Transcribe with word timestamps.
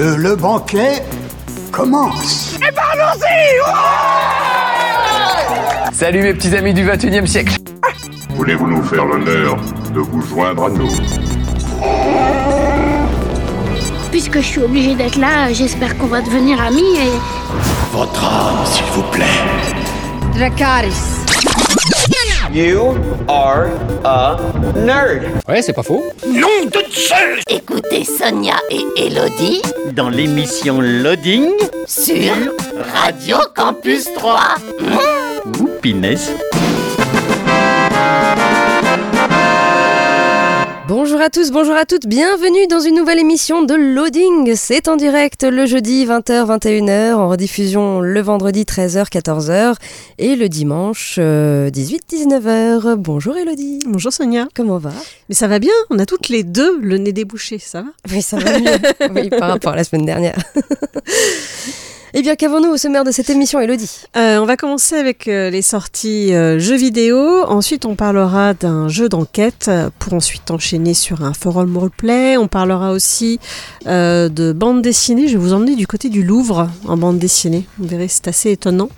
que 0.00 0.14
le 0.14 0.34
banquet 0.34 1.02
commence. 1.70 2.56
Eh 2.56 2.70
ben 2.74 2.82
allons-y 2.94 3.60
Salut 5.92 6.22
mes 6.22 6.32
petits 6.32 6.56
amis 6.56 6.72
du 6.72 6.84
21 6.84 7.22
e 7.22 7.26
siècle 7.26 7.58
Voulez-vous 8.30 8.68
nous 8.68 8.82
faire 8.82 9.04
l'honneur 9.04 9.56
de 9.94 10.00
vous 10.00 10.22
joindre 10.22 10.64
à 10.64 10.70
nous? 10.70 10.90
Puisque 14.10 14.36
je 14.36 14.46
suis 14.46 14.62
obligé 14.62 14.94
d'être 14.94 15.16
là, 15.16 15.52
j'espère 15.52 15.98
qu'on 15.98 16.06
va 16.06 16.22
devenir 16.22 16.58
amis 16.62 16.96
et... 16.96 17.12
Votre 17.92 18.24
âme, 18.24 18.64
s'il 18.64 18.86
vous 18.94 19.02
plaît. 19.10 19.26
Dracaris. 20.34 21.19
You 22.52 22.98
are 23.28 23.68
a 24.04 24.36
nerd. 24.74 25.22
Ouais, 25.46 25.62
c'est 25.62 25.72
pas 25.72 25.84
faux. 25.84 26.02
Nom 26.26 26.64
de 26.64 26.82
Zeus 26.90 27.42
Écoutez 27.48 28.04
Sonia 28.04 28.56
et 28.70 28.82
Elodie 29.06 29.62
dans 29.92 30.08
l'émission 30.08 30.80
Loading 30.80 31.52
sur 31.86 32.32
Radio 32.92 33.36
Campus 33.54 34.12
3. 34.14 34.56
Mmh. 34.80 36.59
Bonjour 41.20 41.26
à 41.26 41.44
tous, 41.44 41.50
bonjour 41.52 41.74
à 41.76 41.84
toutes, 41.84 42.06
bienvenue 42.06 42.66
dans 42.66 42.80
une 42.80 42.94
nouvelle 42.94 43.18
émission 43.18 43.62
de 43.62 43.74
Loading. 43.74 44.54
C'est 44.56 44.88
en 44.88 44.96
direct 44.96 45.42
le 45.42 45.66
jeudi 45.66 46.06
20h-21h, 46.06 47.12
en 47.12 47.28
rediffusion 47.28 48.00
le 48.00 48.22
vendredi 48.22 48.62
13h-14h 48.62 49.74
et 50.16 50.34
le 50.34 50.48
dimanche 50.48 51.18
18-19h. 51.18 52.94
Bonjour 52.94 53.36
Elodie. 53.36 53.80
Bonjour 53.84 54.10
Sonia. 54.10 54.48
Comment 54.54 54.78
va? 54.78 54.94
Mais 55.28 55.34
ça 55.34 55.46
va 55.46 55.58
bien, 55.58 55.74
on 55.90 55.98
a 55.98 56.06
toutes 56.06 56.30
les 56.30 56.42
deux 56.42 56.80
le 56.80 56.96
nez 56.96 57.12
débouché, 57.12 57.58
ça 57.58 57.82
va? 57.82 57.88
Oui, 58.10 58.22
ça 58.22 58.38
va 58.38 58.58
mieux 58.58 58.78
oui, 59.14 59.28
par 59.28 59.50
rapport 59.50 59.74
à 59.74 59.76
la 59.76 59.84
semaine 59.84 60.06
dernière. 60.06 60.38
Eh 62.12 62.22
bien, 62.22 62.34
qu'avons-nous 62.34 62.70
au 62.70 62.76
sommaire 62.76 63.04
de 63.04 63.12
cette 63.12 63.30
émission, 63.30 63.60
Elodie? 63.60 64.02
Euh, 64.16 64.38
On 64.40 64.44
va 64.44 64.56
commencer 64.56 64.96
avec 64.96 65.28
euh, 65.28 65.48
les 65.48 65.62
sorties 65.62 66.34
euh, 66.34 66.58
jeux 66.58 66.76
vidéo. 66.76 67.44
Ensuite, 67.46 67.84
on 67.84 67.94
parlera 67.94 68.52
d'un 68.52 68.88
jeu 68.88 69.08
d'enquête 69.08 69.70
pour 70.00 70.14
ensuite 70.14 70.50
enchaîner 70.50 70.92
sur 70.92 71.22
un 71.22 71.32
forum 71.32 71.76
roleplay. 71.76 72.36
On 72.36 72.48
parlera 72.48 72.90
aussi 72.90 73.38
euh, 73.86 74.28
de 74.28 74.52
bande 74.52 74.82
dessinée. 74.82 75.28
Je 75.28 75.34
vais 75.34 75.38
vous 75.44 75.52
emmener 75.52 75.76
du 75.76 75.86
côté 75.86 76.08
du 76.08 76.24
Louvre 76.24 76.68
en 76.88 76.96
bande 76.96 77.20
dessinée. 77.20 77.64
Vous 77.78 77.86
verrez, 77.86 78.08
c'est 78.08 78.26
assez 78.26 78.50
étonnant. 78.50 78.88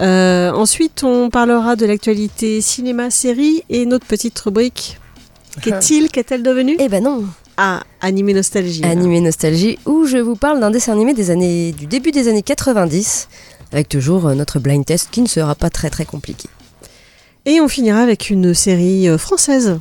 Euh, 0.00 0.50
ensuite, 0.52 1.04
on 1.04 1.30
parlera 1.30 1.74
de 1.74 1.86
l'actualité 1.86 2.60
cinéma-série 2.60 3.62
et 3.70 3.86
notre 3.86 4.04
petite 4.06 4.38
rubrique. 4.40 4.98
Qu'est-il? 5.62 6.10
Qu'est-elle 6.10 6.42
devenue? 6.42 6.76
Eh 6.78 6.88
ben 6.90 7.02
non 7.02 7.24
ah, 7.56 7.82
Animé 8.00 8.34
Nostalgie. 8.34 8.84
Animé 8.84 9.20
Nostalgie, 9.20 9.78
où 9.86 10.06
je 10.06 10.18
vous 10.18 10.36
parle 10.36 10.60
d'un 10.60 10.70
dessin 10.70 10.92
animé 10.92 11.14
des 11.14 11.30
années, 11.30 11.72
du 11.72 11.86
début 11.86 12.10
des 12.10 12.28
années 12.28 12.42
90, 12.42 13.28
avec 13.72 13.88
toujours 13.88 14.34
notre 14.34 14.58
blind 14.58 14.84
test 14.84 15.08
qui 15.10 15.20
ne 15.20 15.28
sera 15.28 15.54
pas 15.54 15.70
très 15.70 15.90
très 15.90 16.04
compliqué. 16.04 16.48
Et 17.44 17.60
on 17.60 17.68
finira 17.68 18.00
avec 18.00 18.30
une 18.30 18.54
série 18.54 19.06
française. 19.18 19.78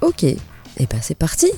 Ok, 0.00 0.24
et 0.24 0.38
eh 0.78 0.86
ben 0.86 0.98
c'est 1.02 1.16
parti 1.16 1.50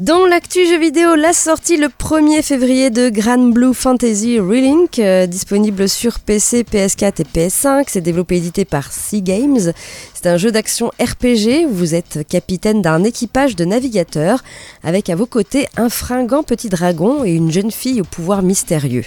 dans 0.00 0.24
l'actu 0.24 0.66
jeu 0.66 0.78
vidéo, 0.78 1.14
la 1.14 1.34
sortie 1.34 1.76
le 1.76 1.88
1er 1.88 2.42
février 2.42 2.88
de 2.88 3.10
Grand 3.10 3.52
Blue 3.52 3.74
Fantasy 3.74 4.38
Relink, 4.40 4.98
euh, 4.98 5.26
disponible 5.26 5.90
sur 5.90 6.20
PC, 6.20 6.62
PS4 6.62 7.20
et 7.20 7.24
PS5. 7.24 7.84
C'est 7.86 8.00
développé 8.00 8.36
et 8.36 8.38
édité 8.38 8.64
par 8.64 8.92
Sea 8.92 9.20
Games. 9.20 9.74
C'est 10.14 10.26
un 10.26 10.38
jeu 10.38 10.50
d'action 10.52 10.90
RPG 10.98 11.66
vous 11.70 11.94
êtes 11.94 12.26
capitaine 12.26 12.80
d'un 12.80 13.04
équipage 13.04 13.56
de 13.56 13.66
navigateurs 13.66 14.42
avec 14.82 15.10
à 15.10 15.16
vos 15.16 15.26
côtés 15.26 15.68
un 15.76 15.90
fringant 15.90 16.44
petit 16.44 16.70
dragon 16.70 17.22
et 17.22 17.32
une 17.32 17.52
jeune 17.52 17.70
fille 17.70 18.00
au 18.00 18.04
pouvoir 18.04 18.40
mystérieux. 18.40 19.04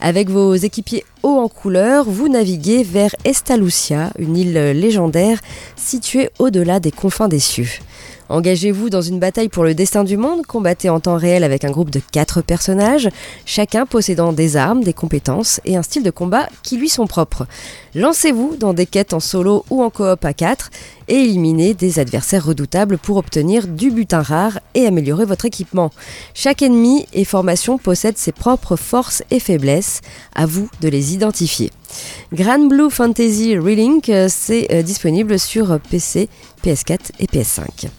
Avec 0.00 0.30
vos 0.30 0.54
équipiers 0.54 1.04
hauts 1.22 1.40
en 1.40 1.48
couleur, 1.48 2.06
vous 2.08 2.30
naviguez 2.30 2.84
vers 2.84 3.14
Estalucia, 3.26 4.10
une 4.18 4.38
île 4.38 4.54
légendaire 4.72 5.40
située 5.76 6.30
au-delà 6.38 6.80
des 6.80 6.90
confins 6.90 7.28
des 7.28 7.38
cieux. 7.38 7.68
Engagez-vous 8.32 8.88
dans 8.88 9.02
une 9.02 9.18
bataille 9.18 9.50
pour 9.50 9.62
le 9.62 9.74
destin 9.74 10.04
du 10.04 10.16
monde, 10.16 10.46
combattez 10.46 10.88
en 10.88 11.00
temps 11.00 11.18
réel 11.18 11.44
avec 11.44 11.64
un 11.64 11.70
groupe 11.70 11.90
de 11.90 12.00
4 12.00 12.40
personnages, 12.40 13.10
chacun 13.44 13.84
possédant 13.84 14.32
des 14.32 14.56
armes, 14.56 14.82
des 14.82 14.94
compétences 14.94 15.60
et 15.66 15.76
un 15.76 15.82
style 15.82 16.02
de 16.02 16.10
combat 16.10 16.48
qui 16.62 16.78
lui 16.78 16.88
sont 16.88 17.06
propres. 17.06 17.46
Lancez-vous 17.94 18.56
dans 18.56 18.72
des 18.72 18.86
quêtes 18.86 19.12
en 19.12 19.20
solo 19.20 19.66
ou 19.68 19.82
en 19.82 19.90
coop 19.90 20.24
à 20.24 20.32
4 20.32 20.70
et 21.08 21.16
éliminez 21.16 21.74
des 21.74 21.98
adversaires 21.98 22.46
redoutables 22.46 22.96
pour 22.96 23.18
obtenir 23.18 23.66
du 23.66 23.90
butin 23.90 24.22
rare 24.22 24.60
et 24.72 24.86
améliorer 24.86 25.26
votre 25.26 25.44
équipement. 25.44 25.90
Chaque 26.32 26.62
ennemi 26.62 27.04
et 27.12 27.26
formation 27.26 27.76
possède 27.76 28.16
ses 28.16 28.32
propres 28.32 28.76
forces 28.76 29.22
et 29.30 29.40
faiblesses, 29.40 30.00
à 30.34 30.46
vous 30.46 30.70
de 30.80 30.88
les 30.88 31.12
identifier. 31.12 31.70
Grand 32.32 32.66
Blue 32.66 32.88
Fantasy 32.88 33.58
Relink, 33.58 34.10
c'est 34.28 34.82
disponible 34.82 35.38
sur 35.38 35.78
PC, 35.90 36.30
PS4 36.64 36.98
et 37.20 37.26
PS5. 37.26 37.90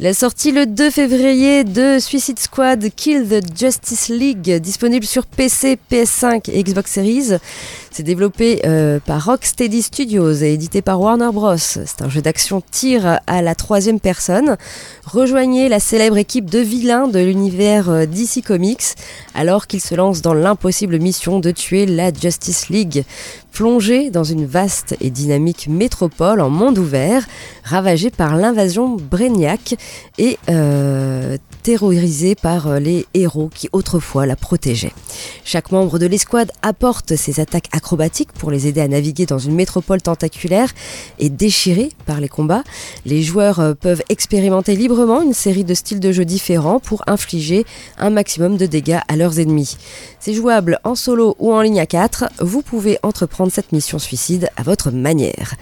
La 0.00 0.12
sortie 0.12 0.50
le 0.50 0.66
2 0.66 0.90
février 0.90 1.62
de 1.62 2.00
Suicide 2.00 2.40
Squad 2.40 2.84
Kill 2.96 3.28
the 3.28 3.56
Justice 3.56 4.08
League, 4.08 4.60
disponible 4.60 5.06
sur 5.06 5.24
PC, 5.24 5.78
PS5 5.88 6.50
et 6.50 6.64
Xbox 6.64 6.90
Series. 6.90 7.34
C'est 7.96 8.02
développé 8.02 8.60
euh, 8.64 8.98
par 8.98 9.26
Rocksteady 9.26 9.80
Studios 9.80 10.32
et 10.32 10.52
édité 10.52 10.82
par 10.82 11.00
Warner 11.00 11.30
Bros. 11.32 11.56
C'est 11.56 12.02
un 12.02 12.08
jeu 12.08 12.20
d'action 12.20 12.60
tir 12.60 13.20
à 13.28 13.40
la 13.40 13.54
troisième 13.54 14.00
personne. 14.00 14.56
Rejoignez 15.04 15.68
la 15.68 15.78
célèbre 15.78 16.16
équipe 16.16 16.50
de 16.50 16.58
vilains 16.58 17.06
de 17.06 17.20
l'univers 17.20 18.04
DC 18.08 18.44
Comics 18.44 18.96
alors 19.32 19.68
qu'ils 19.68 19.80
se 19.80 19.94
lancent 19.94 20.22
dans 20.22 20.34
l'impossible 20.34 20.98
mission 20.98 21.38
de 21.38 21.52
tuer 21.52 21.86
la 21.86 22.12
Justice 22.12 22.68
League. 22.68 23.04
Plongé 23.52 24.10
dans 24.10 24.24
une 24.24 24.44
vaste 24.44 24.96
et 25.00 25.10
dynamique 25.10 25.68
métropole 25.68 26.40
en 26.40 26.50
monde 26.50 26.78
ouvert, 26.78 27.24
ravagée 27.62 28.10
par 28.10 28.34
l'invasion 28.34 28.96
Brainiac 28.96 29.76
et 30.18 30.36
euh, 30.50 31.36
terrorisée 31.64 32.34
par 32.34 32.78
les 32.78 33.06
héros 33.14 33.50
qui 33.52 33.70
autrefois 33.72 34.26
la 34.26 34.36
protégeaient. 34.36 34.92
Chaque 35.44 35.72
membre 35.72 35.98
de 35.98 36.04
l'escouade 36.04 36.52
apporte 36.60 37.16
ses 37.16 37.40
attaques 37.40 37.68
acrobatiques 37.72 38.32
pour 38.32 38.50
les 38.50 38.66
aider 38.66 38.82
à 38.82 38.86
naviguer 38.88 39.24
dans 39.24 39.38
une 39.38 39.54
métropole 39.54 40.02
tentaculaire 40.02 40.70
et 41.18 41.30
déchirée 41.30 41.88
par 42.04 42.20
les 42.20 42.28
combats. 42.28 42.64
Les 43.06 43.22
joueurs 43.22 43.74
peuvent 43.80 44.02
expérimenter 44.10 44.76
librement 44.76 45.22
une 45.22 45.32
série 45.32 45.64
de 45.64 45.72
styles 45.72 46.00
de 46.00 46.12
jeu 46.12 46.26
différents 46.26 46.80
pour 46.80 47.02
infliger 47.06 47.64
un 47.96 48.10
maximum 48.10 48.58
de 48.58 48.66
dégâts 48.66 49.00
à 49.08 49.16
leurs 49.16 49.40
ennemis. 49.40 49.78
C'est 50.20 50.34
jouable 50.34 50.78
en 50.84 50.94
solo 50.94 51.34
ou 51.38 51.50
en 51.50 51.62
ligne 51.62 51.80
à 51.80 51.86
4. 51.86 52.26
Vous 52.40 52.60
pouvez 52.60 52.98
entreprendre 53.02 53.50
cette 53.50 53.72
mission 53.72 53.98
suicide 53.98 54.50
à 54.58 54.62
votre 54.62 54.90
manière. 54.90 55.54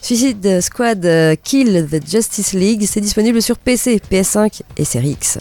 Suicide 0.00 0.62
Squad 0.62 1.06
Kill 1.44 1.86
the 1.90 2.10
Justice 2.10 2.54
League, 2.54 2.86
c'est 2.90 3.02
disponible 3.02 3.42
sur 3.42 3.58
PC, 3.58 4.00
PS5 4.10 4.62
et 4.78 4.86
Series 4.86 5.10
X. 5.10 5.38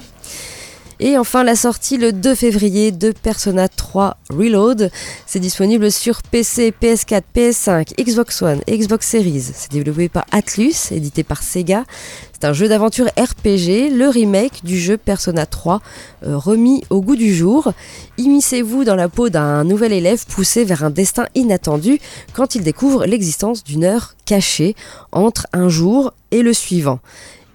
Et 1.01 1.17
enfin 1.17 1.45
la 1.45 1.55
sortie 1.55 1.95
le 1.95 2.11
2 2.11 2.35
février 2.35 2.91
de 2.91 3.13
Persona 3.13 3.69
3 3.69 4.17
Reload. 4.29 4.91
C'est 5.25 5.39
disponible 5.39 5.93
sur 5.93 6.21
PC, 6.23 6.73
PS4, 6.81 7.21
PS5, 7.33 8.03
Xbox 8.03 8.41
One, 8.41 8.59
Xbox 8.69 9.07
Series. 9.07 9.51
C'est 9.53 9.71
développé 9.71 10.09
par 10.09 10.25
Atlus, 10.31 10.91
édité 10.91 11.23
par 11.23 11.41
Sega. 11.41 11.85
C'est 12.33 12.45
un 12.45 12.51
jeu 12.51 12.67
d'aventure 12.67 13.07
RPG, 13.17 13.95
le 13.95 14.09
remake 14.09 14.65
du 14.65 14.77
jeu 14.77 14.97
Persona 14.97 15.45
3 15.45 15.81
euh, 16.23 16.37
remis 16.37 16.83
au 16.89 17.01
goût 17.01 17.15
du 17.15 17.33
jour. 17.33 17.71
Immiscez-vous 18.17 18.83
dans 18.83 18.95
la 18.95 19.07
peau 19.07 19.29
d'un 19.29 19.63
nouvel 19.63 19.93
élève 19.93 20.25
poussé 20.25 20.65
vers 20.65 20.83
un 20.83 20.89
destin 20.89 21.27
inattendu 21.33 21.99
quand 22.33 22.55
il 22.55 22.63
découvre 22.63 23.05
l'existence 23.05 23.63
d'une 23.63 23.85
heure 23.85 24.15
cachée 24.25 24.75
entre 25.13 25.47
un 25.53 25.69
jour 25.69 26.13
et 26.31 26.41
le 26.41 26.51
suivant 26.53 26.99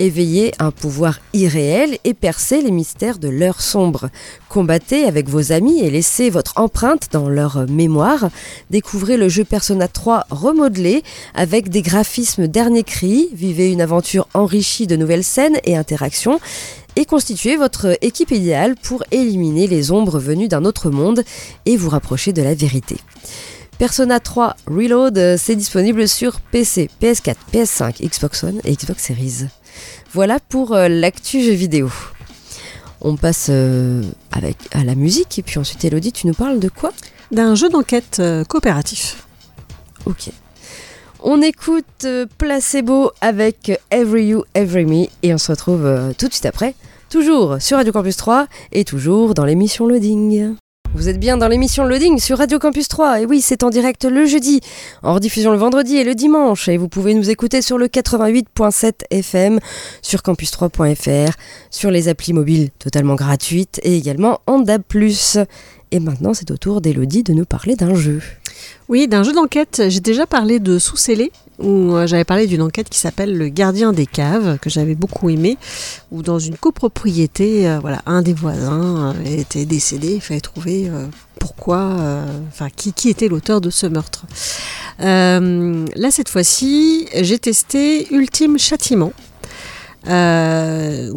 éveiller 0.04 0.52
un 0.58 0.70
pouvoir 0.70 1.20
irréel 1.32 1.98
et 2.04 2.14
percer 2.14 2.62
les 2.62 2.70
mystères 2.70 3.18
de 3.18 3.28
l'heure 3.28 3.60
sombre. 3.60 4.10
Combattez 4.48 5.04
avec 5.04 5.28
vos 5.28 5.52
amis 5.52 5.80
et 5.80 5.90
laissez 5.90 6.30
votre 6.30 6.52
empreinte 6.56 7.08
dans 7.12 7.28
leur 7.28 7.68
mémoire. 7.68 8.30
Découvrez 8.70 9.16
le 9.16 9.28
jeu 9.28 9.44
Persona 9.44 9.88
3 9.88 10.26
remodelé 10.30 11.02
avec 11.34 11.68
des 11.68 11.82
graphismes 11.82 12.46
dernier 12.46 12.84
cri. 12.84 13.28
Vivez 13.32 13.72
une 13.72 13.80
aventure 13.80 14.28
enrichie 14.34 14.86
de 14.86 14.96
nouvelles 14.96 15.24
scènes 15.24 15.58
et 15.64 15.76
interactions 15.76 16.38
et 16.96 17.04
constituez 17.04 17.56
votre 17.56 17.98
équipe 18.02 18.30
idéale 18.30 18.76
pour 18.76 19.02
éliminer 19.10 19.66
les 19.66 19.90
ombres 19.90 20.18
venues 20.18 20.48
d'un 20.48 20.64
autre 20.64 20.90
monde 20.90 21.24
et 21.66 21.76
vous 21.76 21.90
rapprocher 21.90 22.32
de 22.32 22.42
la 22.42 22.54
vérité. 22.54 22.96
Persona 23.78 24.20
3 24.20 24.54
Reload, 24.68 25.36
c'est 25.36 25.56
disponible 25.56 26.06
sur 26.06 26.40
PC, 26.40 26.88
PS4, 27.02 27.34
PS5, 27.52 28.08
Xbox 28.08 28.44
One 28.44 28.60
et 28.64 28.72
Xbox 28.72 29.02
Series. 29.02 29.46
Voilà 30.12 30.38
pour 30.40 30.72
euh, 30.72 30.88
l'actu 30.88 31.42
jeu 31.42 31.52
vidéo. 31.52 31.90
On 33.00 33.16
passe 33.16 33.48
euh, 33.50 34.02
avec, 34.32 34.56
à 34.72 34.84
la 34.84 34.94
musique 34.94 35.38
et 35.38 35.42
puis 35.42 35.58
ensuite 35.58 35.84
Elodie, 35.84 36.12
tu 36.12 36.26
nous 36.26 36.34
parles 36.34 36.60
de 36.60 36.68
quoi? 36.68 36.92
D'un 37.30 37.54
jeu 37.54 37.68
d'enquête 37.68 38.18
euh, 38.20 38.44
coopératif. 38.44 39.26
Ok. 40.06 40.30
On 41.22 41.40
écoute 41.40 42.06
Placebo 42.36 43.10
avec 43.20 43.72
Every 43.90 44.26
You, 44.26 44.44
Every 44.54 44.84
Me 44.84 45.06
et 45.22 45.32
on 45.32 45.38
se 45.38 45.50
retrouve 45.50 46.14
tout 46.18 46.28
de 46.28 46.32
suite 46.32 46.44
après 46.44 46.74
Toujours 47.08 47.56
sur 47.60 47.78
Radio 47.78 47.92
Campus 47.92 48.16
3 48.18 48.46
et 48.72 48.84
toujours 48.84 49.32
dans 49.32 49.46
l'émission 49.46 49.86
Loading. 49.86 50.56
Vous 50.94 51.08
êtes 51.08 51.18
bien 51.18 51.36
dans 51.36 51.48
l'émission 51.48 51.84
Loading 51.84 52.20
sur 52.20 52.38
Radio 52.38 52.60
Campus 52.60 52.86
3. 52.86 53.22
Et 53.22 53.26
oui, 53.26 53.40
c'est 53.40 53.64
en 53.64 53.70
direct 53.70 54.04
le 54.04 54.26
jeudi, 54.26 54.60
en 55.02 55.14
rediffusion 55.14 55.50
le 55.50 55.58
vendredi 55.58 55.96
et 55.96 56.04
le 56.04 56.14
dimanche. 56.14 56.68
Et 56.68 56.76
vous 56.76 56.88
pouvez 56.88 57.14
nous 57.14 57.30
écouter 57.30 57.62
sur 57.62 57.78
le 57.78 57.88
88.7 57.88 58.92
FM, 59.10 59.58
sur 60.02 60.20
campus3.fr, 60.20 61.32
sur 61.72 61.90
les 61.90 62.06
applis 62.06 62.32
mobiles 62.32 62.70
totalement 62.78 63.16
gratuites 63.16 63.80
et 63.82 63.96
également 63.96 64.40
en 64.46 64.60
DAB+. 64.60 64.84
Et 65.90 65.98
maintenant, 65.98 66.32
c'est 66.32 66.52
au 66.52 66.56
tour 66.56 66.80
d'Elodie 66.80 67.24
de 67.24 67.32
nous 67.32 67.44
parler 67.44 67.74
d'un 67.74 67.96
jeu. 67.96 68.22
Oui, 68.88 69.08
d'un 69.08 69.24
jeu 69.24 69.32
d'enquête. 69.32 69.82
J'ai 69.88 70.00
déjà 70.00 70.26
parlé 70.26 70.60
de 70.60 70.78
Sous-Scellé, 70.78 71.32
où 71.58 71.94
euh, 71.94 72.06
j'avais 72.06 72.24
parlé 72.24 72.46
d'une 72.46 72.62
enquête 72.62 72.88
qui 72.88 72.98
s'appelle 72.98 73.36
Le 73.36 73.48
gardien 73.48 73.92
des 73.92 74.06
caves, 74.06 74.58
que 74.58 74.70
j'avais 74.70 74.94
beaucoup 74.94 75.30
aimé, 75.30 75.56
où 76.10 76.22
dans 76.22 76.38
une 76.38 76.56
copropriété, 76.56 77.68
euh, 77.68 77.78
voilà, 77.80 78.02
un 78.06 78.22
des 78.22 78.32
voisins 78.32 79.14
euh, 79.14 79.38
était 79.38 79.64
décédé, 79.64 80.14
il 80.14 80.20
fallait 80.20 80.40
trouver 80.40 80.90
pourquoi, 81.38 81.96
enfin, 82.48 82.68
qui, 82.74 82.92
qui 82.92 83.10
était 83.10 83.28
l'auteur 83.28 83.60
de 83.60 83.70
ce 83.70 83.86
meurtre. 83.86 84.24
là, 84.98 86.10
cette 86.10 86.28
fois-ci, 86.28 87.06
j'ai 87.20 87.38
testé 87.38 88.12
Ultime 88.12 88.58
Châtiment. 88.58 89.12
où 90.06 90.10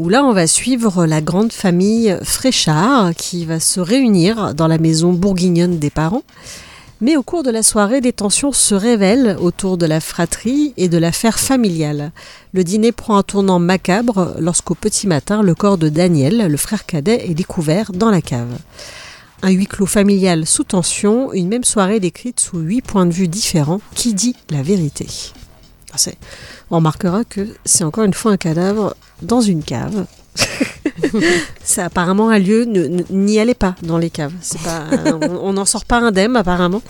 là 0.09 0.23
on 0.23 0.33
va 0.33 0.47
suivre 0.47 1.05
la 1.05 1.21
grande 1.21 1.53
famille 1.53 2.17
Fréchard 2.23 3.13
qui 3.15 3.45
va 3.45 3.59
se 3.59 3.79
réunir 3.79 4.53
dans 4.53 4.67
la 4.67 4.77
maison 4.77 5.13
bourguignonne 5.13 5.79
des 5.79 5.89
parents 5.89 6.23
mais 7.01 7.15
au 7.15 7.23
cours 7.23 7.43
de 7.43 7.51
la 7.51 7.63
soirée, 7.63 8.01
des 8.01 8.13
tensions 8.13 8.51
se 8.51 8.75
révèlent 8.75 9.37
autour 9.39 9.77
de 9.77 9.85
la 9.85 9.99
fratrie 9.99 10.73
et 10.77 10.89
de 10.89 10.97
l'affaire 10.97 11.39
familiale. 11.39 12.11
Le 12.53 12.63
dîner 12.63 12.91
prend 12.91 13.17
un 13.17 13.23
tournant 13.23 13.59
macabre 13.59 14.35
lorsqu'au 14.39 14.75
petit 14.75 15.07
matin, 15.07 15.41
le 15.43 15.55
corps 15.55 15.77
de 15.77 15.89
Daniel, 15.89 16.47
le 16.47 16.57
frère 16.57 16.85
cadet, 16.85 17.29
est 17.29 17.35
découvert 17.35 17.91
dans 17.91 18.09
la 18.09 18.21
cave. 18.21 18.57
Un 19.43 19.51
huis 19.51 19.67
clos 19.67 19.85
familial 19.85 20.47
sous 20.47 20.63
tension, 20.63 21.31
une 21.33 21.47
même 21.47 21.63
soirée 21.63 21.99
décrite 21.99 22.39
sous 22.39 22.57
huit 22.57 22.81
points 22.81 23.05
de 23.05 23.13
vue 23.13 23.27
différents. 23.27 23.81
Qui 23.93 24.13
dit 24.13 24.35
la 24.49 24.63
vérité? 24.63 25.07
On 26.69 26.77
remarquera 26.77 27.23
que 27.23 27.47
c'est 27.65 27.83
encore 27.83 28.03
une 28.03 28.13
fois 28.13 28.31
un 28.31 28.37
cadavre 28.37 28.95
dans 29.21 29.41
une 29.41 29.63
cave. 29.63 30.05
ça 31.63 31.85
apparemment 31.85 32.29
a 32.29 32.39
lieu, 32.39 32.65
n'y 33.09 33.39
allez 33.39 33.53
pas 33.53 33.75
dans 33.83 33.97
les 33.97 34.09
caves. 34.09 34.33
Pas, 34.63 34.85
on 35.41 35.53
n'en 35.53 35.65
sort 35.65 35.85
pas 35.85 35.99
indemne 35.99 36.35
apparemment. 36.35 36.81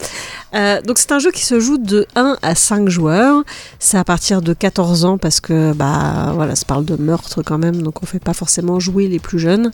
Euh, 0.53 0.81
donc 0.81 0.97
c'est 0.97 1.11
un 1.11 1.19
jeu 1.19 1.31
qui 1.31 1.45
se 1.45 1.59
joue 1.59 1.77
de 1.77 2.07
1 2.15 2.37
à 2.41 2.55
5 2.55 2.89
joueurs. 2.89 3.43
C'est 3.79 3.97
à 3.97 4.03
partir 4.03 4.41
de 4.41 4.53
14 4.53 5.05
ans 5.05 5.17
parce 5.17 5.39
que 5.39 5.73
bah 5.73 6.31
voilà, 6.33 6.55
ça 6.55 6.65
parle 6.65 6.85
de 6.85 6.95
meurtre 6.95 7.41
quand 7.43 7.57
même, 7.57 7.81
donc 7.81 8.01
on 8.01 8.05
fait 8.05 8.19
pas 8.19 8.33
forcément 8.33 8.79
jouer 8.79 9.07
les 9.07 9.19
plus 9.19 9.39
jeunes. 9.39 9.71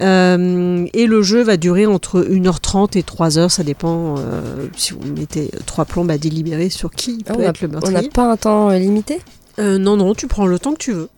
Euh, 0.00 0.86
et 0.92 1.06
le 1.06 1.22
jeu 1.22 1.42
va 1.42 1.56
durer 1.56 1.86
entre 1.86 2.20
1h30 2.20 2.96
et 2.98 3.02
3h, 3.02 3.48
ça 3.48 3.62
dépend 3.64 4.16
euh, 4.18 4.68
si 4.76 4.92
vous 4.92 5.00
mettez 5.16 5.50
trois 5.64 5.84
plombes 5.84 6.10
à 6.10 6.18
délibérer 6.18 6.70
sur 6.70 6.90
qui 6.90 7.24
ah, 7.28 7.34
peut 7.34 7.42
être 7.42 7.60
le 7.60 7.68
meurtrier. 7.68 7.98
On 7.98 8.02
n'a 8.02 8.08
pas 8.08 8.30
un 8.30 8.36
temps 8.36 8.70
limité? 8.70 9.20
Non, 9.58 9.96
non, 9.96 10.14
tu 10.14 10.26
prends 10.26 10.46
le 10.46 10.58
temps 10.58 10.74
que 10.74 10.78
tu 10.78 10.92
veux. 10.92 11.08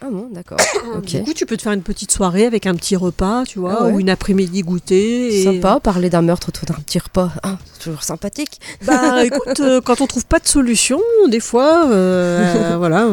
Ah 0.00 0.08
bon, 0.10 0.28
d'accord. 0.30 0.58
Du 1.02 1.22
coup, 1.22 1.34
tu 1.34 1.46
peux 1.46 1.56
te 1.56 1.62
faire 1.62 1.72
une 1.72 1.82
petite 1.82 2.12
soirée 2.12 2.44
avec 2.44 2.66
un 2.66 2.74
petit 2.74 2.96
repas, 2.96 3.44
tu 3.46 3.58
vois, 3.58 3.78
ah 3.80 3.86
ou 3.86 4.00
une 4.00 4.10
après-midi 4.10 4.62
goûter. 4.62 5.40
Et... 5.40 5.44
Sympa, 5.44 5.80
parler 5.80 6.10
d'un 6.10 6.22
meurtre 6.22 6.48
autour 6.48 6.66
d'un 6.66 6.80
petit 6.80 6.98
repas. 6.98 7.32
Ah, 7.42 7.56
c'est 7.72 7.84
toujours 7.84 8.02
sympathique. 8.02 8.60
Bah 8.86 9.24
écoute, 9.24 9.60
euh, 9.60 9.80
quand 9.80 10.00
on 10.00 10.06
trouve 10.06 10.26
pas 10.26 10.38
de 10.38 10.46
solution, 10.46 11.00
des 11.28 11.40
fois, 11.40 11.88
euh, 11.90 12.76
voilà, 12.78 13.08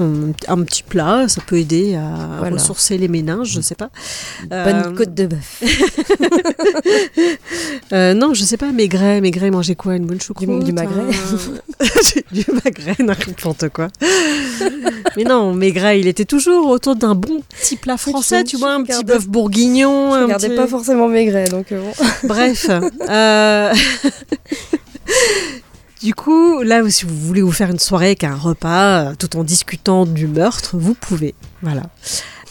un, 0.48 0.62
petit 0.64 0.84
plat, 0.84 1.28
ça 1.28 1.42
peut 1.46 1.58
aider 1.58 1.96
à 1.96 2.50
ressourcer 2.50 2.98
les 2.98 3.08
méninges, 3.08 3.52
je 3.52 3.62
sais 3.62 3.76
pas. 3.76 3.90
Bonne 4.50 4.84
euh, 4.86 4.96
côte 4.96 5.14
de 5.14 5.28
bœuf. 5.28 5.64
non, 8.16 8.34
je 8.34 8.44
sais 8.44 8.58
pas, 8.58 8.72
Maigret, 8.72 9.22
Maigret 9.22 9.52
mangeait 9.52 9.76
quoi 9.76 9.96
Une 9.96 10.06
bonne 10.06 10.22
choucroute 10.22 10.64
Du, 10.64 10.74
magret 10.74 11.04
Du 12.32 12.46
magret, 12.64 12.96
n'importe 13.00 13.70
quoi. 13.70 13.88
Mais 15.18 15.24
non, 15.24 15.54
Maigret, 15.54 16.00
il 16.00 16.08
était 16.08 16.26
toujours 16.26 16.75
autour 16.76 16.96
d'un 16.96 17.16
bon 17.16 17.42
petit 17.50 17.76
plat 17.76 17.98
français, 17.98 18.44
tu 18.44 18.58
vois, 18.58 18.74
un 18.74 18.84
petit 18.84 19.04
bœuf 19.04 19.28
bourguignon. 19.28 20.14
Je 20.14 20.24
regardais 20.24 20.56
pas 20.56 20.68
forcément 20.68 21.08
Maigret, 21.08 21.46
donc 21.46 21.68
bon. 21.72 21.92
Bref. 22.28 22.70
Euh... 23.10 23.74
Du 26.06 26.14
coup, 26.14 26.62
là, 26.62 26.88
si 26.88 27.04
vous 27.04 27.16
voulez 27.16 27.42
vous 27.42 27.52
faire 27.52 27.72
une 27.72 27.80
soirée 27.80 28.06
avec 28.06 28.24
un 28.24 28.36
repas, 28.36 29.00
euh, 29.00 29.14
tout 29.18 29.36
en 29.38 29.44
discutant 29.44 30.06
du 30.06 30.28
meurtre, 30.28 30.78
vous 30.78 30.94
pouvez. 30.94 31.34
Voilà. 31.64 31.82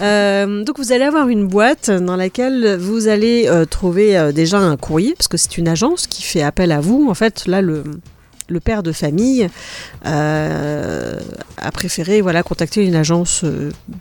Euh, 0.01 0.65
donc 0.65 0.79
vous 0.79 0.91
allez 0.91 1.05
avoir 1.05 1.29
une 1.29 1.47
boîte 1.47 1.89
dans 1.89 2.17
laquelle 2.17 2.77
vous 2.77 3.07
allez 3.07 3.45
euh, 3.47 3.65
trouver 3.65 4.33
déjà 4.33 4.59
un 4.59 4.77
courrier, 4.77 5.15
parce 5.17 5.29
que 5.29 5.37
c'est 5.37 5.57
une 5.57 5.69
agence 5.69 6.09
qui 6.09 6.23
fait 6.23 6.43
appel 6.43 6.73
à 6.73 6.81
vous. 6.81 7.07
En 7.09 7.15
fait, 7.15 7.47
là, 7.47 7.63
le, 7.63 7.85
le 8.49 8.61
père 8.61 8.83
de 8.83 8.93
famille 8.93 9.49
a 10.05 11.71
préféré 11.73 12.21
voilà, 12.21 12.43
contacter 12.43 12.85
une 12.85 12.95
agence 12.95 13.45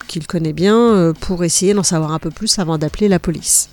qu'il 0.08 0.28
connaît 0.28 0.54
bien 0.54 1.14
pour 1.22 1.44
essayer 1.44 1.74
d'en 1.74 1.84
savoir 1.84 2.12
un 2.12 2.20
peu 2.20 2.30
plus 2.30 2.60
avant 2.60 2.78
d'appeler 2.78 3.08
la 3.08 3.20
police. 3.20 3.70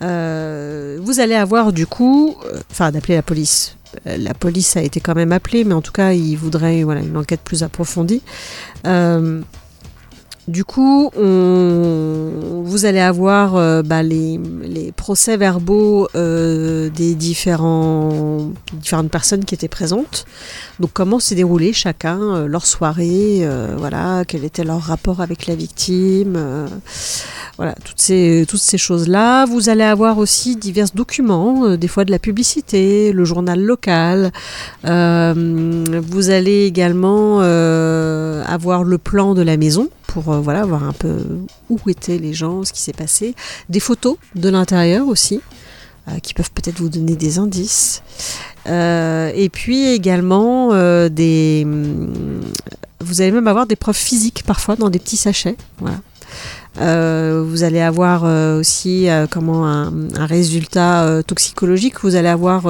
vous 0.00 1.20
allez 1.20 1.34
avoir 1.34 1.72
du 1.72 1.86
coup, 1.86 2.36
enfin 2.70 2.90
d'appeler 2.90 3.14
la 3.14 3.22
police, 3.22 3.76
euh, 4.06 4.16
la 4.16 4.34
police 4.34 4.76
a 4.76 4.82
été 4.82 5.00
quand 5.00 5.14
même 5.14 5.32
appelée, 5.32 5.64
mais 5.64 5.74
en 5.74 5.82
tout 5.82 5.92
cas, 5.92 6.12
ils 6.12 6.36
voudraient 6.36 6.82
voilà, 6.82 7.00
une 7.00 7.16
enquête 7.16 7.40
plus 7.42 7.62
approfondie. 7.62 8.22
Euh, 10.48 10.50
du 10.50 10.64
coup, 10.64 11.10
vous 11.14 12.84
allez 12.84 13.00
avoir 13.00 13.56
euh, 13.56 13.82
bah, 13.82 14.02
les, 14.02 14.40
procès-verbaux 14.96 16.08
des 16.14 17.14
différents, 17.14 18.50
différentes 18.74 19.10
personnes 19.10 19.44
qui 19.44 19.54
étaient 19.54 19.68
présentes. 19.68 20.26
Donc, 20.80 20.90
comment 20.92 21.18
s'est 21.18 21.34
déroulé 21.34 21.72
chacun 21.72 22.46
leur 22.46 22.66
soirée, 22.66 23.46
voilà, 23.76 24.24
quel 24.26 24.44
était 24.44 24.64
leur 24.64 24.80
rapport 24.80 25.20
avec 25.20 25.46
la 25.46 25.54
victime. 25.54 26.38
Voilà, 27.58 27.74
toutes 27.84 28.00
ces, 28.00 28.46
toutes 28.48 28.60
ces 28.60 28.78
choses-là. 28.78 29.44
Vous 29.44 29.68
allez 29.68 29.84
avoir 29.84 30.18
aussi 30.18 30.56
divers 30.56 30.88
documents, 30.94 31.66
euh, 31.66 31.76
des 31.76 31.86
fois 31.86 32.04
de 32.04 32.10
la 32.10 32.18
publicité, 32.18 33.12
le 33.12 33.24
journal 33.24 33.60
local. 33.60 34.32
Euh, 34.86 35.84
vous 36.02 36.30
allez 36.30 36.64
également 36.64 37.40
euh, 37.40 38.42
avoir 38.46 38.84
le 38.84 38.96
plan 38.96 39.34
de 39.34 39.42
la 39.42 39.56
maison 39.58 39.90
pour 40.12 40.24
voilà, 40.24 40.64
voir 40.64 40.84
un 40.84 40.92
peu 40.92 41.24
où 41.70 41.78
étaient 41.88 42.18
les 42.18 42.34
gens, 42.34 42.64
ce 42.64 42.72
qui 42.72 42.80
s'est 42.80 42.92
passé. 42.92 43.34
Des 43.68 43.80
photos 43.80 44.16
de 44.34 44.48
l'intérieur 44.48 45.08
aussi, 45.08 45.40
qui 46.22 46.34
peuvent 46.34 46.50
peut-être 46.52 46.78
vous 46.78 46.88
donner 46.88 47.16
des 47.16 47.38
indices. 47.38 48.02
et 48.66 49.48
puis 49.52 49.86
également 49.88 50.68
des... 51.08 51.66
Vous 53.00 53.20
allez 53.20 53.32
même 53.32 53.48
avoir 53.48 53.66
des 53.66 53.76
preuves 53.76 53.96
physiques 53.96 54.44
parfois 54.44 54.76
dans 54.76 54.90
des 54.90 54.98
petits 54.98 55.16
sachets. 55.16 55.56
Voilà. 55.78 55.98
Euh, 56.80 57.44
vous 57.46 57.64
allez 57.64 57.80
avoir 57.80 58.24
euh, 58.24 58.58
aussi 58.58 59.08
euh, 59.08 59.26
comment 59.30 59.66
un, 59.66 59.92
résultat 60.16 61.22
toxicologique. 61.26 62.00
Vous 62.02 62.16
allez 62.16 62.28
avoir 62.28 62.66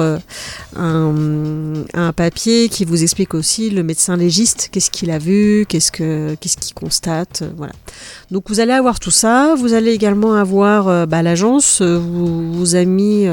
un, 0.75 2.11
papier 2.15 2.69
qui 2.69 2.85
vous 2.85 3.03
explique 3.03 3.33
aussi 3.33 3.69
le 3.69 3.83
médecin 3.83 4.17
légiste, 4.17 4.69
qu'est-ce 4.71 4.91
qu'il 4.91 5.11
a 5.11 5.17
vu, 5.17 5.65
qu'est-ce 5.67 5.91
que 5.91 6.35
qu'est-ce 6.39 6.57
qu'il 6.57 6.73
constate, 6.73 7.43
voilà. 7.57 7.73
Donc 8.31 8.49
vous 8.49 8.59
allez 8.59 8.73
avoir 8.73 8.99
tout 8.99 9.11
ça. 9.11 9.55
Vous 9.57 9.73
allez 9.73 9.91
également 9.91 10.33
avoir 10.33 11.07
bah, 11.07 11.21
l'agence 11.21 11.81
vous, 11.81 12.53
vous 12.53 12.75
a 12.75 12.83
mis 12.85 13.27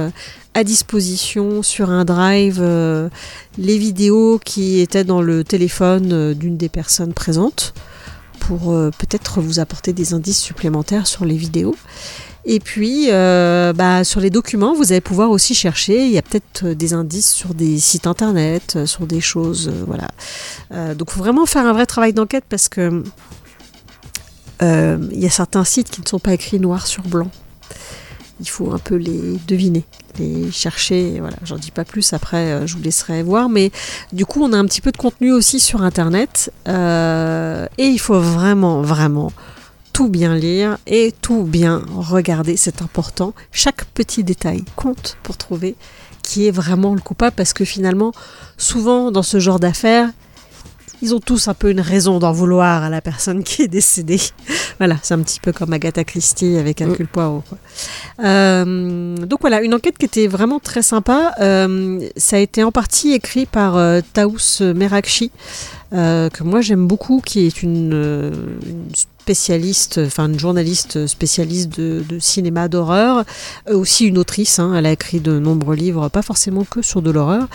à 0.55 0.65
disposition 0.65 1.63
sur 1.63 1.91
un 1.91 2.05
drive 2.05 2.63
les 3.59 3.79
vidéos 3.79 4.41
qui 4.45 4.81
étaient 4.81 5.05
dans 5.05 5.23
le 5.23 5.45
téléphone 5.45 6.35
d'une 6.35 6.57
des 6.57 6.69
personnes 6.69 7.13
présentes 7.13 7.75
pour 8.41 8.73
euh, 8.73 8.91
peut-être 8.99 9.41
vous 9.41 9.61
apporter 9.61 9.93
des 9.93 10.15
indices 10.15 10.41
supplémentaires 10.41 11.07
sur 11.07 11.25
les 11.25 11.37
vidéos. 11.37 11.77
Et 12.45 12.59
puis, 12.59 13.09
euh, 13.11 13.73
bah, 13.73 14.03
sur 14.03 14.21
les 14.21 14.31
documents, 14.31 14.75
vous 14.75 14.91
allez 14.91 15.03
pouvoir 15.03 15.31
aussi 15.31 15.55
chercher. 15.55 16.07
Il 16.07 16.11
y 16.11 16.19
a 16.19 16.23
peut-être 16.23 16.65
euh, 16.65 16.75
des 16.75 16.95
indices 16.95 17.31
sur 17.31 17.55
des 17.55 17.79
sites 17.79 18.07
internet, 18.07 18.87
sur 18.87 19.07
des 19.07 19.21
choses, 19.21 19.71
voilà. 19.87 20.09
donc, 20.95 21.11
faut 21.11 21.21
vraiment 21.21 21.47
faire 21.47 21.67
un 21.67 21.73
vrai 21.73 21.87
travail 21.87 22.13
d'enquête 22.13 22.45
parce 22.49 22.69
que 22.69 23.05
il 24.63 25.19
y 25.19 25.27
a 25.27 25.31
certains 25.31 25.65
sites 25.65 25.91
qui 25.91 26.03
ne 26.03 26.07
sont 26.07 26.19
pas 26.19 26.35
écrits 26.35 26.61
noir 26.61 26.87
sur 26.87 27.03
blanc 27.03 27.31
il 28.41 28.49
faut 28.49 28.73
un 28.73 28.79
peu 28.79 28.97
les 28.97 29.39
deviner, 29.47 29.85
les 30.19 30.51
chercher. 30.51 31.21
Voilà, 31.21 31.37
j'en 31.45 31.57
dis 31.57 31.71
pas 31.71 31.85
plus. 31.85 32.13
Après, 32.13 32.53
euh, 32.53 32.67
je 32.67 32.77
vous 32.77 32.83
laisserai 32.83 33.23
voir. 33.23 33.49
Mais 33.49 33.71
du 34.13 34.27
coup, 34.27 34.43
on 34.43 34.53
a 34.53 34.57
un 34.57 34.65
petit 34.65 34.81
peu 34.81 34.93
de 34.93 34.97
contenu 34.97 35.33
aussi 35.33 35.61
sur 35.61 35.83
Internet, 35.83 36.53
euh, 36.69 37.67
et 37.79 37.87
il 37.87 38.01
faut 38.01 38.19
vraiment, 38.19 38.83
vraiment 38.83 39.33
tout 39.93 40.09
bien 40.09 40.35
lire 40.35 40.79
et 40.87 41.13
tout 41.21 41.43
bien 41.43 41.83
regarder. 41.95 42.57
C'est 42.57 42.83
important. 42.83 43.35
Chaque 43.53 43.85
petit 43.87 44.25
détail 44.25 44.65
compte 44.77 45.17
pour 45.23 45.37
trouver 45.37 45.77
qui 46.23 46.47
est 46.47 46.51
vraiment 46.51 46.95
le 46.95 47.01
coupable, 47.01 47.35
parce 47.35 47.53
que 47.53 47.65
finalement, 47.65 48.13
souvent 48.57 49.11
dans 49.11 49.23
ce 49.23 49.41
genre 49.41 49.59
d'affaires, 49.59 50.11
ils 51.03 51.15
ont 51.15 51.21
tous 51.21 51.49
un 51.49 51.55
peu 51.55 51.71
une 51.71 51.81
raison 51.81 52.19
d'en 52.19 52.33
vouloir 52.33 52.83
à 52.83 52.91
la 52.91 53.01
personne 53.01 53.43
qui 53.43 53.63
est 53.63 53.69
décédée. 53.69 54.21
voilà, 54.79 54.97
c'est 55.03 55.15
un 55.15 55.21
petit 55.21 55.41
peu 55.41 55.53
comme 55.53 55.73
Agatha 55.73 56.05
Christie 56.05 56.57
avec 56.57 56.83
un 56.83 56.89
Mm. 56.89 56.97
cul. 56.97 57.09
Euh, 58.25 59.17
donc 59.17 59.41
voilà, 59.41 59.63
une 59.63 59.75
enquête 59.75 59.97
qui 59.99 60.07
était 60.07 60.27
vraiment 60.27 60.59
très 60.61 60.83
sympa. 60.83 61.33
Euh, 61.41 62.01
ça 62.17 62.37
a 62.37 62.39
été 62.39 62.63
en 62.65 62.73
partie 62.73 63.13
écrit 63.13 63.47
par 63.47 63.77
euh, 63.77 64.01
Taous 64.13 64.61
Merakchi, 64.75 65.31
euh, 65.93 66.29
que 66.31 66.43
moi 66.45 66.61
j'aime 66.61 66.87
beaucoup, 66.87 67.21
qui 67.25 67.47
est 67.47 67.63
une, 67.63 67.93
euh, 67.95 68.33
une 68.67 68.85
spécialiste, 69.31 70.01
enfin 70.05 70.27
une 70.27 70.41
journaliste 70.41 71.07
spécialiste 71.07 71.79
de, 71.79 72.19
cinéma 72.19 72.67
d'horreur, 72.67 73.25
Euh, 73.69 73.77
aussi 73.77 74.07
une 74.07 74.19
autrice. 74.19 74.59
hein. 74.59 74.75
elle 74.75 74.87
a 74.87 74.93
écrit 74.93 75.21
de 75.21 75.39
nombreux 75.39 75.77
livres, 75.77 76.09
pas 76.09 76.23
forcément 76.23 76.65
que 76.65 76.83
sur 76.83 77.01
de 77.01 77.13
l'horreur. 77.13 77.47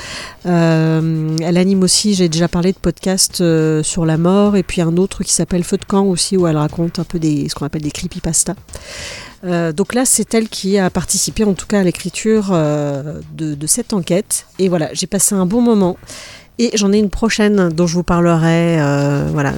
Euh, 0.46 1.36
elle 1.42 1.58
anime 1.58 1.84
aussi, 1.84 2.14
j'ai 2.14 2.30
déjà 2.30 2.48
parlé 2.48 2.72
de 2.72 2.78
podcasts 2.78 3.42
euh, 3.42 3.84
sur 3.84 4.06
la 4.06 4.18
mort, 4.18 4.56
et 4.56 4.64
puis 4.64 4.82
un 4.82 4.96
autre 4.96 5.26
qui 5.26 5.34
s'appelle 5.34 5.66
Feu 5.66 5.76
de 5.78 5.84
camp 5.84 6.06
aussi, 6.06 6.38
où 6.38 6.48
elle 6.48 6.56
raconte 6.56 6.98
un 7.00 7.04
peu 7.04 7.20
des, 7.20 7.50
ce 7.50 7.56
qu'on 7.56 7.66
appelle 7.66 7.82
des 7.82 7.92
creepypasta. 7.92 8.56
Donc 9.78 9.94
là, 9.94 10.06
c'est 10.06 10.34
elle 10.34 10.50
qui 10.50 10.80
a 10.80 10.90
participé 10.90 11.44
en 11.44 11.54
tout 11.54 11.68
cas 11.68 11.80
à 11.82 11.84
l'écriture 11.84 12.46
de 12.50 13.68
cette 13.68 13.94
enquête. 13.94 14.48
Et 14.58 14.70
voilà, 14.70 14.90
j'ai 14.94 15.06
passé 15.06 15.36
un 15.36 15.46
bon 15.46 15.62
moment. 15.62 15.98
Et 16.58 16.72
j'en 16.76 16.94
ai 16.94 17.00
une 17.00 17.10
prochaine 17.10 17.70
dont 17.70 17.86
je 17.86 17.96
vous 17.96 18.04
parlerai, 18.04 18.80
euh, 18.80 19.28
voilà, 19.34 19.54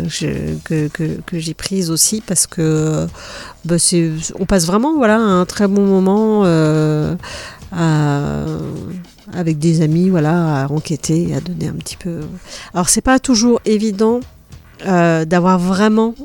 que, 0.64 0.88
que, 0.88 1.40
j'ai 1.40 1.54
prise 1.54 1.92
aussi 1.92 2.24
parce 2.26 2.48
que 2.48 3.06
bah, 3.66 3.76
on 4.40 4.46
passe 4.46 4.66
vraiment 4.66 4.98
voilà 4.98 5.18
un 5.18 5.46
très 5.46 5.68
bon 5.68 5.86
moment 5.86 6.42
euh, 6.46 7.16
avec 9.32 9.60
des 9.60 9.82
amis, 9.82 10.10
voilà, 10.10 10.64
à 10.64 10.72
enquêter, 10.72 11.36
à 11.36 11.40
donner 11.42 11.68
un 11.68 11.74
petit 11.76 11.98
peu. 11.98 12.22
Alors 12.74 12.90
c'est 12.90 13.02
pas 13.02 13.20
toujours 13.20 13.62
évident 13.66 14.22
euh, 14.88 15.24
d'avoir 15.24 15.60
vraiment 15.60 16.16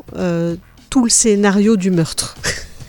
tout 0.88 1.04
le 1.04 1.10
scénario 1.10 1.76
du 1.76 1.90
meurtre. 1.90 2.34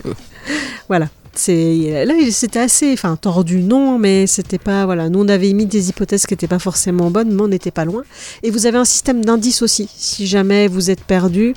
voilà. 0.88 1.10
Là 1.36 2.14
c'était 2.32 2.60
assez 2.60 2.94
enfin 2.94 3.16
tordu 3.16 3.60
non 3.60 3.98
mais 3.98 4.28
c'était 4.28 4.60
pas 4.60 4.86
voilà 4.86 5.10
nous 5.10 5.20
on 5.20 5.28
avait 5.28 5.50
émis 5.50 5.66
des 5.66 5.90
hypothèses 5.90 6.28
qui 6.28 6.34
n'étaient 6.34 6.48
pas 6.48 6.60
forcément 6.60 7.10
bonnes 7.10 7.34
mais 7.34 7.42
on 7.42 7.48
n'était 7.48 7.72
pas 7.72 7.86
loin 7.86 8.04
et 8.44 8.52
vous 8.52 8.68
avez 8.68 8.78
un 8.78 8.86
système 8.86 9.26
d'indices 9.26 9.64
aussi 9.64 9.90
si 9.96 10.28
jamais 10.28 10.68
vous 10.68 10.92
êtes 10.92 11.04
perdu 11.04 11.56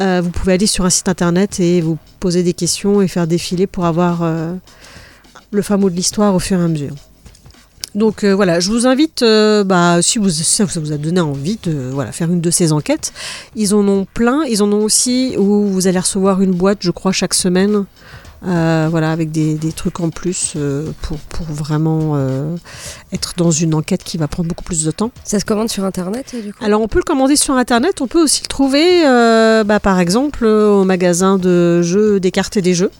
euh, 0.00 0.20
vous 0.22 0.30
pouvez 0.30 0.52
aller 0.52 0.66
sur 0.66 0.84
un 0.84 0.90
site 0.90 1.08
internet 1.08 1.58
et 1.58 1.80
vous 1.80 1.98
poser 2.20 2.42
des 2.42 2.52
questions 2.52 3.02
et 3.02 3.08
faire 3.08 3.26
défiler 3.26 3.66
pour 3.66 3.86
avoir 3.86 4.22
euh, 4.22 4.54
le 5.50 5.76
mot 5.76 5.90
de 5.90 5.96
l'histoire 5.96 6.34
au 6.34 6.38
fur 6.38 6.60
et 6.60 6.64
à 6.64 6.68
mesure 6.68 6.94
donc 7.94 8.24
euh, 8.24 8.34
voilà, 8.34 8.60
je 8.60 8.70
vous 8.70 8.86
invite, 8.86 9.24
bah, 9.64 10.02
si 10.02 10.18
vous, 10.18 10.28
ça 10.28 10.66
vous 10.66 10.92
a 10.92 10.98
donné 10.98 11.18
envie 11.18 11.58
de 11.62 11.72
voilà, 11.94 12.12
faire 12.12 12.30
une 12.30 12.42
de 12.42 12.50
ces 12.50 12.72
enquêtes, 12.72 13.14
ils 13.54 13.74
en 13.74 13.88
ont 13.88 14.06
plein. 14.12 14.44
Ils 14.44 14.62
en 14.62 14.70
ont 14.70 14.84
aussi 14.84 15.34
où 15.38 15.64
vous 15.64 15.86
allez 15.86 15.98
recevoir 15.98 16.42
une 16.42 16.50
boîte, 16.50 16.80
je 16.82 16.90
crois, 16.90 17.12
chaque 17.12 17.32
semaine. 17.32 17.86
Euh, 18.44 18.88
voilà, 18.90 19.12
avec 19.12 19.30
des, 19.30 19.54
des 19.54 19.72
trucs 19.72 20.00
en 20.00 20.10
plus 20.10 20.54
euh, 20.56 20.90
pour, 21.02 21.18
pour 21.18 21.46
vraiment 21.46 22.12
euh, 22.14 22.56
être 23.12 23.34
dans 23.36 23.50
une 23.50 23.74
enquête 23.74 24.04
qui 24.04 24.18
va 24.18 24.28
prendre 24.28 24.48
beaucoup 24.48 24.64
plus 24.64 24.84
de 24.84 24.90
temps. 24.90 25.10
Ça 25.24 25.40
se 25.40 25.44
commande 25.44 25.70
sur 25.70 25.84
internet 25.84 26.34
du 26.42 26.52
coup? 26.52 26.64
Alors 26.64 26.80
on 26.80 26.88
peut 26.88 26.98
le 26.98 27.04
commander 27.04 27.36
sur 27.36 27.54
internet, 27.54 28.00
on 28.00 28.06
peut 28.06 28.22
aussi 28.22 28.42
le 28.42 28.48
trouver 28.48 29.02
bah, 29.64 29.80
par 29.80 30.00
exemple 30.00 30.44
au 30.44 30.84
magasin 30.84 31.38
de 31.38 31.82
jeux, 31.82 32.20
des 32.20 32.30
cartes 32.30 32.56
et 32.56 32.62
des 32.62 32.74
jeux. 32.74 32.90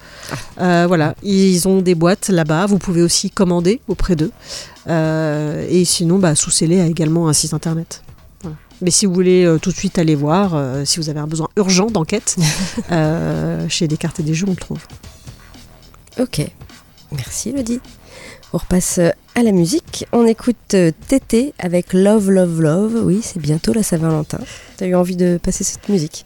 Euh, 0.60 0.86
voilà, 0.88 1.14
ils 1.22 1.68
ont 1.68 1.82
des 1.82 1.94
boîtes 1.94 2.28
là-bas, 2.28 2.66
vous 2.66 2.78
pouvez 2.78 3.02
aussi 3.02 3.30
commander 3.30 3.80
auprès 3.88 4.16
d'eux. 4.16 4.32
Et 4.88 5.84
sinon, 5.84 6.18
bah, 6.18 6.34
Sous-Scellé 6.34 6.80
a 6.80 6.86
également 6.86 7.28
un 7.28 7.32
site 7.32 7.54
internet. 7.54 8.02
Mais 8.82 8.90
si 8.90 9.06
vous 9.06 9.14
voulez 9.14 9.44
euh, 9.44 9.58
tout 9.58 9.70
de 9.70 9.76
suite 9.76 9.98
aller 9.98 10.14
voir, 10.14 10.54
euh, 10.54 10.84
si 10.84 10.98
vous 10.98 11.08
avez 11.08 11.20
un 11.20 11.26
besoin 11.26 11.48
urgent 11.56 11.86
d'enquête, 11.86 12.36
euh, 12.92 13.66
chez 13.68 13.88
des 13.88 13.96
cartes 13.96 14.20
et 14.20 14.22
des 14.22 14.34
jeux, 14.34 14.46
on 14.46 14.50
le 14.50 14.56
trouve. 14.56 14.80
Ok, 16.18 16.40
merci 17.12 17.50
Elodie. 17.50 17.80
On 18.54 18.58
repasse 18.58 18.98
euh, 18.98 19.10
à 19.34 19.42
la 19.42 19.52
musique. 19.52 20.06
On 20.12 20.26
écoute 20.26 20.56
euh, 20.72 20.90
Tété 21.08 21.52
avec 21.58 21.92
Love, 21.92 22.30
Love, 22.30 22.62
Love. 22.62 23.02
Oui, 23.04 23.20
c'est 23.22 23.38
bientôt 23.38 23.74
la 23.74 23.82
Saint-Valentin. 23.82 24.38
T'as 24.78 24.86
eu 24.86 24.94
envie 24.94 25.16
de 25.16 25.38
passer 25.42 25.62
cette 25.62 25.90
musique? 25.90 26.24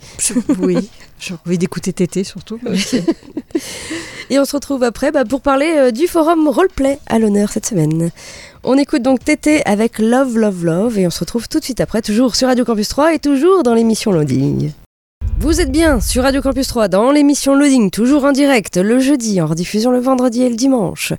Oui, 0.60 0.88
j'ai 1.18 1.34
envie 1.44 1.58
d'écouter 1.58 1.92
Tété 1.92 2.22
surtout. 2.22 2.60
Et 4.30 4.38
on 4.38 4.44
se 4.44 4.52
retrouve 4.54 4.84
après 4.84 5.10
bah, 5.10 5.24
pour 5.24 5.40
parler 5.40 5.72
euh, 5.76 5.90
du 5.90 6.06
forum 6.06 6.46
roleplay 6.46 7.00
à 7.06 7.18
l'honneur 7.18 7.50
cette 7.50 7.66
semaine. 7.66 8.12
On 8.62 8.78
écoute 8.78 9.02
donc 9.02 9.24
Tété 9.24 9.66
avec 9.66 9.98
Love, 9.98 10.38
Love, 10.38 10.64
Love 10.64 10.98
et 11.00 11.06
on 11.08 11.10
se 11.10 11.18
retrouve 11.20 11.48
tout 11.48 11.58
de 11.58 11.64
suite 11.64 11.80
après, 11.80 12.00
toujours 12.00 12.36
sur 12.36 12.46
Radio 12.46 12.64
Campus 12.64 12.88
3 12.90 13.14
et 13.14 13.18
toujours 13.18 13.64
dans 13.64 13.74
l'émission 13.74 14.12
Loading. 14.12 14.70
Vous 15.40 15.62
êtes 15.62 15.72
bien 15.72 16.00
sur 16.00 16.24
Radio 16.24 16.42
Campus 16.42 16.68
3 16.68 16.88
dans 16.88 17.10
l'émission 17.10 17.54
Loading, 17.54 17.90
toujours 17.90 18.24
en 18.24 18.32
direct 18.32 18.76
le 18.76 19.00
jeudi, 19.00 19.40
en 19.40 19.46
rediffusion 19.46 19.90
le 19.90 19.98
vendredi 19.98 20.42
et 20.42 20.50
le 20.50 20.54
dimanche. 20.54 21.14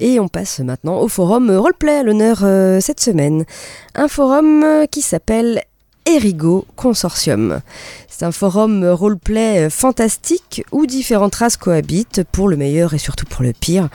Et 0.00 0.20
on 0.20 0.28
passe 0.28 0.60
maintenant 0.60 1.00
au 1.00 1.08
forum 1.08 1.50
roleplay 1.50 1.96
à 1.96 2.02
l'honneur 2.02 2.40
euh, 2.42 2.80
cette 2.80 3.00
semaine. 3.00 3.46
Un 3.94 4.08
forum 4.08 4.62
euh, 4.62 4.84
qui 4.84 5.00
s'appelle 5.00 5.62
Erigo 6.04 6.66
Consortium. 6.76 7.62
C'est 8.08 8.26
un 8.26 8.32
forum 8.32 8.84
roleplay 8.84 9.64
euh, 9.66 9.70
fantastique 9.70 10.62
où 10.70 10.84
différentes 10.84 11.36
races 11.36 11.56
cohabitent 11.56 12.22
pour 12.32 12.48
le 12.48 12.58
meilleur 12.58 12.92
et 12.92 12.98
surtout 12.98 13.24
pour 13.24 13.42
le 13.42 13.54
pire. 13.54 13.88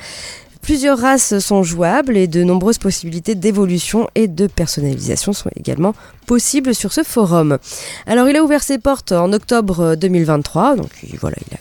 Plusieurs 0.62 1.00
races 1.00 1.40
sont 1.40 1.64
jouables 1.64 2.16
et 2.18 2.28
de 2.28 2.44
nombreuses 2.44 2.78
possibilités 2.78 3.34
d'évolution 3.34 4.08
et 4.14 4.28
de 4.28 4.46
personnalisation 4.48 5.34
sont 5.34 5.50
également 5.56 5.96
possibles 6.28 6.76
sur 6.76 6.92
ce 6.94 7.02
forum. 7.04 7.58
Alors 8.06 8.30
il 8.30 8.36
a 8.36 8.44
ouvert 8.44 8.62
ses 8.62 8.78
portes 8.78 9.12
en 9.12 9.34
octobre 9.34 9.96
2023, 9.96 10.76
donc 10.76 10.90
il- 11.04 11.18
voilà, 11.18 11.38
il 11.50 11.56
a 11.56 11.60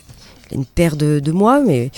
une 0.52 0.64
paire 0.64 0.96
de, 0.96 1.20
de 1.20 1.32
mois, 1.32 1.60
mais 1.60 1.90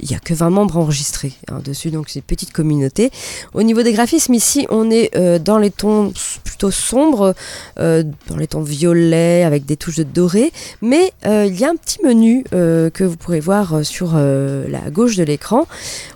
il 0.00 0.08
n'y 0.08 0.16
a 0.16 0.18
que 0.18 0.34
20 0.34 0.50
membres 0.50 0.76
enregistrés 0.76 1.32
hein, 1.48 1.60
dessus, 1.64 1.90
donc 1.90 2.08
c'est 2.08 2.20
une 2.20 2.24
petite 2.24 2.52
communauté. 2.52 3.10
Au 3.54 3.62
niveau 3.62 3.82
des 3.82 3.92
graphismes, 3.92 4.34
ici 4.34 4.66
on 4.70 4.90
est 4.90 5.16
euh, 5.16 5.38
dans 5.38 5.58
les 5.58 5.70
tons 5.70 6.12
plutôt 6.44 6.70
sombres, 6.70 7.34
euh, 7.78 8.02
dans 8.28 8.36
les 8.36 8.46
tons 8.46 8.62
violets 8.62 9.44
avec 9.44 9.64
des 9.64 9.76
touches 9.76 9.96
de 9.96 10.02
doré, 10.02 10.52
mais 10.82 11.12
euh, 11.26 11.46
il 11.46 11.58
y 11.58 11.64
a 11.64 11.70
un 11.70 11.76
petit 11.76 11.98
menu 12.04 12.44
que 12.50 13.04
vous 13.04 13.16
pourrez 13.16 13.40
voir 13.40 13.84
sur 13.84 14.14
la 14.14 14.90
gauche 14.90 15.16
de 15.16 15.24
l'écran 15.24 15.66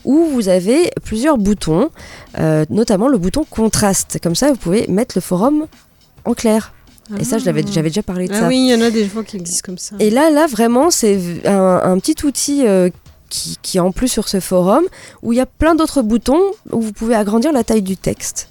où 0.04 0.26
vous 0.32 0.48
avez 0.48 0.90
plusieurs 1.04 1.38
boutons, 1.38 1.90
notamment 2.70 3.08
le 3.08 3.18
bouton 3.18 3.44
contraste. 3.48 4.18
Comme 4.22 4.34
ça, 4.34 4.50
vous 4.50 4.56
pouvez 4.56 4.86
mettre 4.88 5.16
le 5.16 5.20
forum 5.20 5.66
en 6.24 6.34
clair. 6.34 6.72
Et 7.18 7.24
ça, 7.24 7.38
l'avais- 7.38 7.64
j'avais 7.70 7.88
déjà 7.90 8.02
parlé 8.02 8.28
de 8.28 8.34
Ah 8.34 8.40
ça. 8.40 8.48
oui, 8.48 8.56
il 8.58 8.68
y 8.68 8.74
en 8.74 8.80
a 8.84 8.90
des 8.90 9.06
fois 9.06 9.24
qui 9.24 9.36
existent 9.36 9.64
comme 9.66 9.78
ça. 9.78 9.96
Et 10.00 10.10
là, 10.10 10.30
là 10.30 10.46
vraiment, 10.46 10.90
c'est 10.90 11.18
un 11.46 11.98
petit 11.98 12.24
outil 12.26 12.66
euh, 12.66 12.90
qui, 13.30 13.56
qui 13.62 13.76
est 13.78 13.80
en 13.80 13.92
plus 13.92 14.08
sur 14.08 14.28
ce 14.28 14.40
forum 14.40 14.84
où 15.22 15.32
il 15.32 15.36
y 15.36 15.40
a 15.40 15.46
plein 15.46 15.74
d'autres 15.74 16.02
boutons 16.02 16.40
où 16.72 16.80
vous 16.80 16.92
pouvez 16.92 17.14
agrandir 17.14 17.52
la 17.52 17.64
taille 17.64 17.82
du 17.82 17.96
texte. 17.96 18.48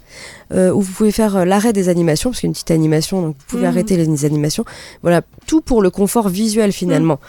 Euh, 0.54 0.72
où 0.72 0.82
vous 0.82 0.92
pouvez 0.94 1.12
faire 1.12 1.36
euh, 1.38 1.46
l'arrêt 1.46 1.74
des 1.74 1.90
animations, 1.90 2.30
parce 2.32 2.40
qu'il 2.40 2.48
y 2.48 2.50
a 2.50 2.52
une 2.52 2.54
petite 2.54 2.72
animation, 2.72 3.22
donc 3.22 3.36
vous 3.38 3.46
pouvez 3.48 3.64
Mhm. 3.64 3.68
arrêter 3.70 3.98
les 3.98 4.26
animations. 4.26 4.64
Voilà, 5.02 5.22
tout 5.46 5.62
pour 5.62 5.82
le 5.82 5.90
confort 5.90 6.30
visuel 6.30 6.72
finalement. 6.72 7.20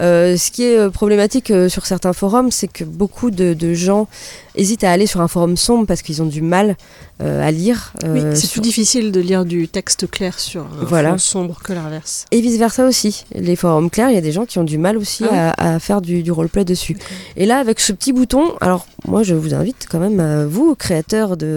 Euh, 0.00 0.36
ce 0.36 0.50
qui 0.50 0.64
est 0.64 0.90
problématique 0.90 1.52
sur 1.68 1.86
certains 1.86 2.12
forums, 2.12 2.50
c'est 2.50 2.68
que 2.68 2.84
beaucoup 2.84 3.30
de, 3.30 3.54
de 3.54 3.74
gens 3.74 4.08
hésitent 4.54 4.84
à 4.84 4.90
aller 4.90 5.06
sur 5.06 5.20
un 5.20 5.28
forum 5.28 5.56
sombre 5.56 5.86
parce 5.86 6.02
qu'ils 6.02 6.20
ont 6.22 6.26
du 6.26 6.42
mal 6.42 6.76
à 7.20 7.50
lire. 7.50 7.92
Oui, 8.06 8.20
c'est 8.34 8.46
sur- 8.46 8.52
plus 8.52 8.60
difficile 8.60 9.10
de 9.12 9.18
lire 9.20 9.44
du 9.44 9.66
texte 9.68 10.08
clair 10.08 10.38
sur 10.38 10.62
un 10.62 10.84
Voilà. 10.84 11.10
fond 11.12 11.18
sombre 11.18 11.58
que 11.64 11.72
l'inverse. 11.72 12.26
Et 12.30 12.40
vice 12.40 12.58
versa 12.58 12.86
aussi. 12.86 13.24
Les 13.34 13.56
forums 13.56 13.90
clairs, 13.90 14.10
il 14.10 14.14
y 14.14 14.18
a 14.18 14.20
des 14.20 14.30
gens 14.32 14.46
qui 14.46 14.58
ont 14.60 14.64
du 14.64 14.78
mal 14.78 14.96
aussi 14.96 15.24
Ah 15.30 15.50
à, 15.56 15.74
à 15.74 15.78
faire 15.80 16.00
du, 16.00 16.22
du 16.22 16.30
roleplay 16.30 16.64
dessus. 16.64 16.96
Et 17.36 17.44
là, 17.46 17.58
avec 17.58 17.80
ce 17.80 17.92
petit 17.92 18.12
bouton, 18.12 18.52
alors 18.60 18.86
moi 19.06 19.22
je 19.22 19.34
vous 19.34 19.54
invite 19.54 19.86
quand 19.88 20.00
même, 20.00 20.46
vous, 20.46 20.74
créateurs 20.74 21.36
de, 21.36 21.56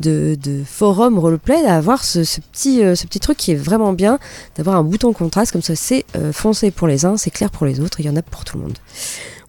de, 0.00 0.62
forums 0.64 1.18
roleplay, 1.18 1.64
à 1.66 1.76
avoir 1.76 2.04
ce, 2.04 2.24
ce 2.24 2.40
petit, 2.40 2.82
euh, 2.82 2.94
ce 2.94 3.06
petit 3.06 3.20
truc 3.20 3.36
qui 3.36 3.52
est 3.52 3.56
vraiment 3.56 3.92
bien, 3.92 4.18
d'avoir 4.56 4.76
un 4.76 4.82
bouton 4.82 5.12
contraste, 5.12 5.52
comme 5.52 5.62
ça 5.62 5.76
c'est 5.76 6.04
euh, 6.16 6.32
foncé 6.32 6.70
pour 6.70 6.86
les 6.86 7.04
uns, 7.04 7.16
c'est 7.16 7.30
clair 7.30 7.50
pour 7.50 7.66
les 7.66 7.80
autres, 7.80 8.00
il 8.00 8.06
y 8.06 8.10
en 8.10 8.16
a 8.16 8.22
pour 8.22 8.44
tout 8.44 8.56
le 8.56 8.64
monde. 8.64 8.78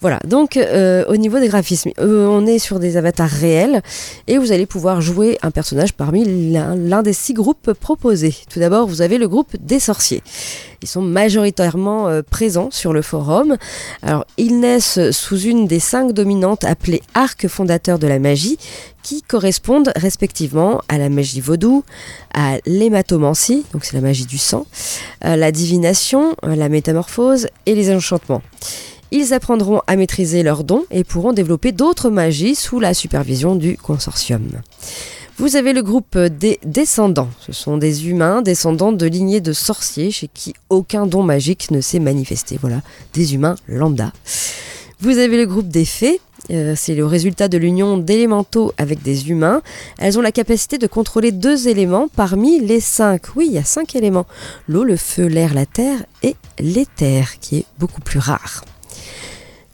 Voilà, 0.02 0.20
donc 0.26 0.58
euh, 0.58 1.06
au 1.10 1.16
niveau 1.16 1.40
des 1.40 1.48
graphismes, 1.48 1.92
euh, 2.00 2.26
on 2.26 2.48
est 2.48 2.58
sur 2.58 2.80
des 2.80 2.98
avatars 2.98 3.30
réels 3.30 3.84
et 4.26 4.40
vous 4.40 4.52
allez 4.52 4.66
pouvoir 4.66 5.00
jouer 5.00 5.38
un 5.44 5.52
personnage 5.52 5.94
parmi 5.94 6.52
l'un 6.52 7.04
des 7.04 7.14
six 7.14 7.36
groupes 7.36 7.74
proposés. 7.74 8.36
Tout 8.50 8.60
d'abord, 8.60 8.88
vous 8.88 9.04
avez 9.04 9.20
le 9.20 9.28
groupe 9.28 9.56
des 9.60 9.80
sorciers. 9.80 10.24
Ils 10.82 10.88
sont 10.88 11.04
majoritairement 11.04 12.08
euh, 12.08 12.24
présents 12.28 12.70
sur 12.72 12.94
le 12.94 13.04
forum. 13.04 13.58
Alors, 14.02 14.26
ils 14.38 14.60
naissent 14.60 15.12
sous 15.12 15.40
une 15.40 15.68
des 15.68 15.80
cinq 15.80 16.14
dominantes 16.14 16.64
appelées 16.64 17.04
arcs 17.14 17.48
fondateurs 17.48 18.00
de 18.00 18.08
la 18.08 18.18
magie, 18.18 18.58
qui 19.04 19.22
correspondent 19.22 19.92
respectivement 19.96 20.82
à 20.90 20.98
la 20.98 21.10
magie 21.10 21.42
vaudou, 21.42 21.84
à 22.34 22.58
l'hématomancie, 22.66 23.66
donc 23.72 23.86
c'est 23.86 23.96
la 23.96 24.02
magie 24.02 24.26
du 24.26 24.40
sang, 24.40 24.66
à 25.22 25.38
la 25.38 25.52
divination, 25.52 26.36
à 26.42 26.56
la 26.56 26.70
métamorphose 26.70 27.48
et 27.68 27.76
les 27.76 27.94
enchantements. 27.94 28.42
Ils 29.12 29.34
apprendront 29.34 29.82
à 29.88 29.96
maîtriser 29.98 30.42
leurs 30.42 30.64
dons 30.64 30.86
et 30.90 31.04
pourront 31.04 31.34
développer 31.34 31.72
d'autres 31.74 32.10
magies 32.10 32.56
sous 32.56 32.80
la 32.80 32.94
supervision 32.94 33.56
du 33.56 33.78
consortium. 33.78 34.48
Vous 35.38 35.56
avez 35.56 35.74
le 35.74 35.82
groupe 35.82 36.18
des 36.18 36.60
descendants. 36.64 37.30
Ce 37.40 37.52
sont 37.52 37.78
des 37.78 38.08
humains 38.08 38.42
descendants 38.42 38.92
de 38.92 39.06
lignées 39.06 39.42
de 39.42 39.54
sorciers 39.54 40.12
chez 40.12 40.30
qui 40.32 40.54
aucun 40.70 41.08
don 41.08 41.24
magique 41.24 41.72
ne 41.72 41.82
s'est 41.82 42.00
manifesté. 42.00 42.58
Voilà, 42.62 42.82
des 43.14 43.34
humains 43.34 43.56
lambda. 43.68 44.14
Vous 45.00 45.18
avez 45.18 45.38
le 45.38 45.48
groupe 45.48 45.68
des 45.68 45.86
fées. 45.86 46.22
Euh, 46.52 46.74
c'est 46.78 46.96
le 46.96 47.06
résultat 47.06 47.48
de 47.48 47.58
l'union 47.58 47.98
d'élémentaux 47.98 48.72
avec 48.78 49.02
des 49.02 49.30
humains. 49.30 49.62
Elles 49.98 50.20
ont 50.20 50.22
la 50.22 50.32
capacité 50.32 50.78
de 50.78 50.88
contrôler 50.88 51.32
deux 51.32 51.68
éléments 51.68 52.08
parmi 52.16 52.60
les 52.60 52.80
cinq. 52.80 53.36
Oui, 53.36 53.48
il 53.48 53.54
y 53.54 53.58
a 53.58 53.64
cinq 53.64 53.96
éléments. 53.96 54.28
L'eau, 54.68 54.84
le 54.84 54.96
feu, 54.96 55.26
l'air, 55.26 55.54
la 55.54 55.66
terre 55.66 56.04
et 56.24 56.36
l'éther, 56.60 57.40
qui 57.40 57.58
est 57.58 57.66
beaucoup 57.80 58.02
plus 58.02 58.20
rare. 58.20 58.64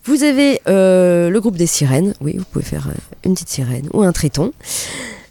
Vous 0.07 0.23
avez 0.23 0.61
euh, 0.69 1.29
le 1.29 1.41
groupe 1.41 1.57
des 1.57 1.67
sirènes. 1.67 2.13
Oui, 2.21 2.35
vous 2.37 2.45
pouvez 2.45 2.63
faire 2.63 2.87
euh, 2.87 2.97
une 3.25 3.33
petite 3.33 3.49
sirène 3.49 3.89
ou 3.93 4.03
un 4.03 4.13
triton. 4.13 4.53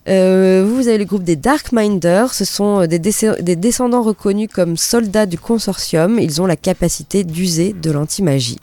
Euh, 0.07 0.67
vous 0.69 0.87
avez 0.87 0.99
le 0.99 1.07
groupe 1.07 1.25
des 1.25 1.35
Dark 1.35 1.73
Minders, 1.73 2.33
ce 2.33 2.45
sont 2.45 2.87
des, 2.87 3.01
des, 3.01 3.57
descendants 3.57 4.03
reconnus 4.03 4.49
comme 4.55 4.77
soldats 4.77 5.27
du 5.27 5.37
consortium, 5.37 6.21
ils 6.21 6.41
ont 6.41 6.47
la 6.47 6.55
capacité 6.55 7.25
d'user 7.25 7.73
de 7.73 7.91
l'anti-magie. 7.91 8.59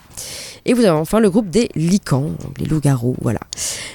Et 0.65 0.73
vous 0.73 0.81
avez 0.81 0.89
enfin 0.89 1.19
le 1.19 1.29
groupe 1.29 1.49
des 1.49 1.69
licans, 1.75 2.31
les 2.57 2.65
loups-garous, 2.65 3.15
voilà. 3.21 3.39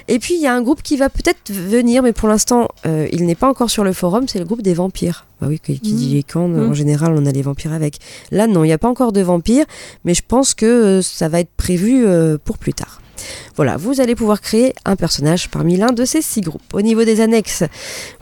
Et 0.06 0.18
puis 0.18 0.34
il 0.34 0.40
y 0.40 0.46
a 0.46 0.54
un 0.54 0.62
groupe 0.62 0.82
qui 0.82 0.96
va 0.96 1.08
peut-être 1.08 1.50
venir, 1.50 2.02
mais 2.02 2.12
pour 2.12 2.28
l'instant 2.28 2.68
euh, 2.86 3.08
il 3.12 3.24
n'est 3.24 3.34
pas 3.34 3.48
encore 3.48 3.70
sur 3.70 3.84
le 3.84 3.92
forum, 3.92 4.28
c'est 4.28 4.38
le 4.38 4.44
groupe 4.44 4.62
des 4.62 4.74
vampires. 4.74 5.26
Bah 5.40 5.46
oui, 5.48 5.60
qui, 5.60 5.78
dit 5.78 6.08
mmh. 6.08 6.16
licans, 6.16 6.44
en 6.44 6.48
mmh. 6.48 6.74
général 6.74 7.14
on 7.16 7.24
a 7.24 7.30
les 7.30 7.42
vampires 7.42 7.72
avec. 7.72 7.98
Là 8.30 8.46
non, 8.46 8.64
il 8.64 8.66
n'y 8.66 8.72
a 8.72 8.78
pas 8.78 8.88
encore 8.88 9.12
de 9.12 9.20
vampires, 9.20 9.66
mais 10.04 10.14
je 10.14 10.22
pense 10.26 10.54
que 10.54 10.66
euh, 10.66 11.02
ça 11.02 11.28
va 11.28 11.40
être 11.40 11.52
prévu 11.56 12.06
pour 12.44 12.58
plus 12.58 12.74
tard. 12.74 13.00
Voilà, 13.56 13.76
vous 13.76 14.00
allez 14.00 14.14
pouvoir 14.14 14.40
créer 14.40 14.74
un 14.84 14.96
personnage 14.96 15.48
parmi 15.48 15.76
l'un 15.76 15.92
de 15.92 16.04
ces 16.04 16.22
six 16.22 16.40
groupes. 16.40 16.62
Au 16.72 16.82
niveau 16.82 17.04
des 17.04 17.20
annexes, 17.20 17.64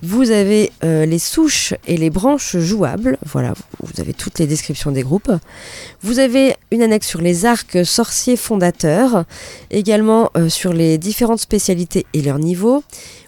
vous 0.03 0.31
avez 0.31 0.73
euh, 0.85 1.07
les 1.07 1.19
souches 1.19 1.75
et 1.87 1.97
les 1.97 2.11
branches 2.11 2.57
jouables. 2.57 3.19
Voilà, 3.25 3.55
vous 3.81 4.01
avez 4.01 4.13
toutes 4.13 4.39
les 4.39 4.47
descriptions 4.47 4.93
des 4.93 5.03
groupes. 5.03 5.33
Vous 6.03 6.19
avez 6.19 6.57
une 6.71 6.83
annexe 6.83 7.07
sur 7.07 7.21
les 7.21 7.47
arcs 7.47 7.85
sorciers 7.85 8.37
fondateurs, 8.37 9.25
également 9.71 10.31
euh, 10.37 10.49
sur 10.49 10.73
les 10.73 10.99
différentes 10.99 11.41
spécialités 11.41 12.07
et 12.13 12.23
leurs 12.23 12.39
niveaux. 12.39 12.83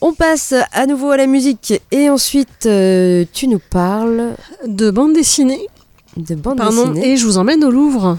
On 0.00 0.14
passe 0.14 0.54
à 0.72 0.86
nouveau 0.86 1.10
à 1.10 1.16
la 1.16 1.26
musique 1.26 1.74
et 1.90 2.08
ensuite 2.08 2.66
euh, 2.66 3.24
tu 3.32 3.48
nous 3.48 3.58
parles 3.58 4.36
de 4.66 4.90
bande 4.90 5.12
dessinée. 5.12 5.66
De 6.16 6.36
bande 6.36 6.58
Pardon, 6.58 6.92
dessinée. 6.92 7.12
Et 7.12 7.16
je 7.16 7.26
vous 7.26 7.36
emmène 7.36 7.64
au 7.64 7.70
Louvre. 7.70 8.16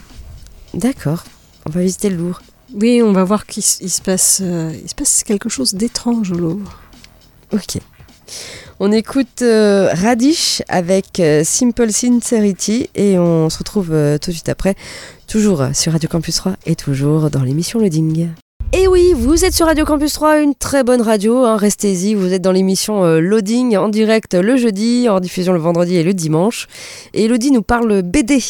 D'accord. 0.74 1.24
On 1.66 1.72
va 1.72 1.82
visiter 1.82 2.10
le 2.10 2.18
Louvre. 2.18 2.42
Oui, 2.74 3.02
on 3.02 3.14
va 3.14 3.24
voir 3.24 3.46
qu'il 3.46 3.64
se 3.64 4.02
passe, 4.02 4.42
euh, 4.44 4.72
il 4.84 4.90
se 4.90 4.96
passe 4.96 5.24
quelque 5.24 5.50
chose 5.50 5.74
d'étrange 5.74 6.32
au 6.32 6.36
Louvre. 6.36 6.78
Ok. 7.52 7.80
On 8.80 8.92
écoute 8.92 9.42
euh, 9.42 9.90
Radish 9.92 10.62
avec 10.70 11.20
euh, 11.20 11.44
Simple 11.44 11.92
Sincerity 11.92 12.90
et 12.96 13.18
on 13.18 13.50
se 13.50 13.58
retrouve 13.58 13.90
euh, 13.92 14.18
tout 14.18 14.30
de 14.30 14.36
suite 14.36 14.50
après, 14.50 14.76
toujours 15.28 15.64
sur 15.74 15.92
Radio 15.92 16.08
Campus 16.08 16.36
3 16.36 16.54
et 16.66 16.76
toujours 16.76 17.30
dans 17.30 17.42
l'émission 17.42 17.80
Loading. 17.80 18.30
Et 18.72 18.88
oui, 18.88 19.14
vous 19.18 19.44
êtes 19.44 19.54
sur 19.54 19.66
Radio 19.66 19.84
Campus 19.84 20.14
3, 20.14 20.42
une 20.42 20.54
très 20.54 20.84
bonne 20.84 21.02
radio, 21.02 21.44
hein, 21.44 21.58
restez-y, 21.58 22.14
vous 22.14 22.32
êtes 22.32 22.42
dans 22.44 22.52
l'émission 22.52 23.04
Loading 23.20 23.76
en 23.78 23.90
direct 23.90 24.36
le 24.36 24.58
jeudi, 24.58 25.10
en 25.10 25.20
diffusion 25.20 25.54
le 25.54 25.60
vendredi 25.60 25.96
et 25.96 26.04
le 26.04 26.14
dimanche. 26.14 26.68
Et 27.14 27.26
Elodie 27.26 27.52
nous 27.52 27.64
parle 27.64 28.04
BD. 28.04 28.42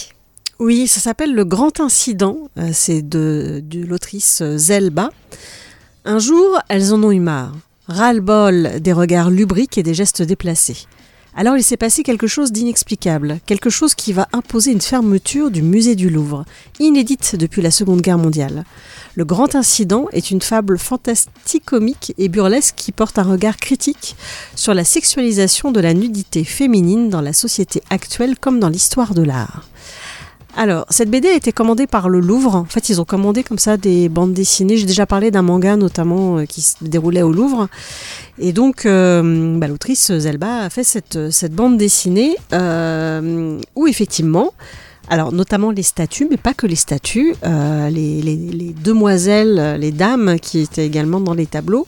Oui, 0.60 0.88
ça 0.88 1.00
s'appelle 1.00 1.34
Le 1.34 1.46
Grand 1.46 1.80
Incident, 1.80 2.50
c'est 2.74 3.02
de, 3.02 3.64
de 3.64 3.86
l'autrice 3.86 4.44
Zelba. 4.58 5.10
Un 6.04 6.20
jour, 6.20 6.60
elles 6.68 6.94
en 6.94 7.02
ont 7.02 7.12
eu 7.12 7.22
marre 7.22 7.54
ras-le-bol 7.90 8.80
des 8.80 8.94
regards 8.94 9.32
lubriques 9.32 9.80
et 9.80 9.84
des 9.84 9.96
gestes 9.96 10.22
déplacés. 10.22 10.86
Alors 11.36 11.58
il 11.58 11.64
s'est 11.64 11.78
passé 11.78 12.04
quelque 12.04 12.28
chose 12.28 12.52
d'inexplicable, 12.52 13.40
quelque 13.48 13.70
chose 13.70 13.96
qui 13.96 14.14
va 14.14 14.28
imposer 14.32 14.72
une 14.72 14.82
fermeture 14.82 15.50
du 15.50 15.64
musée 15.64 15.96
du 15.96 16.10
Louvre, 16.10 16.46
inédite 16.80 17.36
depuis 17.36 17.62
la 17.62 17.72
Seconde 17.72 18.02
Guerre 18.02 18.18
mondiale. 18.18 18.64
Le 19.16 19.26
grand 19.26 19.56
incident 19.56 20.06
est 20.12 20.32
une 20.32 20.42
fable 20.42 20.78
fantastique, 20.78 21.66
comique 21.66 22.14
et 22.18 22.30
burlesque 22.30 22.76
qui 22.76 22.92
porte 22.92 23.18
un 23.18 23.24
regard 23.24 23.58
critique 23.58 24.16
sur 24.56 24.74
la 24.74 24.84
sexualisation 24.84 25.72
de 25.72 25.80
la 25.80 25.94
nudité 25.94 26.44
féminine 26.44 27.10
dans 27.10 27.22
la 27.22 27.34
société 27.34 27.82
actuelle 27.90 28.38
comme 28.38 28.60
dans 28.60 28.70
l'histoire 28.70 29.16
de 29.16 29.24
l'art. 29.24 29.68
Alors, 30.58 30.86
cette 30.90 31.10
BD 31.10 31.28
a 31.28 31.36
été 31.36 31.52
commandée 31.52 31.88
par 31.88 32.10
le 32.10 32.20
Louvre. 32.20 32.56
En 32.56 32.66
fait, 32.66 32.90
ils 32.90 33.00
ont 33.00 33.06
commandé 33.06 33.44
comme 33.44 33.60
ça 33.60 33.78
des 33.78 34.10
bandes 34.10 34.34
dessinées. 34.34 34.78
J'ai 34.78 34.88
déjà 34.88 35.06
parlé 35.06 35.32
d'un 35.32 35.44
manga 35.44 35.76
notamment 35.76 36.40
euh, 36.40 36.46
qui 36.46 36.62
se 36.62 36.76
déroulait 36.82 37.22
au 37.22 37.32
Louvre. 37.32 37.68
Et 38.40 38.52
donc, 38.52 38.86
euh, 38.86 39.58
bah, 39.58 39.68
l'autrice 39.68 40.12
Zelba 40.12 40.64
a 40.64 40.70
fait 40.70 40.84
cette, 40.84 41.32
cette 41.32 41.54
bande 41.54 41.78
dessinée 41.78 42.36
euh, 42.52 43.60
où 43.76 43.88
effectivement, 43.88 44.54
alors 45.08 45.32
notamment 45.32 45.72
les 45.72 45.84
statues, 45.84 46.28
mais 46.30 46.38
pas 46.38 46.54
que 46.54 46.66
les 46.68 46.76
statues, 46.76 47.36
les, 47.44 48.76
demoiselles, 48.84 49.78
les 49.80 49.92
dames 49.92 50.40
qui 50.40 50.60
étaient 50.60 50.86
également 50.86 51.20
dans 51.20 51.34
les 51.34 51.46
tableaux, 51.46 51.86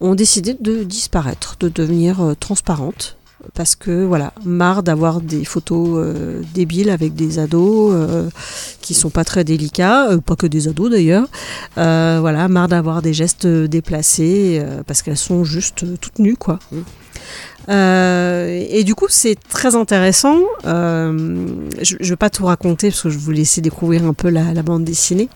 ont 0.00 0.14
décidé 0.14 0.56
de 0.58 0.84
disparaître, 0.84 1.56
de 1.58 1.68
devenir 1.68 2.34
transparentes 2.38 3.16
parce 3.52 3.76
que 3.76 4.04
voilà, 4.04 4.32
marre 4.44 4.82
d'avoir 4.82 5.20
des 5.20 5.44
photos 5.44 5.98
euh, 5.98 6.42
débiles 6.54 6.90
avec 6.90 7.14
des 7.14 7.38
ados 7.38 7.92
euh, 7.92 8.28
qui 8.80 8.94
sont 8.94 9.10
pas 9.10 9.24
très 9.24 9.44
délicats, 9.44 10.10
euh, 10.10 10.18
pas 10.18 10.36
que 10.36 10.46
des 10.46 10.68
ados 10.68 10.90
d'ailleurs. 10.90 11.26
voilà, 11.76 12.48
marre 12.48 12.68
d'avoir 12.68 13.02
des 13.02 13.12
gestes 13.12 13.46
déplacés 13.46 14.64
parce 14.86 15.02
qu'elles 15.02 15.16
sont 15.16 15.44
juste 15.44 15.84
toutes 16.00 16.18
nues 16.18 16.36
quoi. 16.36 16.58
Et 17.68 18.82
du 18.84 18.94
coup, 18.94 19.06
c'est 19.08 19.36
très 19.48 19.74
intéressant. 19.74 20.38
je 20.64 21.96
ne 22.00 22.08
vais 22.08 22.16
pas 22.16 22.30
tout 22.30 22.46
raconter 22.46 22.88
parce 22.88 23.02
que 23.02 23.10
je 23.10 23.18
vous 23.18 23.30
laisser 23.30 23.60
découvrir 23.60 24.04
un 24.04 24.14
peu 24.14 24.28
la, 24.28 24.52
la 24.52 24.62
bande 24.62 24.84
dessinée. 24.84 25.28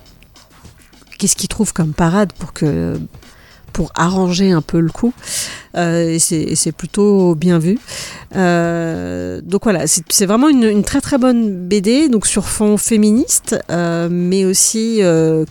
Qu'est-ce 1.19 1.37
qu'ils 1.37 1.49
trouvent 1.49 1.73
comme 1.73 1.93
parade 1.93 2.33
pour 2.33 2.53
que 2.53 2.99
pour 3.79 3.93
arranger 3.95 4.51
un 4.51 4.61
peu 4.61 4.81
le 4.81 4.91
coup. 4.91 5.13
Euh, 5.77 6.11
et 6.11 6.19
c'est 6.19 6.73
plutôt 6.73 7.37
bien 7.37 7.61
vu. 7.61 7.79
Euh, 8.35 9.41
donc 9.41 9.63
voilà, 9.63 9.87
c'est 9.87 10.27
vraiment 10.27 10.49
une, 10.49 10.83
très 10.83 11.01
très 11.01 11.17
bonne 11.17 11.49
BD, 11.69 12.09
donc 12.09 12.27
sur 12.27 12.49
fond 12.49 12.77
féministe, 12.77 13.57
euh, 13.71 14.09
mais 14.11 14.45
aussi 14.45 15.01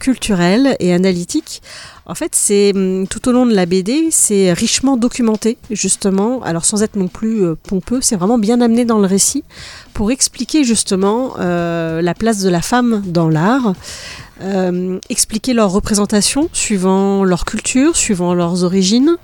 culturel 0.02 0.76
et 0.82 0.94
analytique. 0.94 1.62
En 2.10 2.16
fait, 2.16 2.34
c'est 2.34 2.72
hum, 2.74 3.06
tout 3.08 3.28
au 3.30 3.32
long 3.32 3.46
de 3.46 3.54
la 3.54 3.66
BD, 3.66 4.08
c'est 4.12 4.54
richement 4.54 4.98
documenté, 4.98 5.58
justement. 5.70 6.42
Alors, 6.44 6.66
sans 6.66 6.82
être 6.82 6.96
non 6.96 7.08
plus 7.08 7.44
pompeux, 7.64 8.00
c'est 8.02 8.16
vraiment 8.16 8.38
bien 8.38 8.62
amené 8.62 8.86
dans 8.86 9.00
le 9.00 9.08
récit 9.08 9.44
pour 9.94 10.12
expliquer 10.12 10.64
justement 10.64 11.36
la 11.38 12.14
place 12.14 12.42
de 12.42 12.50
la 12.50 12.62
femme 12.62 13.04
dans 13.06 13.30
l'art, 13.30 13.74
euh, 14.42 15.00
expliquer 15.10 15.54
leur 15.54 15.72
représentation 15.72 16.48
suivant 16.54 17.24
leur 17.24 17.44
culture, 17.44 17.96
suivant 17.96 18.36
leurs 18.36 18.64
origines, 18.64 19.18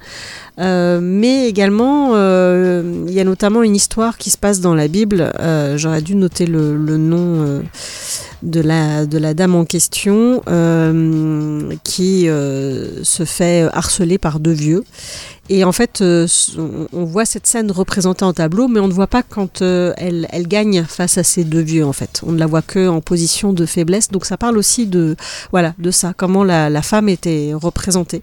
Euh, 0.60 1.00
mais 1.02 1.48
également, 1.48 2.12
euh, 2.14 3.06
il 3.08 3.14
y 3.14 3.20
a 3.20 3.24
notamment 3.24 3.64
une 3.64 3.76
histoire 3.76 4.18
qui 4.18 4.30
se 4.30 4.38
passe 4.38 4.60
dans 4.60 4.76
la 4.76 4.88
Bible. 4.88 5.32
Euh, 5.40 5.78
J'aurais 5.78 6.02
dû 6.02 6.16
noter 6.16 6.46
le, 6.46 6.78
nom 6.98 7.64
de, 8.44 8.62
la, 8.62 9.34
dame 9.34 9.56
en 9.56 9.66
question 9.66 10.42
qui 11.84 12.26
se 12.26 13.24
fait 13.26 13.68
harceler 13.74 14.18
par 14.18 14.40
deux 14.40 14.52
vieux. 14.52 14.84
Et 15.50 15.66
en 15.66 15.74
fait, 15.74 16.02
on, 16.02 17.04
voit 17.04 17.26
cette 17.26 17.48
scène 17.48 17.70
représentée 17.70 18.24
en 18.24 18.32
tableau, 18.32 18.70
mais 18.70 18.80
on 18.80 18.88
ne 18.88 18.94
voit 18.94 19.08
pas 19.08 19.24
quand 19.24 19.62
elle, 19.62 20.48
gagne 20.48 20.86
face 20.88 21.18
à 21.18 21.24
ces 21.24 21.44
deux 21.44 21.62
vieux. 21.62 21.86
En 21.86 21.94
fait, 21.94 22.22
on 22.26 22.32
ne 22.32 22.40
la 22.40 22.46
voit 22.46 22.62
que 22.62 22.88
en 22.88 23.02
position 23.02 23.54
de 23.54 23.66
faiblesse. 23.66 24.10
Donc, 24.10 24.26
ça 24.26 24.38
parle 24.38 24.58
aussi 24.58 24.86
de 24.86 25.16
voilà 25.52 25.74
de 25.80 25.92
ça, 25.92 26.14
comment 26.16 26.44
la 26.44 26.82
femme 26.82 27.10
était 27.10 27.52
représentée. 27.54 28.22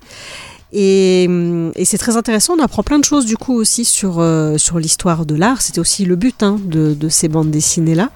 Et, 0.72 1.26
hum, 1.28 1.72
et 1.74 1.84
c'est 1.84 1.98
très 1.98 2.16
intéressant, 2.16 2.54
on 2.58 2.62
apprend 2.62 2.82
plein 2.82 2.98
de 2.98 3.04
choses 3.04 3.26
du 3.26 3.36
coup 3.36 3.54
aussi 3.54 3.84
sur, 3.84 4.20
euh, 4.20 4.56
sur 4.58 4.78
l'histoire 4.78 5.26
de 5.26 5.34
l'art. 5.34 5.62
C'était 5.62 5.80
aussi 5.80 6.04
le 6.04 6.16
but 6.16 6.42
hein, 6.42 6.58
de, 6.64 6.94
de 6.94 7.08
ces 7.08 7.28
bandes 7.28 7.50
dessinées-là. 7.50 8.10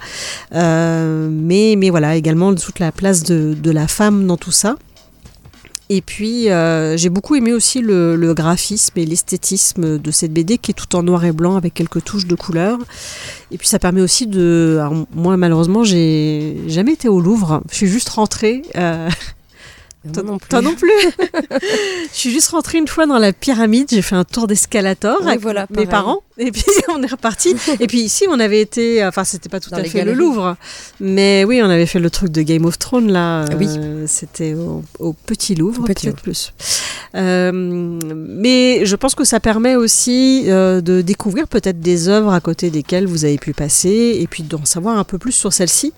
Euh, 0.53 1.29
mais, 1.31 1.75
mais 1.77 1.89
voilà, 1.89 2.15
également 2.15 2.53
toute 2.55 2.79
la 2.79 2.91
place 2.91 3.23
de, 3.23 3.55
de 3.61 3.71
la 3.71 3.87
femme 3.87 4.25
dans 4.25 4.37
tout 4.37 4.51
ça. 4.51 4.77
Et 5.89 6.01
puis, 6.01 6.49
euh, 6.49 6.97
j'ai 6.97 7.09
beaucoup 7.09 7.35
aimé 7.35 7.53
aussi 7.53 7.79
le, 7.79 8.33
graphisme 8.33 8.97
et 8.97 9.05
l'esthétisme 9.05 9.99
de 9.99 10.11
cette 10.11 10.33
BD 10.33 10.57
qui 10.57 10.71
est 10.71 10.73
tout 10.73 10.95
en 10.95 11.03
noir 11.03 11.25
et 11.25 11.31
blanc 11.31 11.57
avec 11.57 11.75
quelques 11.75 12.03
touches 12.03 12.25
de 12.25 12.33
couleur. 12.33 12.79
Et 13.51 13.57
puis, 13.59 13.67
ça 13.67 13.77
permet 13.77 14.01
aussi 14.01 14.25
de. 14.25 14.77
alors, 14.79 15.05
moi, 15.13 15.37
malheureusement, 15.37 15.83
j'ai 15.83 16.57
jamais 16.67 16.93
été 16.93 17.07
au 17.07 17.19
Louvre. 17.19 17.61
Je 17.69 17.75
suis 17.75 17.87
juste 17.87 18.09
rentrée. 18.09 18.63
Toi 20.13 20.23
non 20.23 20.37
plus. 20.37 20.49
Toi 20.49 20.61
non 20.61 20.75
plus. 20.75 20.91
je 22.11 22.17
suis 22.17 22.31
juste 22.31 22.49
rentrée 22.49 22.77
une 22.77 22.87
fois 22.87 23.05
dans 23.05 23.17
la 23.19 23.33
pyramide. 23.33 23.87
J'ai 23.89 24.01
fait 24.01 24.15
un 24.15 24.23
tour 24.23 24.47
d'escalator 24.47 25.17
Oui, 25.21 25.27
avec 25.29 25.41
voilà, 25.41 25.67
mes 25.75 25.85
parents. 25.85 26.21
Et 26.37 26.51
puis 26.51 26.63
on 26.89 27.01
est 27.01 27.11
reparti. 27.11 27.55
et 27.79 27.87
puis 27.87 28.01
ici, 28.01 28.25
on 28.29 28.39
avait 28.39 28.59
été. 28.61 29.05
Enfin, 29.05 29.23
c'était 29.23 29.49
pas 29.49 29.59
tout 29.59 29.69
Dans 29.69 29.77
à 29.77 29.83
fait 29.83 30.03
le. 30.03 30.13
Louvre, 30.13 30.55
mais 30.99 31.43
oui, 31.45 31.61
on 31.63 31.69
avait 31.69 31.85
fait 31.85 31.99
le 31.99 32.09
truc 32.09 32.31
de 32.31 32.41
Game 32.41 32.65
of 32.65 32.77
Thrones 32.79 33.11
là. 33.11 33.45
Oui. 33.57 33.67
Euh, 33.77 34.05
c'était 34.07 34.53
au, 34.53 34.83
au 34.99 35.13
Petit 35.13 35.55
Louvre, 35.55 35.83
peut-être 35.85 36.21
plus. 36.21 36.53
Euh, 37.15 37.51
mais 37.53 38.85
je 38.85 38.95
pense 38.97 39.15
que 39.15 39.23
ça 39.23 39.39
permet 39.39 39.75
aussi 39.75 40.43
euh, 40.47 40.81
de 40.81 41.01
découvrir 41.01 41.47
peut-être 41.47 41.79
des 41.79 42.09
œuvres 42.09 42.33
à 42.33 42.41
côté 42.41 42.69
desquelles 42.69 43.05
vous 43.07 43.23
avez 43.23 43.37
pu 43.37 43.53
passer 43.53 44.17
et 44.19 44.27
puis 44.27 44.43
d'en 44.43 44.65
savoir 44.65 44.97
un 44.97 45.03
peu 45.05 45.17
plus 45.17 45.31
sur 45.31 45.53
celle-ci. 45.53 45.93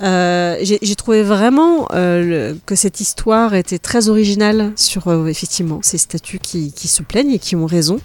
J'ai 0.00 0.96
trouvé 0.96 1.22
vraiment 1.22 1.86
le- 1.92 2.56
que 2.66 2.74
cette 2.74 3.00
histoire 3.00 3.43
était 3.52 3.78
très 3.78 4.08
originale 4.08 4.72
sur 4.76 5.08
euh, 5.08 5.26
effectivement 5.26 5.80
ces 5.82 5.98
statues 5.98 6.38
qui, 6.38 6.72
qui 6.72 6.88
se 6.88 7.02
plaignent 7.02 7.32
et 7.32 7.38
qui 7.38 7.54
ont 7.56 7.66
raison. 7.66 8.00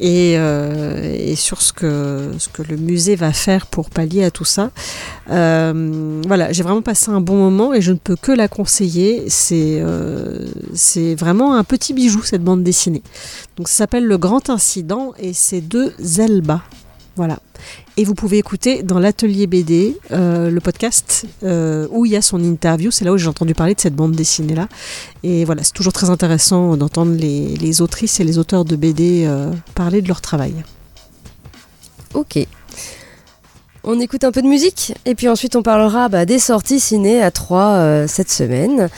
Et, 0.00 0.34
euh, 0.36 1.16
et 1.18 1.34
sur 1.34 1.60
ce 1.60 1.72
que, 1.72 2.30
ce 2.38 2.48
que 2.48 2.62
le 2.62 2.76
musée 2.76 3.16
va 3.16 3.32
faire 3.32 3.66
pour 3.66 3.90
pallier 3.90 4.22
à 4.22 4.30
tout 4.30 4.44
ça. 4.44 4.70
Euh, 5.28 6.22
voilà, 6.24 6.52
j'ai 6.52 6.62
vraiment 6.62 6.82
passé 6.82 7.10
un 7.10 7.20
bon 7.20 7.34
moment 7.34 7.74
et 7.74 7.80
je 7.80 7.90
ne 7.90 7.98
peux 7.98 8.14
que 8.14 8.30
la 8.30 8.46
conseiller. 8.46 9.24
C'est 9.28 9.82
c'est 10.72 11.16
vraiment 11.16 11.56
un 11.56 11.64
petit 11.64 11.94
bijou 11.94 12.22
cette 12.22 12.44
bande 12.44 12.62
dessinée. 12.62 13.02
Donc 13.56 13.68
ça 13.68 13.74
s'appelle 13.74 14.04
Le 14.04 14.18
Grand 14.18 14.50
Incident 14.50 15.14
et 15.18 15.32
c'est 15.32 15.66
de 15.66 15.92
Zelba. 15.98 16.62
Voilà. 17.16 17.40
Et 17.96 18.04
vous 18.04 18.14
pouvez 18.14 18.38
écouter 18.38 18.82
dans 18.82 18.98
l'atelier 18.98 19.46
BD 19.46 19.98
euh, 20.12 20.50
le 20.50 20.60
podcast 20.60 21.26
euh, 21.42 21.88
où 21.90 22.06
il 22.06 22.12
y 22.12 22.16
a 22.16 22.22
son 22.22 22.42
interview. 22.42 22.90
C'est 22.90 23.04
là 23.04 23.12
où 23.12 23.18
j'ai 23.18 23.26
entendu 23.26 23.54
parler 23.54 23.74
de 23.74 23.80
cette 23.80 23.96
bande 23.96 24.12
dessinée 24.12 24.54
là. 24.54 24.68
Et 25.22 25.44
voilà, 25.44 25.64
c'est 25.64 25.72
toujours 25.72 25.92
très 25.92 26.08
intéressant 26.08 26.76
d'entendre 26.76 27.12
les, 27.12 27.56
les 27.56 27.82
autrices 27.82 28.20
et 28.20 28.24
les 28.24 28.38
auteurs 28.38 28.64
de 28.64 28.76
BD 28.76 29.24
euh, 29.26 29.50
parler 29.74 30.00
de 30.00 30.08
leur 30.08 30.20
travail. 30.20 30.54
Ok. 32.14 32.38
On 33.82 33.98
écoute 34.00 34.22
un 34.24 34.32
peu 34.32 34.42
de 34.42 34.48
musique 34.48 34.94
et 35.04 35.14
puis 35.14 35.28
ensuite 35.28 35.56
on 35.56 35.62
parlera 35.62 36.08
bah, 36.08 36.24
des 36.24 36.38
sorties 36.38 36.78
ciné 36.78 37.22
à 37.22 37.30
3 37.30 38.06
cette 38.06 38.30
semaine. 38.30 38.88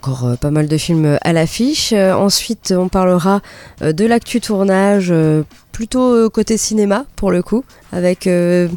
Encore 0.00 0.26
euh, 0.26 0.36
pas 0.36 0.50
mal 0.50 0.68
de 0.68 0.76
films 0.78 1.18
à 1.22 1.32
l'affiche. 1.32 1.92
Euh, 1.92 2.12
ensuite 2.14 2.72
on 2.76 2.88
parlera 2.88 3.40
euh, 3.82 3.92
de 3.92 4.04
l'actu 4.04 4.40
tournage 4.40 5.08
euh, 5.10 5.42
plutôt 5.72 6.14
euh, 6.14 6.28
côté 6.28 6.56
cinéma 6.56 7.04
pour 7.16 7.30
le 7.32 7.42
coup 7.42 7.64
avec 7.92 8.26
euh, 8.26 8.68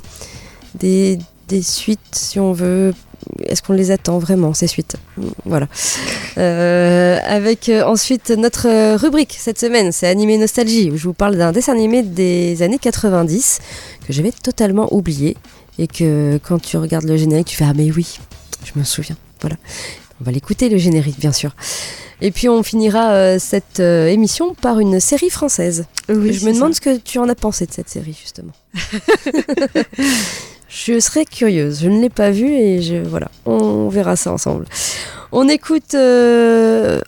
des, 0.76 1.20
des 1.48 1.62
suites 1.62 2.00
si 2.12 2.40
on 2.40 2.54
veut. 2.54 2.94
Est-ce 3.44 3.62
qu'on 3.62 3.74
les 3.74 3.92
attend 3.92 4.18
vraiment 4.18 4.54
ces 4.56 4.66
suites? 4.66 4.96
Voilà. 5.46 5.68
Euh, 6.40 7.20
avec 7.24 7.70
euh, 7.70 7.84
ensuite 7.84 8.32
notre 8.32 8.68
euh, 8.68 8.98
rubrique 8.98 9.36
cette 9.38 9.60
semaine, 9.60 9.92
c'est 9.92 10.08
Animé 10.08 10.40
Nostalgie, 10.40 10.90
où 10.90 10.98
je 10.98 11.04
vous 11.04 11.14
parle 11.14 11.38
d'un 11.38 11.52
dessin 11.52 11.74
animé 11.74 12.02
des 12.02 12.64
années 12.64 12.80
90 12.80 13.60
que 14.08 14.12
j'avais 14.12 14.32
totalement 14.32 14.92
oublié 14.92 15.38
et 15.78 15.86
que 15.88 16.40
quand 16.44 16.60
tu 16.60 16.78
regardes 16.78 17.06
le 17.06 17.16
générique, 17.16 17.48
tu 17.48 17.56
fais 17.56 17.66
Ah, 17.68 17.74
mais 17.76 17.92
oui, 17.92 18.20
je 18.64 18.72
me 18.80 18.84
souviens. 18.84 19.16
Voilà. 19.40 19.58
On 20.22 20.24
va 20.24 20.32
l'écouter, 20.32 20.70
le 20.70 20.78
générique, 20.78 21.20
bien 21.20 21.32
sûr. 21.32 21.56
Et 22.22 22.30
puis 22.30 22.48
on 22.48 22.62
finira 22.62 23.14
euh, 23.14 23.40
cette 23.40 23.80
euh, 23.80 24.06
émission 24.08 24.54
par 24.54 24.80
une 24.80 25.00
série 25.00 25.32
française. 25.32 25.86
Oui, 26.10 26.32
je 26.32 26.46
me 26.46 26.54
demande 26.54 26.76
ce 26.76 26.82
que 26.82 26.98
tu 26.98 27.18
en 27.18 27.28
as 27.28 27.34
pensé 27.34 27.66
de 27.66 27.72
cette 27.72 27.90
série, 27.90 28.16
justement. 28.20 28.52
je 30.70 31.00
serais 31.00 31.26
curieuse. 31.26 31.82
Je 31.82 31.90
ne 31.90 32.00
l'ai 32.00 32.10
pas 32.10 32.30
vue 32.30 32.54
et 32.54 32.84
je, 32.84 32.98
voilà, 32.98 33.32
on 33.48 33.90
verra 33.90 34.16
ça 34.16 34.32
ensemble. 34.32 34.66
On 35.32 35.50
écoute, 35.50 35.96
euh, 35.96 37.02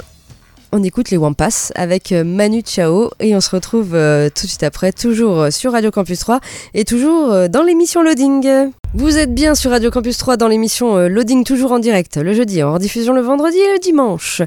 on 0.73 0.81
écoute 0.81 1.11
les 1.11 1.17
Wampas 1.17 1.71
avec 1.75 2.11
euh, 2.11 2.23
Manu 2.23 2.63
Chao 2.65 3.11
et 3.19 3.35
on 3.35 3.41
se 3.41 3.51
retrouve 3.51 3.93
euh, 3.93 4.29
tout 4.29 4.47
de 4.47 4.49
suite 4.49 4.63
après, 4.63 4.91
toujours 4.91 5.39
euh, 5.39 5.51
sur 5.51 5.71
Radio 5.71 5.91
Campus 5.91 6.17
3 6.17 6.39
et 6.73 6.83
toujours 6.83 7.47
dans 7.47 7.61
l'émission 7.61 8.01
Loading. 8.01 8.71
Vous 8.95 9.19
êtes 9.19 9.35
bien 9.35 9.53
sur 9.53 9.69
Radio 9.69 9.91
Campus 9.91 10.17
3 10.17 10.35
dans 10.37 10.47
l'émission 10.47 10.97
Loading, 11.07 11.43
toujours 11.43 11.73
en 11.73 11.79
direct, 11.79 12.17
le 12.17 12.33
jeudi, 12.33 12.63
en 12.63 12.73
rediffusion 12.73 13.13
le 13.13 13.21
vendredi 13.21 13.57
et 13.57 13.73
le 13.73 13.79
dimanche. 13.79 14.41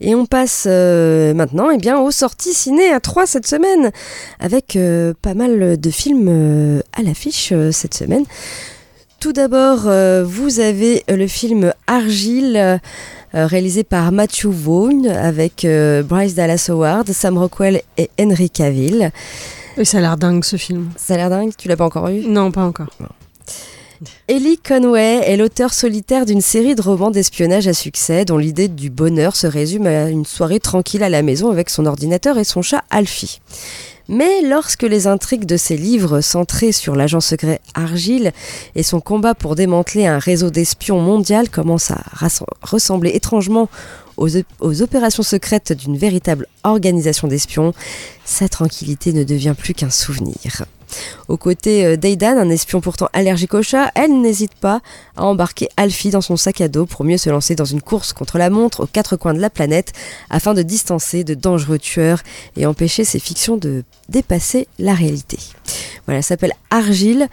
Et 0.00 0.14
on 0.14 0.26
passe 0.26 0.66
maintenant 0.66 1.70
eh 1.70 1.78
bien, 1.78 1.98
aux 1.98 2.10
sorties 2.10 2.54
ciné 2.54 2.92
à 2.92 3.00
3 3.00 3.26
cette 3.26 3.46
semaine, 3.46 3.90
avec 4.38 4.78
pas 5.20 5.34
mal 5.34 5.78
de 5.78 5.90
films 5.90 6.82
à 6.92 7.02
l'affiche 7.02 7.52
cette 7.72 7.94
semaine. 7.94 8.24
Tout 9.18 9.34
d'abord, 9.34 9.80
vous 10.24 10.60
avez 10.60 11.04
le 11.08 11.26
film 11.26 11.74
Argile, 11.86 12.80
réalisé 13.32 13.84
par 13.84 14.12
Matthew 14.12 14.46
Vaughn, 14.46 15.06
avec 15.06 15.64
euh, 15.64 16.02
Bryce 16.02 16.34
Dallas 16.34 16.66
Howard, 16.68 17.10
Sam 17.12 17.38
Rockwell 17.38 17.82
et 17.96 18.10
Henry 18.20 18.50
Cavill. 18.50 19.10
Oui, 19.76 19.86
ça 19.86 19.98
a 19.98 20.00
l'air 20.00 20.16
dingue 20.16 20.44
ce 20.44 20.56
film. 20.56 20.90
Ça 20.96 21.14
a 21.14 21.16
l'air 21.16 21.30
dingue, 21.30 21.52
tu 21.56 21.68
l'as 21.68 21.76
pas 21.76 21.84
encore 21.84 22.08
vu? 22.08 22.26
Non, 22.26 22.50
pas 22.50 22.64
encore. 22.64 22.88
Ellie 24.28 24.56
Conway 24.56 25.20
est 25.26 25.36
l'auteur 25.36 25.74
solitaire 25.74 26.24
d'une 26.24 26.40
série 26.40 26.74
de 26.74 26.80
romans 26.80 27.10
d'espionnage 27.10 27.68
à 27.68 27.74
succès 27.74 28.24
dont 28.24 28.38
l'idée 28.38 28.68
du 28.68 28.88
bonheur 28.88 29.36
se 29.36 29.46
résume 29.46 29.86
à 29.86 30.08
une 30.08 30.24
soirée 30.24 30.58
tranquille 30.58 31.02
à 31.02 31.10
la 31.10 31.20
maison 31.20 31.50
avec 31.50 31.68
son 31.68 31.84
ordinateur 31.84 32.38
et 32.38 32.44
son 32.44 32.62
chat 32.62 32.82
Alfie. 32.88 33.42
Mais 34.08 34.40
lorsque 34.42 34.84
les 34.84 35.06
intrigues 35.06 35.44
de 35.44 35.58
ses 35.58 35.76
livres 35.76 36.22
centrés 36.22 36.72
sur 36.72 36.96
l'agent 36.96 37.20
secret 37.20 37.60
Argile 37.74 38.32
et 38.74 38.82
son 38.82 39.00
combat 39.00 39.34
pour 39.34 39.54
démanteler 39.54 40.06
un 40.06 40.18
réseau 40.18 40.48
d'espions 40.48 41.00
mondial 41.00 41.50
commencent 41.50 41.90
à 41.90 42.02
ressembler 42.62 43.10
étrangement 43.10 43.68
aux 44.16 44.82
opérations 44.82 45.22
secrètes 45.22 45.72
d'une 45.72 45.96
véritable 45.96 46.46
organisation 46.64 47.28
d'espions, 47.28 47.74
sa 48.24 48.48
tranquillité 48.48 49.12
ne 49.12 49.24
devient 49.24 49.54
plus 49.56 49.74
qu'un 49.74 49.90
souvenir. 49.90 50.64
Aux 51.28 51.36
côtés 51.36 51.86
euh, 51.86 51.96
d'Aidan, 51.96 52.38
un 52.38 52.50
espion 52.50 52.80
pourtant 52.80 53.08
allergique 53.12 53.54
au 53.54 53.62
chat, 53.62 53.90
elle 53.94 54.20
n'hésite 54.20 54.54
pas 54.54 54.80
à 55.16 55.24
embarquer 55.24 55.68
Alfie 55.76 56.10
dans 56.10 56.20
son 56.20 56.36
sac 56.36 56.60
à 56.60 56.68
dos 56.68 56.86
pour 56.86 57.04
mieux 57.04 57.18
se 57.18 57.30
lancer 57.30 57.54
dans 57.54 57.64
une 57.64 57.82
course 57.82 58.12
contre 58.12 58.38
la 58.38 58.50
montre 58.50 58.84
aux 58.84 58.86
quatre 58.86 59.16
coins 59.16 59.34
de 59.34 59.40
la 59.40 59.50
planète 59.50 59.92
afin 60.30 60.54
de 60.54 60.62
distancer 60.62 61.24
de 61.24 61.34
dangereux 61.34 61.78
tueurs 61.78 62.22
et 62.56 62.66
empêcher 62.66 63.04
ces 63.04 63.18
fictions 63.18 63.56
de 63.56 63.84
dépasser 64.08 64.68
la 64.78 64.94
réalité. 64.94 65.38
Voilà, 66.06 66.22
s'appelle 66.22 66.52
Argile 66.70 67.28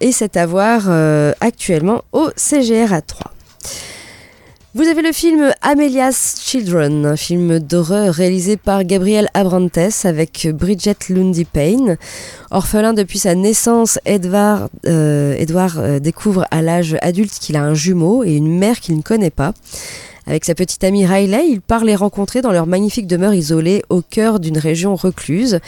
et 0.00 0.12
c'est 0.12 0.36
à 0.36 0.46
voir 0.46 0.84
euh, 0.88 1.32
actuellement 1.40 2.02
au 2.12 2.30
CGR 2.36 2.92
à 2.92 3.02
3. 3.02 3.32
Vous 4.72 4.86
avez 4.86 5.02
le 5.02 5.10
film 5.10 5.52
Amelia's 5.62 6.36
Children, 6.44 7.04
un 7.04 7.16
film 7.16 7.58
d'horreur 7.58 8.14
réalisé 8.14 8.56
par 8.56 8.84
Gabriel 8.84 9.28
Abrantes 9.34 10.04
avec 10.04 10.46
Bridget 10.52 10.94
Lundy 11.08 11.44
Payne. 11.44 11.96
Orphelin 12.52 12.92
depuis 12.92 13.18
sa 13.18 13.34
naissance, 13.34 13.98
Edward, 14.04 14.68
euh, 14.86 15.34
Edward 15.36 15.76
euh, 15.76 15.98
découvre 15.98 16.46
à 16.52 16.62
l'âge 16.62 16.96
adulte 17.02 17.32
qu'il 17.40 17.56
a 17.56 17.64
un 17.64 17.74
jumeau 17.74 18.22
et 18.22 18.36
une 18.36 18.60
mère 18.60 18.78
qu'il 18.78 18.96
ne 18.96 19.02
connaît 19.02 19.30
pas. 19.30 19.54
Avec 20.30 20.44
sa 20.44 20.54
petite 20.54 20.84
amie 20.84 21.04
Riley, 21.04 21.48
il 21.48 21.60
part 21.60 21.82
les 21.82 21.96
rencontrer 21.96 22.40
dans 22.40 22.52
leur 22.52 22.68
magnifique 22.68 23.08
demeure 23.08 23.34
isolée 23.34 23.82
au 23.88 24.00
cœur 24.00 24.38
d'une 24.38 24.58
région 24.58 24.94
recluse. 24.94 25.58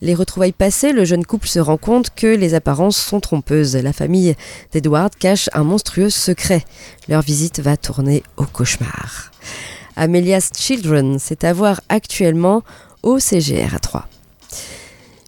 Les 0.00 0.14
retrouvailles 0.14 0.52
passées, 0.52 0.92
le 0.92 1.04
jeune 1.04 1.26
couple 1.26 1.48
se 1.48 1.58
rend 1.58 1.76
compte 1.76 2.10
que 2.14 2.28
les 2.28 2.54
apparences 2.54 2.96
sont 2.96 3.18
trompeuses. 3.18 3.74
La 3.74 3.92
famille 3.92 4.36
d'Edward 4.70 5.12
cache 5.16 5.50
un 5.54 5.64
monstrueux 5.64 6.08
secret. 6.08 6.64
Leur 7.08 7.22
visite 7.22 7.58
va 7.58 7.76
tourner 7.76 8.22
au 8.36 8.44
cauchemar. 8.44 9.32
Amelia's 9.96 10.50
Children, 10.56 11.18
c'est 11.18 11.42
à 11.42 11.52
voir 11.52 11.80
actuellement 11.88 12.62
au 13.02 13.18
CGR 13.18 13.74
à 13.74 13.80
3. 13.80 14.06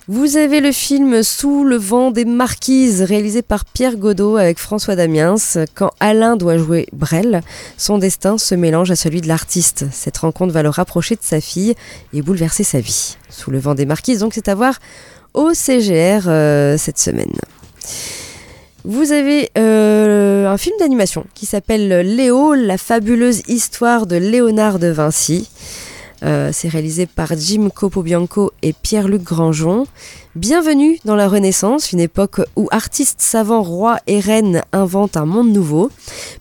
Vous 0.06 0.36
avez 0.36 0.60
le 0.60 0.70
film 0.70 1.22
Sous 1.22 1.64
le 1.64 1.76
vent 1.76 2.10
des 2.10 2.26
marquises, 2.26 3.00
réalisé 3.00 3.40
par 3.40 3.64
Pierre 3.64 3.96
Godot 3.96 4.36
avec 4.36 4.58
François 4.58 4.96
Damiens. 4.96 5.36
Quand 5.74 5.92
Alain 5.98 6.36
doit 6.36 6.58
jouer 6.58 6.86
Brel, 6.92 7.40
son 7.78 7.96
destin 7.96 8.36
se 8.36 8.54
mélange 8.54 8.90
à 8.90 8.96
celui 8.96 9.22
de 9.22 9.28
l'artiste. 9.28 9.86
Cette 9.92 10.18
rencontre 10.18 10.52
va 10.52 10.62
le 10.62 10.68
rapprocher 10.68 11.14
de 11.14 11.22
sa 11.22 11.40
fille 11.40 11.74
et 12.12 12.20
bouleverser 12.20 12.64
sa 12.64 12.80
vie. 12.80 13.16
Sous 13.30 13.50
le 13.50 13.58
vent 13.58 13.74
des 13.74 13.86
marquises, 13.86 14.18
donc 14.18 14.34
c'est 14.34 14.48
à 14.48 14.54
voir 14.54 14.78
au 15.32 15.54
CGR 15.54 16.28
euh, 16.28 16.76
cette 16.76 16.98
semaine. 16.98 17.32
Vous 18.84 19.12
avez 19.12 19.48
euh, 19.56 20.46
un 20.46 20.58
film 20.58 20.76
d'animation 20.78 21.24
qui 21.32 21.46
s'appelle 21.46 21.88
Léo, 22.14 22.52
la 22.52 22.76
fabuleuse 22.76 23.40
histoire 23.48 24.06
de 24.06 24.16
Léonard 24.16 24.78
de 24.78 24.88
Vinci. 24.88 25.48
Euh, 26.22 26.50
c'est 26.52 26.68
réalisé 26.68 27.06
par 27.06 27.36
Jim 27.36 27.68
Copobianco 27.74 28.52
et 28.62 28.72
Pierre-Luc 28.72 29.22
Grangeon. 29.22 29.86
Bienvenue 30.36 30.98
dans 31.04 31.16
la 31.16 31.28
Renaissance, 31.28 31.92
une 31.92 32.00
époque 32.00 32.40
où 32.56 32.68
artistes, 32.70 33.20
savants, 33.20 33.62
rois 33.62 33.98
et 34.06 34.20
reines 34.20 34.62
inventent 34.72 35.16
un 35.16 35.26
monde 35.26 35.52
nouveau. 35.52 35.90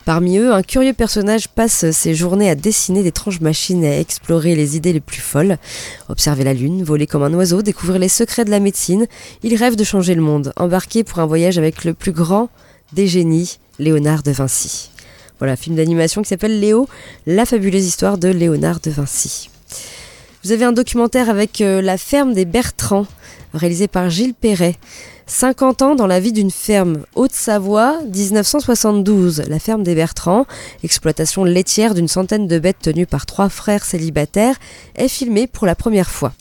Parmi 0.04 0.38
eux, 0.38 0.52
un 0.52 0.62
curieux 0.62 0.92
personnage 0.92 1.48
passe 1.48 1.90
ses 1.90 2.14
journées 2.14 2.48
à 2.48 2.54
dessiner 2.54 3.02
d'étranges 3.02 3.40
machines 3.40 3.84
et 3.84 3.94
à 3.94 4.00
explorer 4.00 4.54
les 4.54 4.76
idées 4.76 4.92
les 4.92 5.00
plus 5.00 5.20
folles. 5.20 5.58
Observer 6.08 6.44
la 6.44 6.54
lune, 6.54 6.82
voler 6.82 7.06
comme 7.06 7.22
un 7.22 7.34
oiseau, 7.34 7.62
découvrir 7.62 7.98
les 7.98 8.08
secrets 8.08 8.44
de 8.44 8.50
la 8.50 8.60
médecine. 8.60 9.06
Il 9.42 9.54
rêve 9.56 9.76
de 9.76 9.84
changer 9.84 10.14
le 10.14 10.22
monde, 10.22 10.52
embarqué 10.56 11.04
pour 11.04 11.18
un 11.18 11.26
voyage 11.26 11.58
avec 11.58 11.84
le 11.84 11.94
plus 11.94 12.12
grand 12.12 12.48
des 12.92 13.06
génies, 13.06 13.58
Léonard 13.78 14.22
de 14.22 14.30
Vinci. 14.30 14.90
Voilà, 15.38 15.56
film 15.56 15.76
d'animation 15.76 16.22
qui 16.22 16.28
s'appelle 16.28 16.60
Léo, 16.60 16.88
la 17.26 17.44
fabuleuse 17.44 17.86
histoire 17.86 18.18
de 18.18 18.28
Léonard 18.28 18.80
de 18.80 18.90
Vinci. 18.90 19.50
Vous 20.44 20.52
avez 20.52 20.64
un 20.64 20.72
documentaire 20.72 21.30
avec 21.30 21.60
euh, 21.60 21.80
La 21.80 21.96
ferme 21.96 22.34
des 22.34 22.44
Bertrands, 22.44 23.06
réalisé 23.54 23.88
par 23.88 24.10
Gilles 24.10 24.34
Perret. 24.34 24.76
50 25.26 25.80
ans 25.80 25.94
dans 25.94 26.06
la 26.06 26.20
vie 26.20 26.32
d'une 26.32 26.50
ferme. 26.50 27.04
Haute-Savoie, 27.14 27.98
1972. 28.14 29.44
La 29.48 29.58
ferme 29.58 29.82
des 29.82 29.94
Bertrands, 29.94 30.46
exploitation 30.82 31.44
laitière 31.44 31.94
d'une 31.94 32.08
centaine 32.08 32.46
de 32.46 32.58
bêtes 32.58 32.80
tenues 32.82 33.06
par 33.06 33.24
trois 33.24 33.48
frères 33.48 33.86
célibataires, 33.86 34.56
est 34.96 35.08
filmée 35.08 35.46
pour 35.46 35.66
la 35.66 35.74
première 35.74 36.10
fois. 36.10 36.34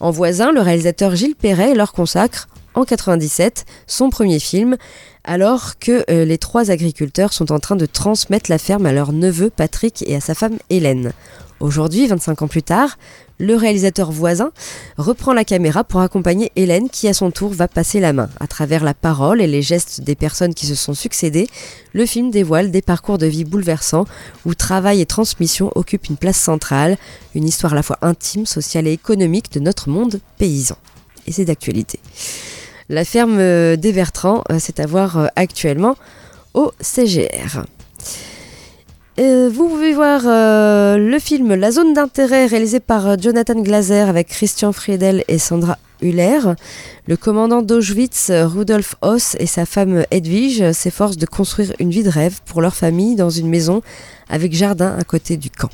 En 0.00 0.10
voisin, 0.10 0.52
le 0.52 0.60
réalisateur 0.60 1.16
Gilles 1.16 1.34
Perret 1.34 1.74
leur 1.74 1.92
consacre, 1.92 2.48
en 2.74 2.84
97, 2.84 3.64
son 3.86 4.10
premier 4.10 4.38
film, 4.38 4.76
alors 5.24 5.78
que 5.78 6.04
euh, 6.10 6.26
les 6.26 6.36
trois 6.36 6.70
agriculteurs 6.70 7.32
sont 7.32 7.50
en 7.50 7.58
train 7.58 7.76
de 7.76 7.86
transmettre 7.86 8.50
la 8.50 8.58
ferme 8.58 8.84
à 8.84 8.92
leur 8.92 9.12
neveu 9.12 9.48
Patrick 9.48 10.04
et 10.06 10.14
à 10.14 10.20
sa 10.20 10.34
femme 10.34 10.58
Hélène. 10.68 11.12
Aujourd'hui, 11.58 12.06
25 12.06 12.42
ans 12.42 12.48
plus 12.48 12.62
tard, 12.62 12.98
le 13.38 13.54
réalisateur 13.54 14.10
voisin 14.10 14.50
reprend 14.98 15.32
la 15.32 15.44
caméra 15.44 15.84
pour 15.84 16.00
accompagner 16.00 16.52
Hélène 16.54 16.90
qui 16.90 17.08
à 17.08 17.14
son 17.14 17.30
tour 17.30 17.52
va 17.52 17.66
passer 17.66 17.98
la 17.98 18.12
main. 18.12 18.28
À 18.40 18.46
travers 18.46 18.84
la 18.84 18.92
parole 18.92 19.40
et 19.40 19.46
les 19.46 19.62
gestes 19.62 20.02
des 20.02 20.14
personnes 20.14 20.54
qui 20.54 20.66
se 20.66 20.74
sont 20.74 20.94
succédées, 20.94 21.48
le 21.94 22.04
film 22.04 22.30
dévoile 22.30 22.70
des 22.70 22.82
parcours 22.82 23.16
de 23.16 23.26
vie 23.26 23.44
bouleversants 23.44 24.04
où 24.44 24.54
travail 24.54 25.00
et 25.00 25.06
transmission 25.06 25.70
occupent 25.74 26.08
une 26.08 26.18
place 26.18 26.38
centrale, 26.38 26.98
une 27.34 27.44
histoire 27.44 27.72
à 27.72 27.76
la 27.76 27.82
fois 27.82 27.98
intime, 28.02 28.44
sociale 28.44 28.86
et 28.86 28.92
économique 28.92 29.50
de 29.52 29.60
notre 29.60 29.88
monde 29.88 30.20
paysan. 30.38 30.76
Et 31.26 31.32
c'est 31.32 31.46
d'actualité. 31.46 32.00
La 32.88 33.04
ferme 33.04 33.38
euh, 33.38 33.76
des 33.76 33.92
Bertrands, 33.92 34.44
euh, 34.50 34.58
c'est 34.60 34.78
à 34.78 34.86
voir 34.86 35.18
euh, 35.18 35.26
actuellement 35.36 35.96
au 36.54 36.72
CGR. 36.80 37.64
Vous 39.18 39.68
pouvez 39.68 39.94
voir 39.94 40.22
le 40.24 41.18
film 41.18 41.54
La 41.54 41.70
zone 41.70 41.94
d'intérêt 41.94 42.46
réalisé 42.46 42.80
par 42.80 43.18
Jonathan 43.18 43.60
Glaser 43.60 44.00
avec 44.00 44.28
Christian 44.28 44.72
Friedel 44.72 45.24
et 45.28 45.38
Sandra 45.38 45.78
Huller. 46.02 46.40
Le 47.06 47.16
commandant 47.16 47.62
d'Auschwitz, 47.62 48.30
Rudolf 48.30 48.96
Hoss, 49.00 49.36
et 49.38 49.46
sa 49.46 49.64
femme 49.64 50.04
Edwige 50.10 50.72
s'efforcent 50.72 51.16
de 51.16 51.26
construire 51.26 51.72
une 51.78 51.90
vie 51.90 52.02
de 52.02 52.10
rêve 52.10 52.40
pour 52.44 52.60
leur 52.60 52.74
famille 52.74 53.16
dans 53.16 53.30
une 53.30 53.48
maison 53.48 53.80
avec 54.28 54.52
jardin 54.52 54.94
à 54.98 55.04
côté 55.04 55.36
du 55.36 55.50
camp. 55.50 55.70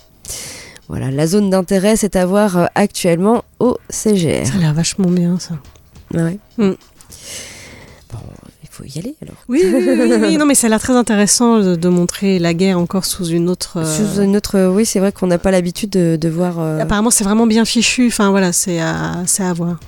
Voilà, 0.89 1.11
la 1.11 1.27
zone 1.27 1.51
d'intérêt, 1.51 1.97
c'est 1.97 2.17
à 2.17 2.27
voir 2.27 2.69
actuellement 2.75 3.43
au 3.59 3.77
CGR. 3.89 4.47
Ça 4.47 4.55
a 4.55 4.59
l'air 4.59 4.75
vachement 4.75 5.11
bien, 5.11 5.39
ça. 5.39 5.55
Ouais. 6.15 6.39
Mm 6.59 6.73
il 8.13 8.42
faut 8.73 8.85
y 8.85 8.99
aller 8.99 9.15
alors. 9.23 9.37
Oui, 9.49 9.63
oui, 9.65 10.19
oui, 10.21 10.37
non, 10.39 10.47
mais 10.47 10.55
ça 10.55 10.67
a 10.67 10.71
l'air 10.71 10.81
très 10.81 10.95
intéressant 10.95 11.61
de, 11.61 11.89
montrer 11.89 12.39
la 12.39 12.55
guerre 12.55 12.79
encore 12.79 13.05
sous 13.05 13.27
une 13.27 13.49
autre. 13.49 13.79
Euh, 13.79 13.85
sous 13.85 14.23
une 14.23 14.37
autre, 14.37 14.69
oui, 14.69 14.87
c'est 14.87 14.99
vrai 14.99 15.13
qu'on 15.13 15.27
n'a 15.27 15.39
pas 15.39 15.51
l'habitude 15.51 15.91
de, 15.91 16.29
voir. 16.29 16.59
Euh, 16.59 16.81
Apparemment, 16.81 17.11
c'est 17.11 17.25
vraiment 17.25 17.47
bien 17.47 17.65
fichu. 17.65 18.07
Enfin 18.07 18.31
voilà, 18.31 18.53
c'est 18.53 18.81
à, 18.81 19.25
à 19.39 19.53
voir. 19.53 19.79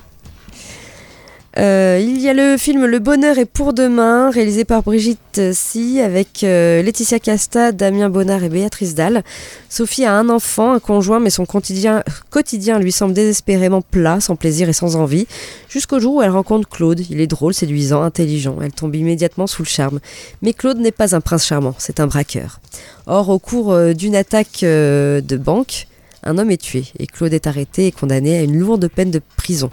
Euh, 1.57 2.01
il 2.01 2.19
y 2.19 2.27
a 2.27 2.33
le 2.33 2.57
film 2.57 2.85
Le 2.85 2.99
Bonheur 2.99 3.37
est 3.37 3.45
pour 3.45 3.73
demain, 3.73 4.29
réalisé 4.29 4.65
par 4.65 4.83
Brigitte 4.83 5.53
Si, 5.53 6.01
avec 6.01 6.43
euh, 6.43 6.81
Laetitia 6.81 7.19
Casta, 7.19 7.71
Damien 7.71 8.09
Bonnard 8.09 8.43
et 8.43 8.49
Béatrice 8.49 8.93
Dalle. 8.93 9.23
Sophie 9.69 10.03
a 10.03 10.13
un 10.13 10.27
enfant, 10.27 10.73
un 10.73 10.79
conjoint, 10.79 11.21
mais 11.21 11.29
son 11.29 11.45
quotidien, 11.45 12.03
quotidien 12.29 12.77
lui 12.77 12.91
semble 12.91 13.13
désespérément 13.13 13.81
plat, 13.81 14.19
sans 14.19 14.35
plaisir 14.35 14.67
et 14.67 14.73
sans 14.73 14.97
envie, 14.97 15.27
jusqu'au 15.69 15.99
jour 15.99 16.15
où 16.15 16.21
elle 16.21 16.31
rencontre 16.31 16.67
Claude. 16.67 17.01
Il 17.09 17.21
est 17.21 17.27
drôle, 17.27 17.53
séduisant, 17.53 18.01
intelligent. 18.01 18.57
Elle 18.61 18.73
tombe 18.73 18.95
immédiatement 18.95 19.47
sous 19.47 19.63
le 19.63 19.67
charme. 19.67 19.99
Mais 20.41 20.51
Claude 20.51 20.79
n'est 20.79 20.91
pas 20.91 21.15
un 21.15 21.21
prince 21.21 21.45
charmant, 21.45 21.75
c'est 21.77 22.01
un 22.01 22.07
braqueur. 22.07 22.59
Or, 23.07 23.29
au 23.29 23.39
cours 23.39 23.71
euh, 23.71 23.93
d'une 23.93 24.15
attaque 24.15 24.59
de 24.61 25.37
banque, 25.37 25.87
un 26.25 26.37
homme 26.37 26.51
est 26.51 26.61
tué 26.61 26.85
et 26.99 27.07
Claude 27.07 27.33
est 27.33 27.47
arrêté 27.47 27.87
et 27.87 27.91
condamné 27.91 28.37
à 28.37 28.41
une 28.41 28.57
lourde 28.57 28.87
peine 28.87 29.11
de 29.11 29.21
prison. 29.37 29.69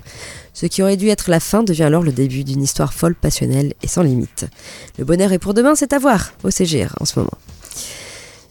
Ce 0.54 0.66
qui 0.66 0.82
aurait 0.82 0.96
dû 0.96 1.08
être 1.08 1.30
la 1.30 1.40
fin 1.40 1.62
devient 1.62 1.84
alors 1.84 2.02
le 2.02 2.12
début 2.12 2.44
d'une 2.44 2.62
histoire 2.62 2.92
folle, 2.92 3.14
passionnelle 3.14 3.74
et 3.82 3.88
sans 3.88 4.02
limite. 4.02 4.46
Le 4.98 5.04
bonheur 5.04 5.32
est 5.32 5.38
pour 5.38 5.54
demain, 5.54 5.74
c'est 5.74 5.92
à 5.92 5.98
voir 5.98 6.32
au 6.44 6.50
CGR 6.50 6.94
en 7.00 7.04
ce 7.04 7.18
moment. 7.18 7.38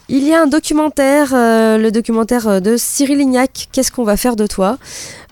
Il 0.10 0.28
y 0.28 0.34
a 0.34 0.42
un 0.42 0.48
documentaire, 0.48 1.34
euh, 1.34 1.78
le 1.78 1.90
documentaire 1.90 2.62
de 2.62 2.76
Cyril 2.76 3.20
Lignac, 3.20 3.70
Qu'est-ce 3.72 3.94
qu'on 3.94 4.04
va 4.04 4.18
faire 4.18 4.36
de 4.36 4.46
toi? 4.46 4.78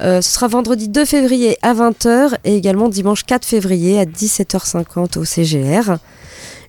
Euh, 0.01 0.21
Ce 0.21 0.31
sera 0.31 0.47
vendredi 0.47 0.87
2 0.87 1.03
février 1.03 1.57
à 1.61 1.73
20h 1.73 2.35
et 2.45 2.55
également 2.55 2.87
dimanche 2.87 3.25
4 3.25 3.43
février 3.43 3.99
à 3.99 4.05
17h50 4.05 5.17
au 5.17 5.25
CGR. 5.25 5.97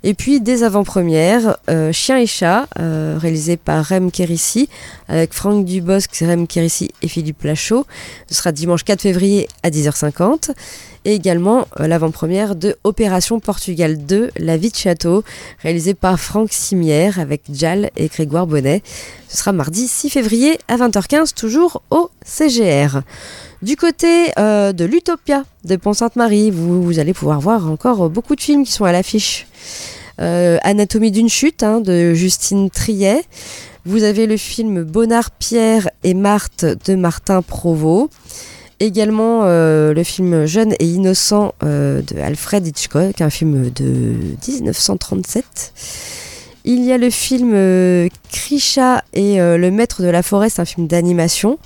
Et 0.03 0.15
puis 0.15 0.41
des 0.41 0.63
avant-premières, 0.63 1.59
euh, 1.69 1.93
Chien 1.93 2.17
et 2.19 2.27
chat, 2.27 2.67
euh, 2.79 3.19
réalisé 3.21 3.57
par 3.59 3.85
Rem 3.85 4.11
Kérissi, 4.11 4.69
avec 5.09 5.35
Franck 5.35 5.67
Dubosc, 5.67 6.11
Rem 6.21 6.47
Kérissi 6.47 6.91
et 7.03 7.09
Philippe 7.09 7.43
Lachaud. 7.43 7.87
Ce 8.29 8.35
sera 8.35 8.51
dimanche 8.51 8.85
4 8.85 9.03
février 9.03 9.49
à 9.63 9.71
10h50. 9.71 10.53
Et 11.05 11.15
également 11.15 11.67
euh, 11.81 11.87
l'avant-première 11.87 12.55
de 12.55 12.77
Opération 12.85 13.41
Portugal 13.41 14.05
2, 14.05 14.31
La 14.39 14.57
vie 14.57 14.71
de 14.71 14.77
château, 14.77 15.25
réalisé 15.63 15.95
par 15.95 16.19
Franck 16.19 16.53
Simière 16.53 17.19
avec 17.19 17.43
Jal 17.53 17.91
et 17.97 18.09
Grégoire 18.09 18.47
Bonnet. 18.47 18.83
Ce 19.29 19.39
sera 19.39 19.53
mardi 19.53 19.87
6 19.87 20.11
février 20.11 20.59
à 20.69 20.77
20h15, 20.77 21.35
toujours 21.35 21.83
au 21.91 22.11
CGR. 22.25 23.01
Du 23.62 23.77
côté 23.77 24.33
de 24.37 24.85
l'Utopia 24.85 25.44
de 25.64 25.77
Pont-Sainte-Marie, 25.77 26.51
vous, 26.51 26.99
allez 26.99 27.12
pouvoir 27.12 27.40
voir 27.40 27.70
encore 27.70 28.09
beaucoup 28.09 28.35
de 28.35 28.40
films 28.40 28.64
qui 28.64 28.73
sont 28.73 28.85
à 28.85 28.92
l'affiche. 28.92 29.46
Euh, 30.20 30.59
Anatomie 30.62 31.11
d'une 31.11 31.29
chute 31.29 31.62
hein, 31.62 31.81
de 31.81 32.12
Justine 32.12 32.70
Triet. 32.70 33.25
Vous 33.87 34.03
avez 34.03 34.27
le 34.27 34.37
film 34.37 34.83
Bonnard, 34.83 35.31
Pierre 35.31 35.88
et 36.05 36.12
Marthe 36.12 36.66
de 36.87 36.94
Martin 36.94 37.40
Provost. 37.40 38.11
Également 38.81 39.42
euh, 39.44 39.92
le 39.92 40.03
film 40.05 40.46
Jeune 40.46 40.75
et 40.79 40.87
innocent 40.87 41.55
euh, 41.62 42.03
de 42.03 42.18
Alfred 42.18 42.66
Hitchcock, 42.66 43.20
un 43.20 43.31
film 43.31 43.70
de 43.70 44.14
1937. 44.46 45.73
Il 46.64 46.85
y 46.85 46.92
a 46.92 46.99
le 46.99 47.09
film 47.09 47.53
Krisha 48.31 49.03
et 49.14 49.38
le 49.38 49.70
maître 49.70 50.03
de 50.03 50.09
la 50.09 50.23
forêt, 50.23 50.51
c'est 50.51 50.61
un 50.61 50.66
film 50.66 50.87
d'animation 50.87 51.59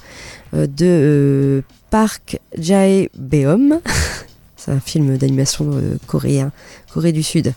de 0.53 1.65
Park 1.95 2.41
Jae-beom. 2.59 3.79
c'est 4.57 4.73
un 4.73 4.81
film 4.81 5.17
d'animation 5.17 5.71
coréen, 6.09 6.51
Corée 6.93 7.13
du 7.13 7.23
Sud. 7.23 7.53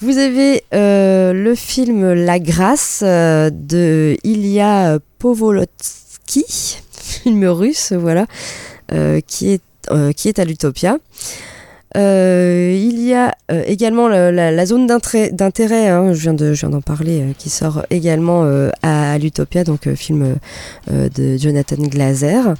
Vous 0.00 0.16
avez 0.16 0.64
euh, 0.72 1.34
le 1.34 1.54
film 1.54 2.10
La 2.14 2.38
Grâce 2.38 3.00
euh, 3.04 3.50
de 3.52 4.16
Ilya 4.24 4.98
Povolotsky, 5.18 6.78
film 6.90 7.44
russe, 7.44 7.92
voilà, 7.92 8.24
euh, 8.92 9.20
qui, 9.26 9.50
est, 9.50 9.62
qui 10.16 10.28
est 10.28 10.38
à 10.38 10.46
l'Utopia. 10.46 10.96
il 11.96 13.02
y 13.02 13.12
a 13.12 13.36
également 13.66 14.08
la, 14.08 14.64
zone 14.64 14.86
d'intérêt, 14.86 15.88
hein, 15.88 16.14
je 16.14 16.30
viens 16.30 16.70
d'en 16.70 16.80
parler, 16.80 17.34
qui 17.36 17.50
sort 17.50 17.84
également 17.90 18.50
à, 18.82 19.18
l'Utopia, 19.18 19.64
donc 19.64 19.86
film 19.96 20.36
de 20.90 21.36
Jonathan 21.36 21.76
Glazer. 21.76 22.54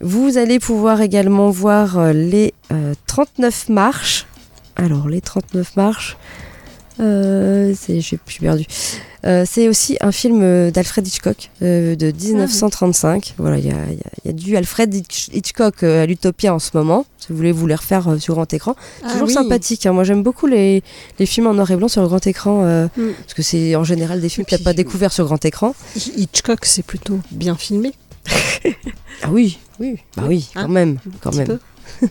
Vous 0.00 0.38
allez 0.38 0.58
pouvoir 0.58 1.00
également 1.02 1.50
voir 1.50 2.12
les 2.12 2.54
39 3.06 3.68
marches. 3.68 4.26
Alors, 4.76 5.08
les 5.08 5.20
39 5.20 5.76
marches, 5.76 6.16
Euh, 6.98 7.72
c'est- 7.80 8.02
je 8.02 8.06
suis 8.06 8.18
perdue. 8.40 8.66
Euh, 9.24 9.44
c'est 9.48 9.68
aussi 9.68 9.96
un 10.02 10.12
film 10.12 10.42
euh, 10.42 10.70
d'Alfred 10.70 11.06
Hitchcock 11.06 11.48
euh, 11.62 11.96
de 11.96 12.12
1935. 12.12 13.32
Voilà, 13.38 13.56
il 13.56 13.64
y 13.64 13.70
a, 13.70 13.72
y 13.72 13.76
a- 13.76 14.26
y 14.26 14.28
a 14.28 14.32
du 14.34 14.54
Alfred 14.54 14.92
Hitch- 14.94 15.30
Hitchcock 15.32 15.82
euh, 15.82 16.02
à 16.02 16.06
l'Utopia 16.06 16.52
en 16.54 16.58
ce 16.58 16.70
moment. 16.74 17.06
Si 17.18 17.28
vous 17.30 17.36
voulez 17.36 17.52
vous 17.52 17.66
les 17.66 17.74
refaire 17.76 18.06
euh, 18.08 18.18
sur 18.18 18.34
grand 18.34 18.52
écran, 18.52 18.76
Ah 19.02 19.12
toujours 19.12 19.28
oui. 19.28 19.32
sympathique. 19.32 19.86
hein. 19.86 19.92
Moi, 19.92 20.04
j'aime 20.04 20.22
beaucoup 20.22 20.46
les, 20.46 20.82
les 21.18 21.24
films 21.24 21.46
en 21.46 21.54
noir 21.54 21.70
et 21.70 21.76
blanc 21.76 21.88
sur 21.88 22.02
le 22.02 22.08
grand 22.08 22.26
écran 22.26 22.64
euh, 22.64 22.86
Mm. 22.98 23.12
parce 23.22 23.32
que 23.34 23.42
c'est 23.42 23.76
en 23.76 23.84
général 23.84 24.20
des 24.20 24.28
films 24.28 24.44
que 24.44 24.50
t'as 24.50 24.56
puis- 24.56 24.64
pas 24.64 24.74
découvert 24.74 25.10
sur 25.10 25.24
grand 25.24 25.42
écran. 25.42 25.74
Hitchcock, 25.96 26.66
c'est 26.66 26.84
plutôt 26.84 27.18
bien 27.30 27.56
filmé. 27.56 27.92
Ah 29.22 29.28
oui, 29.30 29.58
oui, 29.80 29.96
bah 30.16 30.24
oui, 30.26 30.48
Hein, 30.54 30.62
quand 30.62 30.68
même, 30.68 30.98
quand 31.20 31.34
même. 31.34 31.58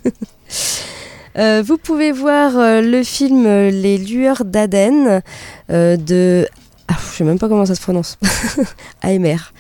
Euh, 1.38 1.62
vous 1.64 1.78
pouvez 1.78 2.12
voir 2.12 2.58
euh, 2.58 2.82
le 2.82 3.04
film 3.04 3.46
euh, 3.46 3.70
Les 3.70 4.00
Lueurs 4.00 4.44
d'Aden 4.44 5.22
euh, 5.70 5.96
de. 5.96 6.48
Ah, 6.88 6.96
je 7.00 7.18
sais 7.18 7.24
même 7.24 7.38
pas 7.38 7.48
comment 7.48 7.68
ça 7.68 7.76
se 7.76 7.82
prononce. 7.82 8.18
AMR. 9.04 9.54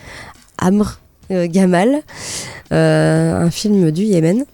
Amr 0.57 0.99
Gamal. 1.29 2.01
Un 2.71 3.51
film 3.51 3.91
du 3.91 4.01
Yémen. 4.01 4.45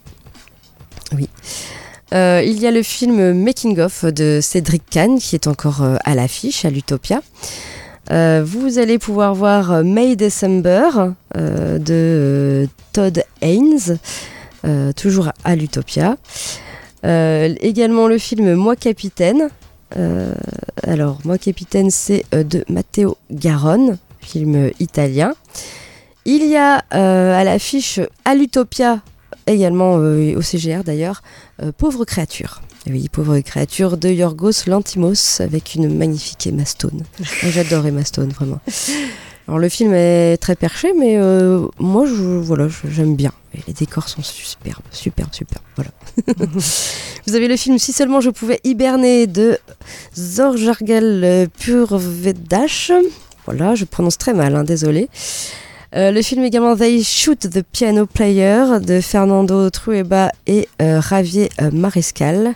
Oui. 1.13 1.29
Euh, 2.13 2.41
il 2.45 2.59
y 2.59 2.67
a 2.67 2.71
le 2.71 2.83
film 2.83 3.33
Making 3.33 3.79
of 3.79 4.05
de 4.05 4.39
Cédric 4.41 4.83
Kahn 4.89 5.19
qui 5.19 5.35
est 5.35 5.47
encore 5.47 5.81
euh, 5.81 5.97
à 6.05 6.15
l'affiche 6.15 6.63
à 6.63 6.69
l'Utopia. 6.69 7.21
Euh, 8.11 8.43
vous 8.45 8.77
allez 8.77 8.99
pouvoir 8.99 9.33
voir 9.33 9.71
euh, 9.71 9.83
May 9.83 10.15
December 10.15 10.89
euh, 11.35 11.79
de 11.79 12.67
Todd 12.93 13.23
Haynes, 13.41 13.97
toujours 14.95 15.29
à 15.43 15.55
l'Utopia. 15.55 16.17
Également 17.03 18.07
le 18.07 18.17
film 18.17 18.55
Moi 18.55 18.75
Capitaine. 18.75 19.49
Alors, 20.81 21.19
Moi 21.23 21.37
Capitaine, 21.37 21.91
c'est 21.91 22.25
de 22.31 22.65
Matteo 22.67 23.15
Garonne, 23.29 23.99
film 24.21 24.71
italien. 24.79 25.35
Il 26.25 26.47
y 26.47 26.55
a 26.55 26.77
à 26.89 27.43
l'affiche 27.43 27.99
à 28.23 28.33
l'Utopia, 28.33 29.01
également 29.45 29.93
au 29.95 30.41
CGR 30.41 30.83
d'ailleurs, 30.83 31.21
Pauvre 31.77 32.05
créature. 32.05 32.61
Et 32.87 32.91
Oui, 32.91 33.09
Pauvre 33.11 33.39
créature 33.39 33.97
de 33.97 34.09
Yorgos 34.09 34.67
Lantimos 34.67 35.39
avec 35.41 35.73
une 35.75 35.97
magnifique 35.97 36.45
Emma 36.45 36.65
Stone. 36.65 37.03
J'adore 37.43 37.87
Emma 37.87 38.03
Stone, 38.03 38.29
vraiment. 38.29 38.59
Alors 39.47 39.59
le 39.59 39.69
film 39.69 39.93
est 39.93 40.37
très 40.37 40.55
perché, 40.55 40.93
mais 40.93 41.17
euh, 41.17 41.67
moi, 41.79 42.05
je, 42.05 42.13
voilà, 42.13 42.67
j'aime 42.87 43.15
bien. 43.15 43.31
Et 43.55 43.59
les 43.67 43.73
décors 43.73 44.07
sont 44.07 44.21
superbes, 44.21 44.83
superbes, 44.91 45.33
superbes. 45.33 45.63
Voilà. 45.75 45.91
Vous 47.27 47.35
avez 47.35 47.47
le 47.47 47.57
film 47.57 47.79
Si 47.79 47.91
seulement 47.91 48.21
je 48.21 48.29
pouvais 48.29 48.59
hiberner 48.63 49.25
de 49.25 49.57
Zorjargal 50.15 51.47
Purvedash. 51.59 52.91
Voilà, 53.45 53.73
je 53.75 53.85
prononce 53.85 54.17
très 54.17 54.33
mal, 54.33 54.55
hein, 54.55 54.63
désolé. 54.63 55.09
Euh, 55.95 56.11
le 56.11 56.21
film 56.21 56.43
également 56.43 56.75
They 56.75 57.01
Shoot 57.03 57.39
the 57.49 57.61
Piano 57.63 58.05
Player 58.05 58.65
de 58.81 58.99
Fernando 58.99 59.69
Trueba 59.69 60.29
et 60.45 60.67
euh, 60.81 61.01
Javier 61.01 61.49
euh, 61.61 61.71
Mariscal. 61.71 62.53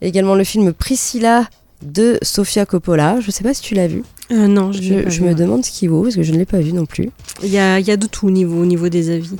Également 0.00 0.34
le 0.34 0.42
film 0.42 0.72
Priscilla 0.72 1.48
de 1.82 2.18
Sofia 2.22 2.66
Coppola. 2.66 3.20
Je 3.20 3.30
sais 3.30 3.44
pas 3.44 3.54
si 3.54 3.62
tu 3.62 3.74
l'as 3.74 3.86
vu. 3.86 4.02
Euh, 4.32 4.48
non, 4.48 4.72
je, 4.72 4.80
l'ai 4.80 5.02
Je, 5.04 5.10
je 5.10 5.16
vu, 5.18 5.22
me 5.22 5.28
ouais. 5.28 5.34
demande 5.34 5.64
ce 5.64 5.70
qu'il 5.70 5.90
vaut 5.90 6.02
parce 6.02 6.16
que 6.16 6.24
je 6.24 6.32
ne 6.32 6.38
l'ai 6.38 6.44
pas 6.44 6.58
vu 6.58 6.72
non 6.72 6.84
plus. 6.84 7.10
Il 7.44 7.50
y 7.50 7.58
a, 7.58 7.78
y 7.78 7.90
a 7.92 7.96
de 7.96 8.06
tout 8.06 8.26
au 8.26 8.30
niveau, 8.32 8.60
au 8.60 8.66
niveau 8.66 8.88
des 8.88 9.10
avis. 9.10 9.36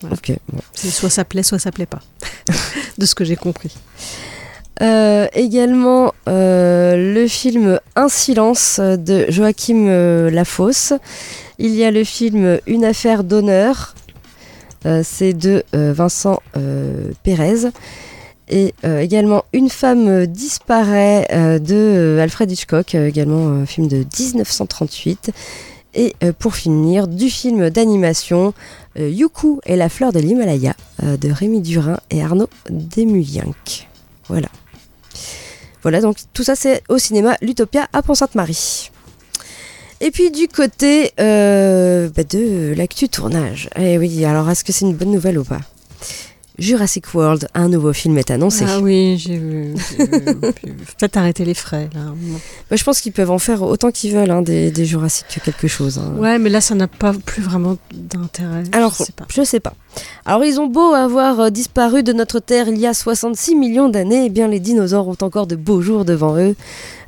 Voilà. 0.00 0.16
Ok, 0.16 0.32
bon. 0.50 0.60
Soit 0.72 1.10
ça 1.10 1.26
plaît, 1.26 1.42
soit 1.42 1.58
ça 1.58 1.72
plaît 1.72 1.86
pas. 1.86 2.00
de 2.98 3.04
ce 3.04 3.14
que 3.14 3.24
j'ai 3.24 3.36
compris. 3.36 3.74
Euh, 4.82 5.26
également 5.34 6.12
euh, 6.28 7.14
le 7.14 7.28
film 7.28 7.78
Un 7.96 8.08
silence 8.08 8.80
de 8.80 9.26
Joachim 9.28 9.86
Lafosse. 10.30 10.94
Il 11.58 11.74
y 11.74 11.84
a 11.84 11.90
le 11.90 12.04
film 12.04 12.58
Une 12.66 12.84
affaire 12.84 13.24
d'honneur. 13.24 13.94
Euh, 14.86 15.02
c'est 15.04 15.32
de 15.32 15.64
euh, 15.74 15.92
Vincent 15.92 16.40
euh, 16.56 17.12
Pérez. 17.22 17.70
Et 18.50 18.74
également 18.84 19.44
Une 19.54 19.70
femme 19.70 20.26
disparaît 20.26 21.26
de 21.60 22.18
Alfred 22.20 22.52
Hitchcock, 22.52 22.94
également 22.94 23.48
un 23.48 23.64
film 23.64 23.88
de 23.88 24.04
1938. 24.18 25.30
Et 25.94 26.14
pour 26.38 26.54
finir, 26.54 27.08
du 27.08 27.30
film 27.30 27.70
d'animation 27.70 28.52
Yuku 28.98 29.60
et 29.64 29.76
la 29.76 29.88
fleur 29.88 30.12
de 30.12 30.18
l'Himalaya 30.18 30.74
de 31.02 31.32
Rémi 31.32 31.62
Durin 31.62 31.98
et 32.10 32.22
Arnaud 32.22 32.50
Desmuyenc. 32.68 33.86
Voilà. 34.28 34.48
Voilà, 35.80 36.02
donc 36.02 36.18
tout 36.34 36.44
ça 36.44 36.54
c'est 36.54 36.82
au 36.90 36.98
cinéma 36.98 37.38
L'Utopia 37.40 37.88
à 37.94 38.02
Pont-Sainte-Marie. 38.02 38.90
Et 40.04 40.10
puis 40.10 40.30
du 40.30 40.48
côté 40.48 41.12
euh, 41.18 42.10
bah, 42.14 42.24
de 42.24 42.74
l'actu 42.76 43.08
tournage. 43.08 43.70
Eh 43.74 43.96
oui, 43.96 44.22
alors 44.26 44.50
est-ce 44.50 44.62
que 44.62 44.70
c'est 44.70 44.84
une 44.84 44.94
bonne 44.94 45.10
nouvelle 45.10 45.38
ou 45.38 45.44
pas? 45.44 45.60
Jurassic 46.58 47.12
World, 47.14 47.48
un 47.54 47.68
nouveau 47.68 47.92
film 47.92 48.16
est 48.18 48.30
annoncé. 48.30 48.64
Ah 48.68 48.78
oui, 48.80 49.16
j'ai 49.18 49.38
vu. 49.38 49.74
Peut-être 49.98 51.16
arrêter 51.16 51.44
les 51.44 51.54
frais, 51.54 51.88
là. 51.94 52.12
Bah, 52.70 52.76
je 52.76 52.84
pense 52.84 53.00
qu'ils 53.00 53.12
peuvent 53.12 53.30
en 53.30 53.38
faire 53.40 53.62
autant 53.62 53.90
qu'ils 53.90 54.12
veulent, 54.12 54.30
hein, 54.30 54.42
des, 54.42 54.70
des 54.70 54.84
Jurassic 54.84 55.26
quelque 55.42 55.66
chose. 55.66 55.98
hein. 55.98 56.12
Ouais, 56.16 56.38
mais 56.38 56.50
là, 56.50 56.60
ça 56.60 56.74
n'a 56.76 56.86
pas 56.86 57.12
plus 57.12 57.42
vraiment 57.42 57.76
d'intérêt. 57.92 58.62
Alors, 58.72 58.94
je 58.96 59.04
sais 59.04 59.12
pas. 59.12 59.24
je 59.34 59.42
sais 59.42 59.58
pas. 59.58 59.74
Alors, 60.26 60.44
ils 60.44 60.58
ont 60.58 60.66
beau 60.66 60.92
avoir 60.92 61.40
euh, 61.40 61.50
disparu 61.50 62.02
de 62.02 62.12
notre 62.12 62.40
Terre 62.40 62.68
il 62.68 62.78
y 62.78 62.86
a 62.86 62.94
66 62.94 63.54
millions 63.56 63.88
d'années, 63.88 64.26
eh 64.26 64.30
bien, 64.30 64.48
les 64.48 64.60
dinosaures 64.60 65.08
ont 65.08 65.16
encore 65.20 65.46
de 65.46 65.56
beaux 65.56 65.82
jours 65.82 66.04
devant 66.04 66.36
eux, 66.38 66.54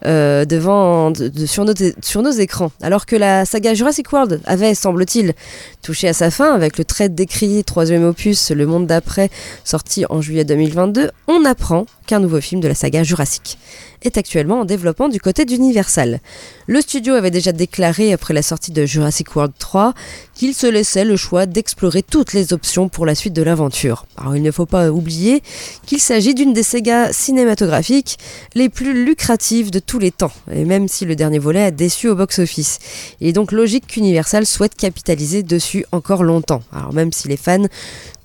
euh, 0.05 0.45
devant, 0.45 1.13
sur 1.47 1.65
nos 1.65 2.31
écrans. 2.31 2.71
Alors 2.83 3.07
que 3.07 3.17
la 3.17 3.45
saga 3.45 3.75
Jurassic 3.75 4.13
World 4.13 4.41
avait, 4.45 4.75
semble-t-il, 4.75 5.35
touché 5.83 6.09
à 6.09 6.13
sa 6.13 6.31
fin 6.31 6.55
avec 6.55 6.77
le 6.79 6.85
très 6.85 7.09
décrié 7.09 7.65
troisième 7.65 8.05
opus, 8.05 8.51
Le 8.51 8.67
Monde 8.67 8.87
d'après, 8.87 9.31
sorti 9.65 10.05
en 10.11 10.21
juillet 10.21 10.45
2022, 10.45 11.11
on 11.29 11.45
apprend 11.45 11.87
qu'un 12.07 12.21
nouveau 12.21 12.41
film 12.41 12.61
de 12.61 12.69
la 12.69 12.75
saga 12.75 13.03
Jurassic 13.03 13.59
est 14.03 14.19
actuellement 14.19 14.61
en 14.61 14.65
développement 14.65 15.09
du 15.09 15.21
côté 15.21 15.45
d'Universal. 15.45 16.21
Le 16.67 16.81
studio 16.81 17.15
avait 17.15 17.31
déjà 17.31 17.53
déclaré 17.53 18.13
après 18.13 18.35
la 18.35 18.43
sortie 18.43 18.73
de 18.73 18.85
Jurassic 18.85 19.35
World 19.35 19.53
3 19.59 19.95
qu'il 20.37 20.55
se 20.55 20.67
laissait 20.67 21.05
le 21.05 21.17
choix 21.17 21.47
d'explorer 21.47 22.03
toutes 22.03 22.35
les 22.35 22.53
options 22.53 22.89
pour 22.89 23.07
la 23.07 23.15
suite 23.15 23.33
de 23.33 23.43
l'aventure. 23.43 24.07
Alors 24.17 24.37
il 24.37 24.43
ne 24.43 24.51
faut 24.51 24.67
pas 24.67 24.91
oublier 24.91 25.43
qu'il 25.87 26.01
s'agit 26.01 26.35
d'une 26.35 26.53
des 26.53 26.63
sagas 26.63 27.13
cinématographiques 27.13 28.19
les 28.55 28.69
plus 28.69 29.05
lucratives 29.05 29.71
de 29.71 29.79
tous 29.79 29.99
les 29.99 30.11
temps, 30.11 30.33
et 30.53 30.65
même 30.65 30.89
si 30.89 31.05
le 31.07 31.17
dernier 31.17 31.39
volet 31.39 31.63
a 31.63 31.71
déçu 31.71 32.09
au 32.09 32.15
box-office. 32.15 32.79
Il 33.21 33.29
est 33.29 33.33
donc 33.33 33.51
logique 33.51 33.87
qu'Universal 33.87 34.47
souhaite 34.47 34.75
capitaliser 34.75 35.43
dessus 35.43 35.87
encore 35.91 36.23
longtemps, 36.23 36.63
alors 36.73 36.93
même 36.93 37.13
si 37.13 37.29
les 37.29 37.39
fans 37.39 37.67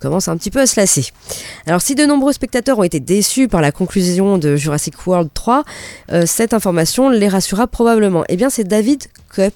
commencent 0.02 0.28
un 0.28 0.36
petit 0.36 0.50
peu 0.50 0.60
à 0.60 0.66
se 0.66 0.78
lasser. 0.78 1.06
Alors 1.66 1.80
si 1.80 1.94
de 1.94 2.04
nombreux 2.04 2.32
spectateurs 2.32 2.78
ont 2.78 2.82
été 2.82 3.00
déçus 3.00 3.48
par 3.48 3.60
la 3.60 3.72
conclusion 3.72 4.36
de 4.36 4.56
Jurassic 4.56 5.06
World 5.06 5.30
3, 5.32 5.64
euh, 6.10 6.26
cette 6.26 6.52
information 6.52 7.08
les 7.08 7.28
rassura 7.28 7.66
probablement. 7.66 8.24
Eh 8.28 8.36
bien 8.36 8.50
c'est 8.50 8.64
David 8.64 9.04
Koepp, 9.34 9.54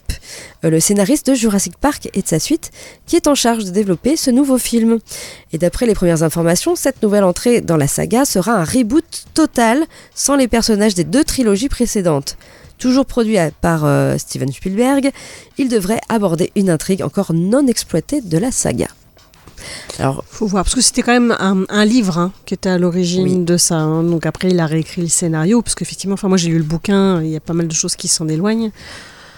euh, 0.64 0.70
le 0.70 0.80
scénariste 0.80 1.28
de 1.28 1.34
Jurassic 1.34 1.76
Park 1.76 2.08
et 2.14 2.22
de 2.22 2.28
sa 2.28 2.38
suite, 2.38 2.70
qui 3.06 3.16
est 3.16 3.26
en 3.26 3.34
charge 3.34 3.64
de 3.64 3.70
développer 3.70 4.16
ce 4.16 4.30
nouveau 4.30 4.56
film. 4.56 4.98
Et 5.52 5.58
d'après 5.58 5.86
les 5.86 5.94
premières 5.94 6.22
informations, 6.22 6.76
cette 6.76 7.02
nouvelle 7.02 7.24
entrée 7.24 7.60
dans 7.60 7.76
la 7.76 7.88
saga 7.88 8.24
sera 8.24 8.52
un 8.52 8.64
reboot 8.64 9.24
total 9.34 9.84
sans 10.14 10.36
les 10.36 10.48
personnages 10.48 10.94
des 10.94 11.04
deux 11.04 11.24
trilogies 11.24 11.68
précédentes. 11.68 12.36
Toujours 12.78 13.06
produit 13.06 13.38
par 13.60 13.84
euh, 13.84 14.18
Steven 14.18 14.52
Spielberg, 14.52 15.10
il 15.58 15.68
devrait 15.68 16.00
aborder 16.08 16.52
une 16.56 16.70
intrigue 16.70 17.02
encore 17.02 17.32
non 17.32 17.66
exploitée 17.66 18.20
de 18.20 18.38
la 18.38 18.52
saga. 18.52 18.88
Alors, 19.98 20.24
Faut 20.28 20.46
voir, 20.46 20.64
parce 20.64 20.74
que 20.74 20.80
c'était 20.80 21.02
quand 21.02 21.12
même 21.12 21.34
un, 21.38 21.64
un 21.68 21.84
livre 21.84 22.18
hein, 22.18 22.32
qui 22.44 22.54
était 22.54 22.68
à 22.68 22.78
l'origine 22.78 23.24
Oui. 23.24 23.44
de 23.44 23.56
ça. 23.56 23.76
hein. 23.76 24.02
Donc 24.02 24.26
après, 24.26 24.48
il 24.50 24.60
a 24.60 24.66
réécrit 24.66 25.02
le 25.02 25.08
scénario, 25.08 25.62
parce 25.62 25.74
qu'effectivement, 25.74 26.14
enfin 26.14 26.28
moi 26.28 26.36
j'ai 26.36 26.48
lu 26.48 26.58
le 26.58 26.64
bouquin, 26.64 27.20
il 27.22 27.28
y 27.30 27.36
a 27.36 27.40
pas 27.40 27.52
mal 27.54 27.68
de 27.68 27.72
choses 27.74 27.96
qui 27.96 28.08
s'en 28.08 28.28
éloignent. 28.28 28.70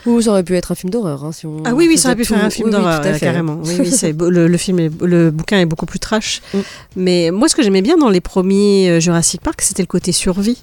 ou 0.07 0.21
ça 0.23 0.31
aurait 0.31 0.43
pu 0.45 0.57
être 0.57 0.73
un 0.73 0.75
film 0.75 0.91
d'horreur. 0.91 1.25
hein, 1.25 1.33
si 1.33 1.45
on 1.47 1.63
Ah 1.65 1.75
oui, 1.75 1.87
oui, 1.89 1.99
ça 1.99 2.09
aurait 2.09 2.17
pu 2.17 2.23
tout- 2.25 2.35
faire 2.35 2.45
un 2.45 2.51
film 2.51 2.69
oui, 2.69 2.73
d'horreur, 2.73 3.03
carrément. 3.19 3.59
Oui, 3.65 3.77
oui, 3.81 3.91
c'est 3.91 4.13
beau- 4.19 4.31
le, 4.31 4.47
le 4.49 4.57
film, 4.57 4.79
est- 4.81 5.03
le 5.03 5.31
bouquin 5.31 5.59
est 5.61 5.67
beaucoup 5.67 5.87
plus 5.87 5.99
trash. 5.99 6.41
Mm. 6.55 6.59
Mais 6.97 7.31
moi, 7.31 7.49
ce 7.49 7.55
que 7.57 7.63
j'aimais 7.63 7.83
bien 7.83 7.97
dans 7.99 8.09
les 8.09 8.21
premiers 8.21 8.89
euh, 8.91 9.01
Jurassic 9.01 9.41
Park, 9.43 9.61
c'était 9.61 9.83
le 9.83 9.87
côté 9.89 10.13
survie. 10.13 10.57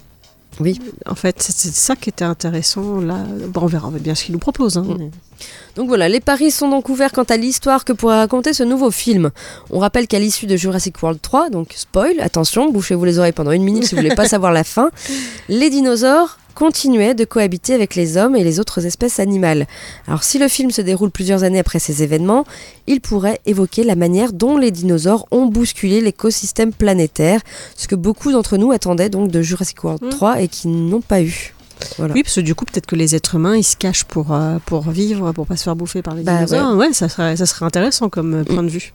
Oui. 0.60 0.80
En 1.06 1.16
fait, 1.16 1.36
c'est 1.42 1.74
ça 1.74 1.96
qui 1.96 2.10
était 2.10 2.26
intéressant. 2.26 3.00
Là, 3.02 3.18
bon, 3.48 3.62
on 3.62 3.66
verra 3.66 3.90
bien 3.92 4.16
ce 4.16 4.24
qu'il 4.26 4.34
nous 4.34 4.40
propose. 4.40 4.78
hein, 4.78 4.84
Mm. 4.84 5.10
Donc 5.76 5.88
voilà, 5.90 6.08
les 6.08 6.22
paris 6.22 6.50
sont 6.50 6.70
donc 6.70 6.88
ouverts 6.88 7.12
quant 7.12 7.24
à 7.24 7.36
l'histoire 7.36 7.84
que 7.84 7.92
pourrait 7.92 8.16
raconter 8.20 8.54
ce 8.54 8.64
nouveau 8.64 8.90
film. 8.90 9.32
On 9.70 9.80
rappelle 9.80 10.08
qu'à 10.08 10.18
l'issue 10.20 10.46
de 10.46 10.56
Jurassic 10.56 11.02
World 11.04 11.20
3, 11.22 11.50
donc 11.50 11.74
spoil, 11.76 12.22
attention, 12.22 12.72
bouchez-vous 12.72 13.04
les 13.04 13.20
oreilles 13.20 13.34
pendant 13.34 13.52
une 13.52 13.64
minute 13.64 13.84
si 13.84 13.96
vous 13.96 14.02
voulez 14.02 14.16
pas 14.16 14.28
savoir 14.30 14.54
la 14.54 14.64
fin, 14.64 14.92
les 15.50 15.70
dinosaures 15.70 16.38
continuaient 16.56 17.14
de 17.14 17.26
cohabiter 17.26 17.74
avec 17.76 17.94
les 17.96 18.18
hommes 18.18 18.36
et 18.36 18.44
les 18.44 18.60
autres 18.60 18.86
espèces 18.88 19.20
animales. 19.20 19.68
Alors 20.08 20.24
si 20.24 20.40
le 20.40 20.48
film 20.48 20.72
se 20.72 20.82
déroule 20.82 21.12
plusieurs 21.12 21.44
années 21.44 21.60
après 21.60 21.78
ces 21.80 22.02
événements, 22.02 22.46
il 22.88 23.02
pourrait 23.02 23.42
évoquer 23.46 23.84
la 23.84 23.96
manière 23.96 24.34
dont 24.34 24.58
les 24.58 24.72
dinosaures 24.72 25.28
ont 25.32 25.46
bousculé 25.46 26.02
l'écosystème 26.02 26.74
planétaire, 26.74 27.42
ce 27.76 27.88
que 27.88 27.96
beaucoup 27.96 28.32
d'entre 28.32 28.58
nous 28.58 28.72
attendaient 28.72 29.10
donc 29.10 29.30
de 29.30 29.42
Jurassic 29.44 29.84
World 29.84 30.04
Mm. 30.04 30.10
3 30.10 30.42
et 30.42 30.48
qui 30.48 30.68
n'ont 30.68 31.02
pas 31.02 31.22
eu. 31.22 31.54
Voilà. 31.98 32.14
Oui, 32.14 32.24
parce 32.24 32.36
que 32.36 32.42
du 32.42 32.56
coup, 32.56 32.64
peut-être 32.64 32.86
que 32.86 32.96
les 32.96 33.16
êtres 33.16 33.36
humains, 33.36 33.58
ils 33.58 33.64
se 33.64 33.76
cachent 33.76 34.06
pour, 34.06 34.34
euh, 34.34 34.58
pour 34.66 34.90
vivre, 34.90 35.34
pour 35.34 35.46
pas 35.46 35.58
se 35.58 35.64
faire 35.64 35.76
bouffer 35.76 36.02
par 36.02 36.16
les 36.16 36.24
Bah, 36.24 36.46
dinosaures. 36.46 36.76
Ouais, 36.78 36.94
ça, 36.94 37.10
serait, 37.10 37.36
ça 37.36 37.46
serait 37.46 37.66
intéressant 37.66 38.08
comme 38.10 38.34
euh, 38.34 38.44
point 38.46 38.64
de 38.64 38.70
vue. 38.70 38.94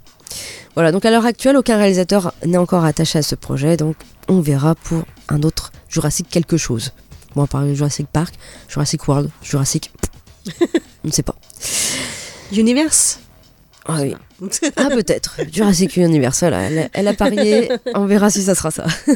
Voilà, 0.74 0.90
donc 0.90 1.04
à 1.04 1.10
l'heure 1.10 1.26
actuelle, 1.26 1.56
aucun 1.58 1.76
réalisateur 1.76 2.32
n'est 2.46 2.56
encore 2.56 2.84
attaché 2.86 3.18
à 3.18 3.22
ce 3.22 3.34
projet, 3.34 3.76
donc 3.76 3.96
on 4.28 4.40
verra 4.40 4.74
pour 4.76 5.02
un 5.28 5.42
autre 5.42 5.72
Jurassic 5.90 6.28
quelque 6.30 6.56
chose. 6.56 6.92
Bon, 7.36 7.46
par 7.46 7.62
exemple, 7.62 7.76
Jurassic 7.76 8.06
Park, 8.12 8.34
Jurassic 8.68 9.06
World, 9.08 9.30
Jurassic. 9.42 9.92
on 11.04 11.08
ne 11.08 11.12
sait 11.12 11.22
pas. 11.22 11.36
Universe 12.52 13.20
Ah 13.86 13.98
oui. 14.00 14.14
Ah 14.76 14.88
peut-être. 14.90 15.36
Jurassic 15.52 15.96
Universe, 15.96 16.40
voilà, 16.40 16.60
elle, 16.62 16.78
a- 16.78 16.88
elle 16.92 17.08
a 17.08 17.14
parié, 17.14 17.70
on 17.94 18.06
verra 18.06 18.30
si 18.30 18.42
ça 18.42 18.54
sera 18.54 18.70
ça. 18.70 18.84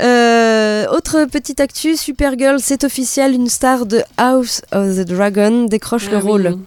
Euh, 0.00 0.86
autre 0.92 1.24
petite 1.30 1.58
actu, 1.60 1.96
Supergirl, 1.96 2.58
c'est 2.60 2.84
officiel, 2.84 3.34
une 3.34 3.48
star 3.48 3.84
de 3.84 4.02
House 4.16 4.62
of 4.72 4.94
the 4.96 5.00
Dragon 5.00 5.64
décroche 5.64 6.06
Ah 6.08 6.12
le 6.12 6.16
oui. 6.18 6.22
rôle. 6.22 6.58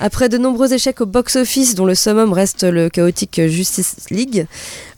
Après 0.00 0.28
de 0.28 0.38
nombreux 0.38 0.72
échecs 0.72 1.00
au 1.00 1.06
box-office, 1.06 1.76
dont 1.76 1.86
le 1.86 1.94
summum 1.94 2.32
reste 2.32 2.64
le 2.64 2.88
chaotique 2.88 3.40
Justice 3.46 3.96
League, 4.10 4.46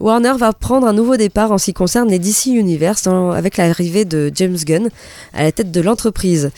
Warner 0.01 0.33
va 0.39 0.53
prendre 0.53 0.87
un 0.87 0.95
nouveau 0.95 1.17
départ 1.17 1.53
en 1.53 1.59
ce 1.59 1.67
qui 1.67 1.75
concerne 1.75 2.09
les 2.09 2.19
DC 2.19 2.47
Universe 2.47 3.07
avec 3.07 3.59
l'arrivée 3.59 4.05
de 4.07 4.31
James 4.35 4.57
Gunn 4.57 4.89
à 5.35 5.43
la 5.43 5.53
tête 5.53 5.71
de 5.71 5.81
l'entreprise. 5.83 6.51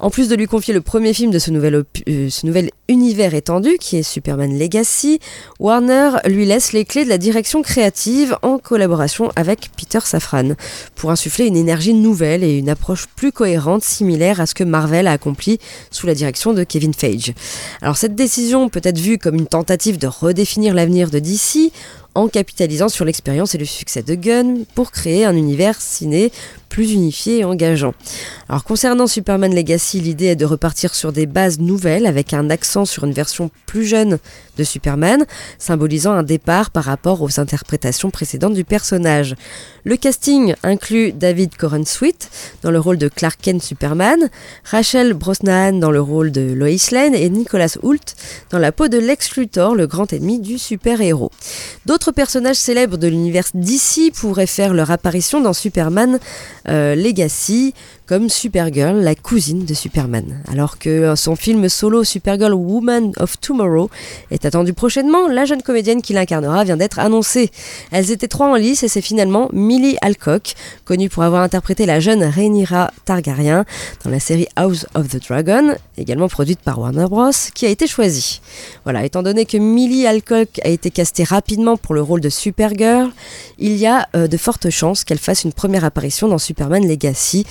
En 0.00 0.10
plus 0.10 0.28
de 0.28 0.36
lui 0.36 0.46
confier 0.46 0.72
le 0.72 0.80
premier 0.80 1.12
film 1.12 1.32
de 1.32 1.40
ce 1.40 1.50
nouvel, 1.50 1.74
opu- 1.74 2.04
euh, 2.08 2.30
ce 2.30 2.46
nouvel 2.46 2.70
univers 2.88 3.34
étendu, 3.34 3.78
qui 3.80 3.96
est 3.96 4.04
Superman 4.04 4.56
Legacy, 4.56 5.18
Warner 5.58 6.10
lui 6.26 6.46
laisse 6.46 6.72
les 6.72 6.84
clés 6.84 7.04
de 7.04 7.08
la 7.08 7.18
direction 7.18 7.62
créative 7.62 8.36
en 8.42 8.58
collaboration 8.58 9.32
avec 9.34 9.70
Peter 9.76 9.98
Safran, 10.04 10.50
pour 10.94 11.10
insuffler 11.10 11.46
une 11.46 11.56
énergie 11.56 11.94
nouvelle 11.94 12.44
et 12.44 12.58
une 12.58 12.68
approche 12.68 13.06
plus 13.16 13.32
cohérente, 13.32 13.82
similaire 13.82 14.40
à 14.40 14.46
ce 14.46 14.54
que 14.54 14.62
Marvel 14.64 15.08
a 15.08 15.12
accompli 15.12 15.58
sous 15.90 16.06
la 16.06 16.14
direction 16.14 16.52
de 16.54 16.62
Kevin 16.62 16.94
Feige. 16.94 17.34
Alors 17.82 17.96
cette 17.96 18.14
décision 18.14 18.68
peut 18.68 18.80
être 18.84 18.98
vue 18.98 19.18
comme 19.18 19.34
une 19.34 19.48
tentative 19.48 19.98
de 19.98 20.06
redéfinir 20.06 20.74
l'avenir 20.74 21.10
de 21.10 21.18
DC 21.18 21.72
en 22.18 22.26
capitalisant 22.26 22.88
sur 22.88 23.04
l'expérience 23.04 23.54
et 23.54 23.58
le 23.58 23.64
succès 23.64 24.02
de 24.02 24.16
Gunn 24.16 24.64
pour 24.74 24.90
créer 24.90 25.24
un 25.24 25.36
univers 25.36 25.80
ciné 25.80 26.32
plus 26.68 26.92
unifié 26.92 27.38
et 27.38 27.44
engageant. 27.44 27.94
Alors 28.48 28.64
concernant 28.64 29.06
Superman 29.06 29.54
Legacy, 29.54 30.00
l'idée 30.00 30.26
est 30.26 30.36
de 30.36 30.44
repartir 30.44 30.94
sur 30.94 31.12
des 31.12 31.26
bases 31.26 31.58
nouvelles 31.58 32.06
avec 32.06 32.34
un 32.34 32.50
accent 32.50 32.84
sur 32.84 33.04
une 33.04 33.12
version 33.12 33.50
plus 33.66 33.86
jeune 33.86 34.18
de 34.56 34.64
Superman, 34.64 35.24
symbolisant 35.58 36.12
un 36.12 36.22
départ 36.22 36.70
par 36.70 36.84
rapport 36.84 37.22
aux 37.22 37.40
interprétations 37.40 38.10
précédentes 38.10 38.54
du 38.54 38.64
personnage. 38.64 39.34
Le 39.84 39.96
casting 39.96 40.54
inclut 40.62 41.12
David 41.12 41.56
Corenswet 41.56 42.16
dans 42.62 42.70
le 42.70 42.80
rôle 42.80 42.98
de 42.98 43.08
Clark 43.08 43.38
Kent 43.40 43.62
Superman, 43.62 44.28
Rachel 44.64 45.14
Brosnahan 45.14 45.74
dans 45.74 45.90
le 45.90 46.00
rôle 46.00 46.32
de 46.32 46.52
Lois 46.52 46.68
Lane 46.92 47.14
et 47.14 47.30
Nicholas 47.30 47.76
Hoult 47.82 48.14
dans 48.50 48.58
la 48.58 48.72
peau 48.72 48.88
de 48.88 48.98
Lex 48.98 49.36
Luthor, 49.36 49.74
le 49.74 49.86
grand 49.86 50.12
ennemi 50.12 50.40
du 50.40 50.58
super-héros. 50.58 51.30
D'autres 51.86 52.07
personnages 52.12 52.56
célèbres 52.56 52.96
de 52.96 53.08
l'univers 53.08 53.44
DC 53.54 54.12
pourraient 54.14 54.46
faire 54.46 54.74
leur 54.74 54.90
apparition 54.90 55.40
dans 55.40 55.52
Superman 55.52 56.18
euh, 56.68 56.94
Legacy, 56.94 57.74
comme 58.08 58.30
Supergirl, 58.30 58.96
la 59.00 59.14
cousine 59.14 59.66
de 59.66 59.74
Superman. 59.74 60.42
Alors 60.50 60.78
que 60.78 61.14
son 61.14 61.36
film 61.36 61.68
solo 61.68 62.04
Supergirl 62.04 62.54
Woman 62.54 63.12
of 63.18 63.38
Tomorrow 63.38 63.90
est 64.30 64.46
attendu 64.46 64.72
prochainement, 64.72 65.28
la 65.28 65.44
jeune 65.44 65.60
comédienne 65.60 66.00
qui 66.00 66.14
l'incarnera 66.14 66.64
vient 66.64 66.78
d'être 66.78 66.98
annoncée. 67.00 67.50
Elles 67.90 68.10
étaient 68.10 68.26
trois 68.26 68.48
en 68.48 68.54
lice 68.54 68.82
et 68.82 68.88
c'est 68.88 69.02
finalement 69.02 69.50
Millie 69.52 69.98
Alcock, 70.00 70.54
connue 70.86 71.10
pour 71.10 71.22
avoir 71.22 71.42
interprété 71.42 71.84
la 71.84 72.00
jeune 72.00 72.24
Rhaenyra 72.24 72.92
Targaryen 73.04 73.66
dans 74.04 74.10
la 74.10 74.20
série 74.20 74.48
House 74.56 74.86
of 74.94 75.08
the 75.08 75.22
Dragon, 75.28 75.74
également 75.98 76.28
produite 76.28 76.60
par 76.60 76.78
Warner 76.78 77.06
Bros, 77.10 77.30
qui 77.54 77.66
a 77.66 77.68
été 77.68 77.86
choisie. 77.86 78.40
Voilà, 78.84 79.04
étant 79.04 79.22
donné 79.22 79.44
que 79.44 79.58
Millie 79.58 80.06
Alcock 80.06 80.48
a 80.64 80.68
été 80.68 80.90
castée 80.90 81.24
rapidement 81.24 81.76
pour 81.76 81.94
le 81.94 82.00
rôle 82.00 82.22
de 82.22 82.30
Supergirl, 82.30 83.10
il 83.58 83.76
y 83.76 83.86
a 83.86 84.08
euh, 84.16 84.28
de 84.28 84.36
fortes 84.38 84.70
chances 84.70 85.04
qu'elle 85.04 85.18
fasse 85.18 85.44
une 85.44 85.52
première 85.52 85.84
apparition 85.84 86.26
dans 86.26 86.38
Superman 86.38 86.88
Legacy 86.88 87.44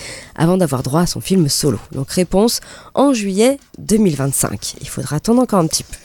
d'avoir 0.56 0.84
droit 0.84 1.02
à 1.02 1.06
son 1.08 1.20
film 1.20 1.50
solo. 1.50 1.80
Donc 1.92 2.10
réponse 2.12 2.62
en 2.94 3.12
juillet 3.12 3.60
2025. 3.80 4.76
Il 4.80 4.88
faudra 4.88 5.18
attendre 5.18 5.42
encore 5.42 5.60
un 5.60 5.68
petit 5.68 5.84
peu. 5.84 5.98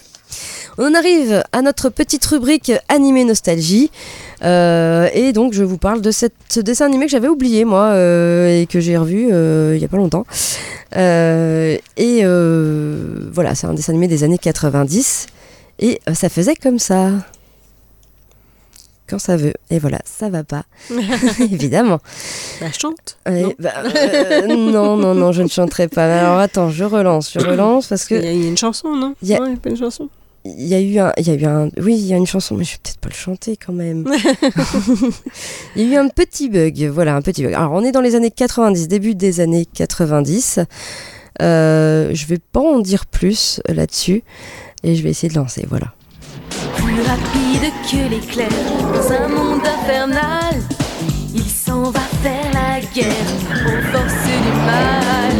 On 0.79 0.87
en 0.89 0.95
arrive 0.95 1.43
à 1.51 1.61
notre 1.61 1.89
petite 1.89 2.25
rubrique 2.25 2.71
animé 2.89 3.23
nostalgie. 3.23 3.91
Euh, 4.43 5.07
et 5.13 5.31
donc 5.31 5.53
je 5.53 5.63
vous 5.63 5.77
parle 5.77 6.01
de 6.01 6.09
cette- 6.11 6.33
ce 6.49 6.59
dessin 6.59 6.87
animé 6.87 7.05
que 7.05 7.11
j'avais 7.11 7.27
oublié 7.27 7.63
moi 7.63 7.83
euh, 7.91 8.59
et 8.61 8.65
que 8.65 8.79
j'ai 8.79 8.97
revu 8.97 9.29
euh, 9.31 9.73
il 9.75 9.81
y 9.81 9.85
a 9.85 9.87
pas 9.87 9.97
longtemps. 9.97 10.25
Et 10.95 11.79
voilà, 13.31 13.55
c'est 13.55 13.67
un 13.67 13.73
dessin 13.73 13.93
animé 13.93 14.07
des 14.07 14.23
années 14.23 14.37
90 14.39 15.27
et 15.79 15.99
ça 16.13 16.29
faisait 16.29 16.55
comme 16.55 16.79
ça. 16.79 17.11
Quand 19.13 19.19
ça 19.19 19.37
veut. 19.37 19.53
Et 19.69 19.77
voilà, 19.77 19.99
ça 20.05 20.29
va 20.29 20.43
pas. 20.43 20.63
Évidemment. 21.39 21.99
Bah, 22.59 22.65
chante. 22.75 23.19
Non. 23.29 23.53
bah, 23.59 23.69
euh, 23.85 24.47
non, 24.47 24.97
non, 24.97 25.13
non, 25.13 25.31
je 25.31 25.43
ne 25.43 25.47
chanterai 25.47 25.87
pas. 25.87 26.19
Alors 26.21 26.39
attends, 26.39 26.71
je 26.71 26.83
relance, 26.83 27.31
je 27.31 27.37
relance 27.45 27.85
parce 27.85 28.05
que 28.05 28.15
il 28.15 28.41
y 28.41 28.45
a 28.45 28.47
une 28.47 28.57
chanson, 28.57 28.95
non 28.95 29.13
Il 29.21 29.27
y 29.27 29.35
a- 29.35 29.37
pas 29.37 29.69
une 29.69 29.77
chanson. 29.77 30.09
il 30.45 30.65
y 30.67 30.73
a 30.73 30.79
eu 30.79 30.97
un, 30.97 31.13
il 31.17 31.27
y 31.27 31.29
a 31.29 31.35
eu 31.35 31.45
un, 31.45 31.69
oui, 31.77 31.93
il 31.95 32.07
y 32.07 32.13
a 32.15 32.17
une 32.17 32.25
chanson, 32.25 32.55
mais 32.55 32.63
je 32.63 32.71
vais 32.71 32.77
peut-être 32.81 32.97
pas 32.97 33.09
le 33.09 33.13
chanter 33.13 33.55
quand 33.55 33.71
même. 33.73 34.03
il 35.75 35.87
y 35.87 35.91
a 35.91 35.93
eu 35.93 35.97
un 36.03 36.07
petit 36.07 36.49
bug, 36.49 36.89
voilà, 36.91 37.15
un 37.15 37.21
petit 37.21 37.43
bug. 37.43 37.53
Alors 37.53 37.73
on 37.73 37.83
est 37.83 37.91
dans 37.91 38.01
les 38.01 38.15
années 38.15 38.31
90, 38.31 38.87
début 38.87 39.13
des 39.13 39.41
années 39.41 39.67
90. 39.67 40.59
Euh, 41.43 42.09
je 42.13 42.25
vais 42.25 42.39
pas 42.39 42.61
en 42.61 42.79
dire 42.79 43.05
plus 43.05 43.61
euh, 43.69 43.75
là-dessus 43.75 44.23
et 44.83 44.95
je 44.95 45.03
vais 45.03 45.11
essayer 45.11 45.29
de 45.31 45.35
lancer, 45.37 45.67
voilà. 45.69 45.93
Plus 46.93 47.01
rapide 47.01 47.73
que 47.89 48.07
l'éclair 48.07 48.49
dans 48.93 49.11
un 49.11 49.27
monde 49.27 49.61
infernal. 49.65 50.61
Il 51.33 51.49
s'en 51.49 51.89
va 51.89 52.01
faire 52.21 52.51
la 52.53 52.81
guerre 52.93 53.29
aux 53.65 53.81
forces 53.91 54.25
du 54.25 54.51
mal. 54.63 55.35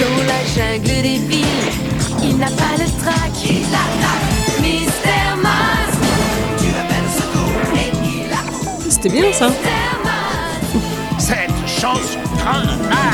Dans 0.00 0.20
la 0.26 0.40
jungle 0.54 1.02
des 1.02 1.18
villes, 1.18 1.72
il 2.20 2.36
n'a 2.38 2.46
pas 2.46 2.76
le 2.78 2.86
trac. 3.00 3.30
Il 3.44 3.64
attaque 3.66 4.60
Mister 4.60 5.36
Mask. 5.40 6.00
Tu 6.58 6.68
appelles 6.80 7.12
secours 7.14 7.62
et 7.76 7.92
il 8.04 8.32
a 8.32 8.90
C'était 8.90 9.08
bien 9.10 9.32
ça. 9.32 9.48
Cette 11.18 11.68
chanson 11.68 12.18
craint 12.38 12.78
un 12.90 13.06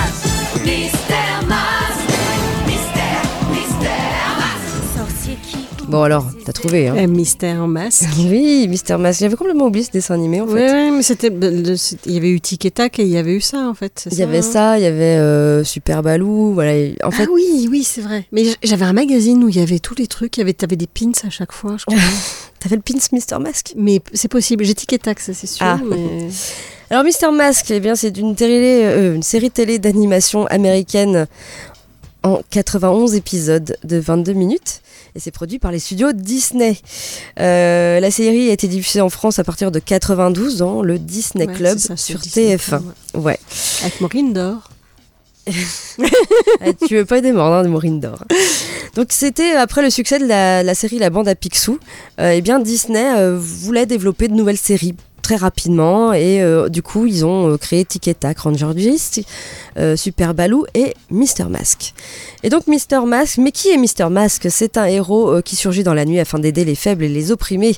Bon 5.93 6.05
alors, 6.05 6.25
t'as 6.47 6.55
trouvé, 6.55 6.89
hein 6.89 6.95
Un 6.97 7.07
mystère 7.07 7.61
en 7.63 7.67
masse. 7.67 8.05
Oui, 8.19 8.67
Mister 8.67 8.97
Mask. 8.97 9.21
J'avais 9.21 9.37
complètement 9.37 9.67
oublié 9.67 9.85
ce 9.85 9.91
dessin 9.91 10.15
animé 10.15 10.41
en 10.41 10.47
fait. 10.47 10.55
Ouais, 10.55 10.73
ouais, 10.73 10.91
mais 10.91 11.03
c'était. 11.03 11.29
bah, 11.29 11.49
Il 11.51 12.13
y 12.13 12.17
avait 12.17 12.31
eu 12.31 12.41
Tic 12.41 12.65
et 12.65 12.71
Tac 12.71 12.99
et 12.99 13.03
il 13.03 13.11
y 13.11 13.19
avait 13.19 13.35
eu 13.35 13.43
ça 13.43 13.69
en 13.69 13.75
fait. 13.75 14.09
Il 14.11 14.17
y 14.17 14.23
avait 14.23 14.39
hein 14.39 14.43
ça, 14.43 14.79
il 14.79 14.85
y 14.85 14.87
avait 14.87 15.19
euh, 15.19 15.65
Super 15.65 16.03
Balou, 16.03 16.55
voilà. 16.55 16.73
En 17.05 17.11
fait, 17.11 17.25
ah 17.29 17.31
oui, 17.31 17.69
oui, 17.71 17.85
c'est 17.85 18.01
vrai. 18.01 18.25
Mais 18.33 18.45
j'avais 18.63 18.87
un 18.87 18.95
magazine 18.95 19.45
où 19.45 19.51
il 19.51 19.57
y 19.57 19.61
avait 19.61 19.81
tous 19.81 19.95
les 19.95 20.07
trucs. 20.07 20.39
Il 20.39 20.41
y 20.41 20.43
avait, 20.43 20.55
t'avais 20.55 20.77
des 20.77 20.87
pins 20.87 21.13
à 21.27 21.29
chaque 21.29 21.53
fois, 21.53 21.77
je 21.77 21.85
crois. 21.85 21.99
t'avais 22.59 22.77
le 22.77 22.83
pins 22.83 22.99
Mister 23.13 23.39
Mask 23.39 23.75
mais 23.77 24.01
c'est 24.15 24.29
possible. 24.29 24.65
J'ai 24.65 24.75
Tic 24.75 24.95
et 24.95 24.99
Tac, 24.99 25.21
ça 25.21 25.35
c'est 25.35 25.47
sûr. 25.47 25.67
Ah. 25.67 25.79
Mais... 25.85 26.29
Alors 26.91 27.05
Mister 27.05 27.31
Mask, 27.31 27.71
eh 27.71 27.81
bien 27.81 27.97
c'est 27.97 28.17
une, 28.17 28.35
télé, 28.35 28.83
euh, 28.85 29.15
une 29.15 29.23
série 29.23 29.51
télé 29.51 29.79
d'animation 29.79 30.47
américaine 30.47 31.27
en 32.23 32.41
91 32.51 33.15
épisodes 33.15 33.77
de 33.85 33.97
22 33.99 34.33
minutes 34.33 34.81
et 35.15 35.21
c'est 35.21 35.31
produit 35.31 35.59
par 35.59 35.73
les 35.73 35.79
studios 35.79 36.13
Disney. 36.13 36.77
Euh, 37.39 38.01
la 38.01 38.11
série 38.11 38.49
a 38.51 38.53
été 38.53 38.69
diffusée 38.69 39.01
en 39.01 39.11
France 39.11 39.39
à 39.39 39.45
partir 39.45 39.71
de 39.71 39.79
92 39.79 40.57
dans 40.59 40.83
le 40.83 40.99
Disney 40.99 41.47
Ouais, 41.47 41.53
Club 41.55 41.79
ça, 41.79 41.97
sur 41.97 42.19
Disney 42.19 42.57
TF1. 42.57 42.69
Club, 42.69 42.83
Ouais. 43.15 43.39
Avec 43.83 44.01
Maureen 44.01 44.33
d'or. 44.33 44.71
Ah, 46.61 46.73
tu 46.87 46.95
veux 46.97 47.05
pas 47.05 47.21
des 47.21 47.33
morts, 47.33 47.53
hein, 47.53 47.65
de 47.65 47.69
Maureen 47.69 47.99
d'or. 48.01 48.25
Donc 48.95 49.09
c'était 49.11 49.53
après 49.53 49.83
le 49.83 49.91
succès 49.91 50.19
de 50.19 50.27
la, 50.27 50.63
la 50.63 50.75
série 50.75 50.99
La 50.99 51.11
Bande 51.11 51.27
à 51.29 51.35
Picsou, 51.35 51.79
euh, 52.21 52.31
eh 52.31 52.41
bien 52.41 52.61
Disney 52.61 53.05
euh, 53.17 53.37
voulait 53.39 53.87
développer 53.87 54.29
de 54.29 54.35
nouvelles 54.35 54.57
séries 54.59 54.95
très 55.33 55.39
rapidement 55.39 56.13
et 56.13 56.43
euh, 56.43 56.69
du 56.69 56.83
coup 56.83 57.07
ils 57.07 57.25
ont 57.25 57.53
euh, 57.53 57.57
créé 57.57 57.87
Tic 57.87 58.11
Ranger 58.37 58.73
Gist, 58.77 59.23
euh, 59.79 59.97
Super 59.97 60.35
Baloo 60.35 60.67
et 60.75 60.93
Mister 61.11 61.45
Mask. 61.45 61.95
Et 62.43 62.51
donc 62.51 62.67
Mister 62.67 63.01
Mask, 63.07 63.39
mais 63.39 63.51
qui 63.51 63.71
est 63.71 63.79
Mister 63.79 64.09
Mask? 64.11 64.49
C'est 64.51 64.77
un 64.77 64.85
héros 64.85 65.41
qui 65.41 65.57
surgit 65.57 65.85
dans 65.85 65.95
la 65.95 66.05
nuit 66.05 66.21
afin 66.21 66.39
d'aider 66.39 66.67
les 66.67 66.75
faibles 66.75 67.05
et 67.05 67.09
les 67.09 67.31
opprimés. 67.31 67.75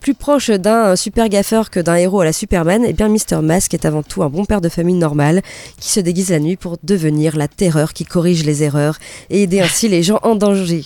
Plus 0.00 0.14
proche 0.14 0.50
d'un 0.50 0.96
super 0.96 1.28
gaffeur 1.28 1.70
que 1.70 1.78
d'un 1.78 1.94
héros 1.94 2.22
à 2.22 2.24
la 2.24 2.32
Superman, 2.32 2.84
et 2.84 2.92
bien 2.92 3.08
Mister 3.08 3.38
Mask 3.40 3.72
est 3.74 3.84
avant 3.84 4.02
tout 4.02 4.24
un 4.24 4.28
bon 4.28 4.44
père 4.44 4.60
de 4.60 4.68
famille 4.68 4.96
normal 4.96 5.42
qui 5.78 5.90
se 5.90 6.00
déguise 6.00 6.30
la 6.30 6.40
nuit 6.40 6.56
pour 6.56 6.76
devenir 6.82 7.36
la 7.36 7.46
terreur 7.46 7.92
qui 7.92 8.04
corrige 8.04 8.44
les 8.44 8.64
erreurs 8.64 8.98
et 9.30 9.44
aider 9.44 9.60
ainsi 9.60 9.88
les 9.88 10.02
gens 10.02 10.18
en 10.24 10.34
danger. 10.34 10.84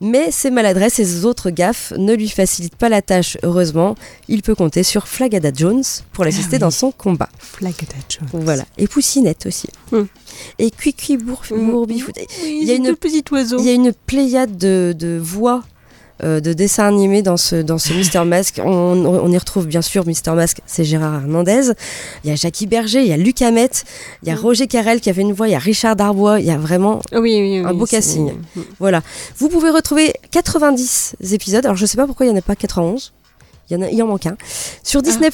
Mais 0.00 0.30
ses 0.30 0.50
maladresses 0.50 0.98
et 0.98 1.04
ses 1.04 1.24
autres 1.26 1.50
gaffes 1.50 1.92
ne 1.98 2.14
lui 2.14 2.28
facilitent 2.28 2.76
pas 2.76 2.88
la 2.88 3.02
tâche, 3.02 3.36
heureusement. 3.42 3.96
Il 4.28 4.40
peut 4.42 4.54
compter 4.54 4.82
sur 4.82 5.06
Flagada 5.06 5.50
Jones 5.54 5.82
pour 6.12 6.24
l'assister 6.24 6.52
Ah 6.52 6.56
oui. 6.56 6.58
dans 6.60 6.70
son 6.70 6.90
combat. 6.90 7.28
Flagada 7.38 7.94
Jones. 8.08 8.28
Voilà. 8.32 8.64
Et 8.78 8.86
Poussinette 8.86 9.44
aussi. 9.46 9.68
Hmm. 9.92 10.04
Et 10.58 10.70
Cuicui 10.70 11.18
Bour 11.18 11.42
Bourbifout. 11.50 12.14
Il 12.44 12.64
y 12.64 12.70
a 12.70 12.74
une 12.74 12.96
petit 12.96 13.24
oiseau. 13.30 13.58
Il 13.58 13.66
y 13.66 13.68
a 13.70 13.74
une 13.74 13.92
pléiade 13.92 14.56
de, 14.56 14.94
de 14.98 15.18
voix 15.22 15.62
de 16.22 16.52
dessins 16.52 16.86
animés 16.88 17.22
dans 17.22 17.36
ce, 17.36 17.56
dans 17.56 17.78
ce 17.78 17.92
Mister 17.92 18.24
Mask. 18.24 18.60
On, 18.64 18.70
on 18.70 19.30
y 19.30 19.38
retrouve 19.38 19.66
bien 19.66 19.82
sûr 19.82 20.06
Mister 20.06 20.32
Mask, 20.32 20.58
c'est 20.66 20.84
Gérard 20.84 21.22
Hernandez. 21.22 21.72
Il 22.24 22.30
y 22.30 22.32
a 22.32 22.36
Jackie 22.36 22.66
Berger, 22.66 23.00
il 23.00 23.08
y 23.08 23.12
a 23.12 23.16
Luc 23.16 23.42
Hamet, 23.42 23.70
il 24.22 24.28
y 24.28 24.32
a 24.32 24.36
Roger 24.36 24.66
Carrel 24.66 25.00
qui 25.00 25.10
avait 25.10 25.22
une 25.22 25.32
voix, 25.32 25.48
il 25.48 25.52
y 25.52 25.54
a 25.54 25.58
Richard 25.58 25.96
Darbois, 25.96 26.40
il 26.40 26.46
y 26.46 26.50
a 26.50 26.58
vraiment 26.58 27.00
Oui, 27.12 27.20
oui, 27.20 27.60
oui, 27.60 27.64
un 27.64 27.74
beau 27.74 27.86
casting. 27.86 28.32
Voilà. 28.78 29.02
Vous 29.38 29.48
pouvez 29.48 29.70
retrouver 29.70 30.14
90 30.30 31.16
épisodes. 31.32 31.64
Alors 31.64 31.76
je 31.76 31.86
sais 31.86 31.96
pas 31.96 32.06
pourquoi 32.06 32.26
il 32.26 32.30
n'y 32.30 32.34
en 32.36 32.38
a 32.38 32.42
pas 32.42 32.56
91. 32.56 33.12
Il, 33.70 33.74
y 33.74 33.76
en 33.76 33.82
a, 33.82 33.90
il 33.90 34.02
en 34.02 34.06
manque 34.06 34.26
un. 34.26 34.36
Sur 34.82 35.00
Disney+. 35.02 35.30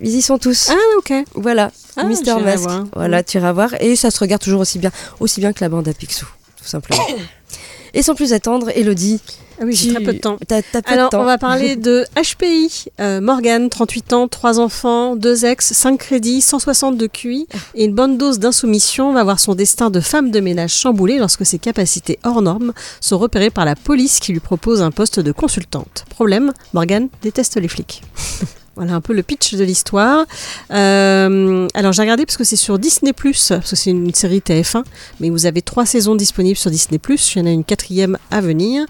Ils 0.00 0.14
y 0.14 0.22
sont 0.22 0.38
tous. 0.38 0.68
Ah, 0.70 0.98
ok. 0.98 1.12
Voilà. 1.34 1.70
Ah, 1.96 2.04
Mister 2.04 2.34
Mask. 2.36 2.62
voir. 2.64 2.84
Voilà, 2.94 3.22
tu 3.22 3.38
iras 3.38 3.52
voir. 3.52 3.74
Et 3.80 3.96
ça 3.96 4.10
se 4.10 4.18
regarde 4.18 4.42
toujours 4.42 4.60
aussi 4.60 4.78
bien, 4.78 4.90
aussi 5.20 5.40
bien 5.40 5.52
que 5.52 5.62
la 5.62 5.68
bande 5.68 5.88
à 5.88 5.92
Picsou, 5.94 6.26
tout 6.56 6.68
simplement. 6.68 7.02
Et 7.94 8.02
sans 8.02 8.14
plus 8.14 8.32
attendre, 8.32 8.70
Elodie. 8.74 9.20
Ah 9.60 9.64
oui, 9.64 9.74
j'ai 9.74 9.88
tu- 9.88 9.94
très 9.94 10.04
peu 10.04 10.12
de 10.12 10.18
temps. 10.18 10.36
Peu 10.48 10.54
Alors, 10.84 11.06
de 11.06 11.10
temps. 11.10 11.22
on 11.22 11.24
va 11.24 11.38
parler 11.38 11.76
de 11.76 12.04
HPI. 12.16 12.86
Euh, 13.00 13.20
Morgane, 13.20 13.68
38 13.70 14.12
ans, 14.12 14.28
3 14.28 14.60
enfants, 14.60 15.16
2 15.16 15.44
ex, 15.46 15.72
5 15.72 15.96
crédits, 15.98 16.40
160 16.42 16.96
de 16.98 17.06
QI 17.06 17.46
et 17.74 17.84
une 17.84 17.94
bonne 17.94 18.18
dose 18.18 18.38
d'insoumission 18.38 19.12
va 19.12 19.24
voir 19.24 19.40
son 19.40 19.54
destin 19.54 19.88
de 19.90 20.00
femme 20.00 20.30
de 20.30 20.40
ménage 20.40 20.74
chamboulé 20.74 21.18
lorsque 21.18 21.46
ses 21.46 21.58
capacités 21.58 22.18
hors 22.24 22.42
normes 22.42 22.72
sont 23.00 23.18
repérées 23.18 23.50
par 23.50 23.64
la 23.64 23.76
police 23.76 24.20
qui 24.20 24.32
lui 24.32 24.40
propose 24.40 24.82
un 24.82 24.90
poste 24.90 25.20
de 25.20 25.32
consultante. 25.32 26.04
Problème, 26.10 26.52
Morgane 26.74 27.08
déteste 27.22 27.56
les 27.56 27.68
flics. 27.68 28.02
Voilà 28.76 28.94
un 28.94 29.00
peu 29.00 29.14
le 29.14 29.22
pitch 29.22 29.54
de 29.54 29.64
l'histoire. 29.64 30.26
Euh, 30.70 31.66
alors 31.72 31.92
j'ai 31.92 32.02
regardé 32.02 32.26
parce 32.26 32.36
que 32.36 32.44
c'est 32.44 32.56
sur 32.56 32.78
Disney+, 32.78 33.14
parce 33.14 33.70
que 33.70 33.74
c'est 33.74 33.90
une 33.90 34.12
série 34.12 34.40
TF1, 34.40 34.84
mais 35.20 35.30
vous 35.30 35.46
avez 35.46 35.62
trois 35.62 35.86
saisons 35.86 36.14
disponibles 36.14 36.58
sur 36.58 36.70
Disney+, 36.70 37.00
il 37.08 37.38
y 37.38 37.40
en 37.40 37.46
a 37.46 37.50
une 37.50 37.64
quatrième 37.64 38.18
à 38.30 38.42
venir. 38.42 38.84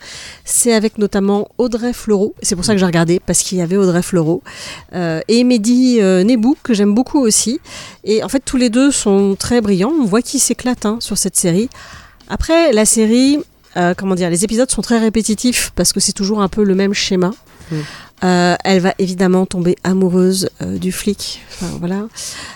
C'est 0.45 0.72
avec 0.72 0.99
notamment 0.99 1.49
Audrey 1.59 1.93
Fleurot, 1.93 2.34
c'est 2.43 2.57
pour 2.57 2.64
ça 2.64 2.72
que 2.72 2.78
j'ai 2.78 2.87
regardé, 2.87 3.20
parce 3.24 3.45
qu'il 3.45 3.59
y 3.59 3.62
avait 3.62 3.76
Audrey 3.76 4.03
Fleurot, 4.03 4.43
euh, 4.93 5.20
et 5.28 5.45
Mehdi 5.45 6.01
euh, 6.01 6.24
que 6.64 6.74
j'aime 6.74 6.93
beaucoup 6.93 7.20
aussi. 7.20 7.61
Et 8.03 8.24
en 8.24 8.28
fait 8.28 8.41
tous 8.45 8.57
les 8.57 8.70
deux 8.70 8.91
sont 8.91 9.37
très 9.39 9.61
brillants, 9.61 9.93
on 10.01 10.05
voit 10.05 10.20
qu'ils 10.20 10.41
s'éclatent 10.41 10.87
hein, 10.87 10.99
sur 11.01 11.16
cette 11.16 11.37
série. 11.37 11.68
Après 12.28 12.72
la 12.72 12.84
série, 12.87 13.39
euh, 13.76 13.95
comment 13.97 14.16
dire, 14.16 14.30
les 14.30 14.43
épisodes 14.43 14.70
sont 14.70 14.82
très 14.82 14.99
répétitifs, 14.99 15.70
parce 15.76 15.93
que 15.93 16.01
c'est 16.01 16.12
toujours 16.12 16.41
un 16.41 16.49
peu 16.49 16.64
le 16.64 16.74
même 16.74 16.93
schéma. 16.93 17.32
Euh, 18.25 18.57
elle 18.64 18.81
va 18.81 18.95
évidemment 18.99 19.45
tomber 19.47 19.77
amoureuse 19.85 20.49
euh, 20.62 20.79
du 20.79 20.91
flic. 20.93 21.41
Enfin, 21.51 21.77
voilà. 21.79 22.07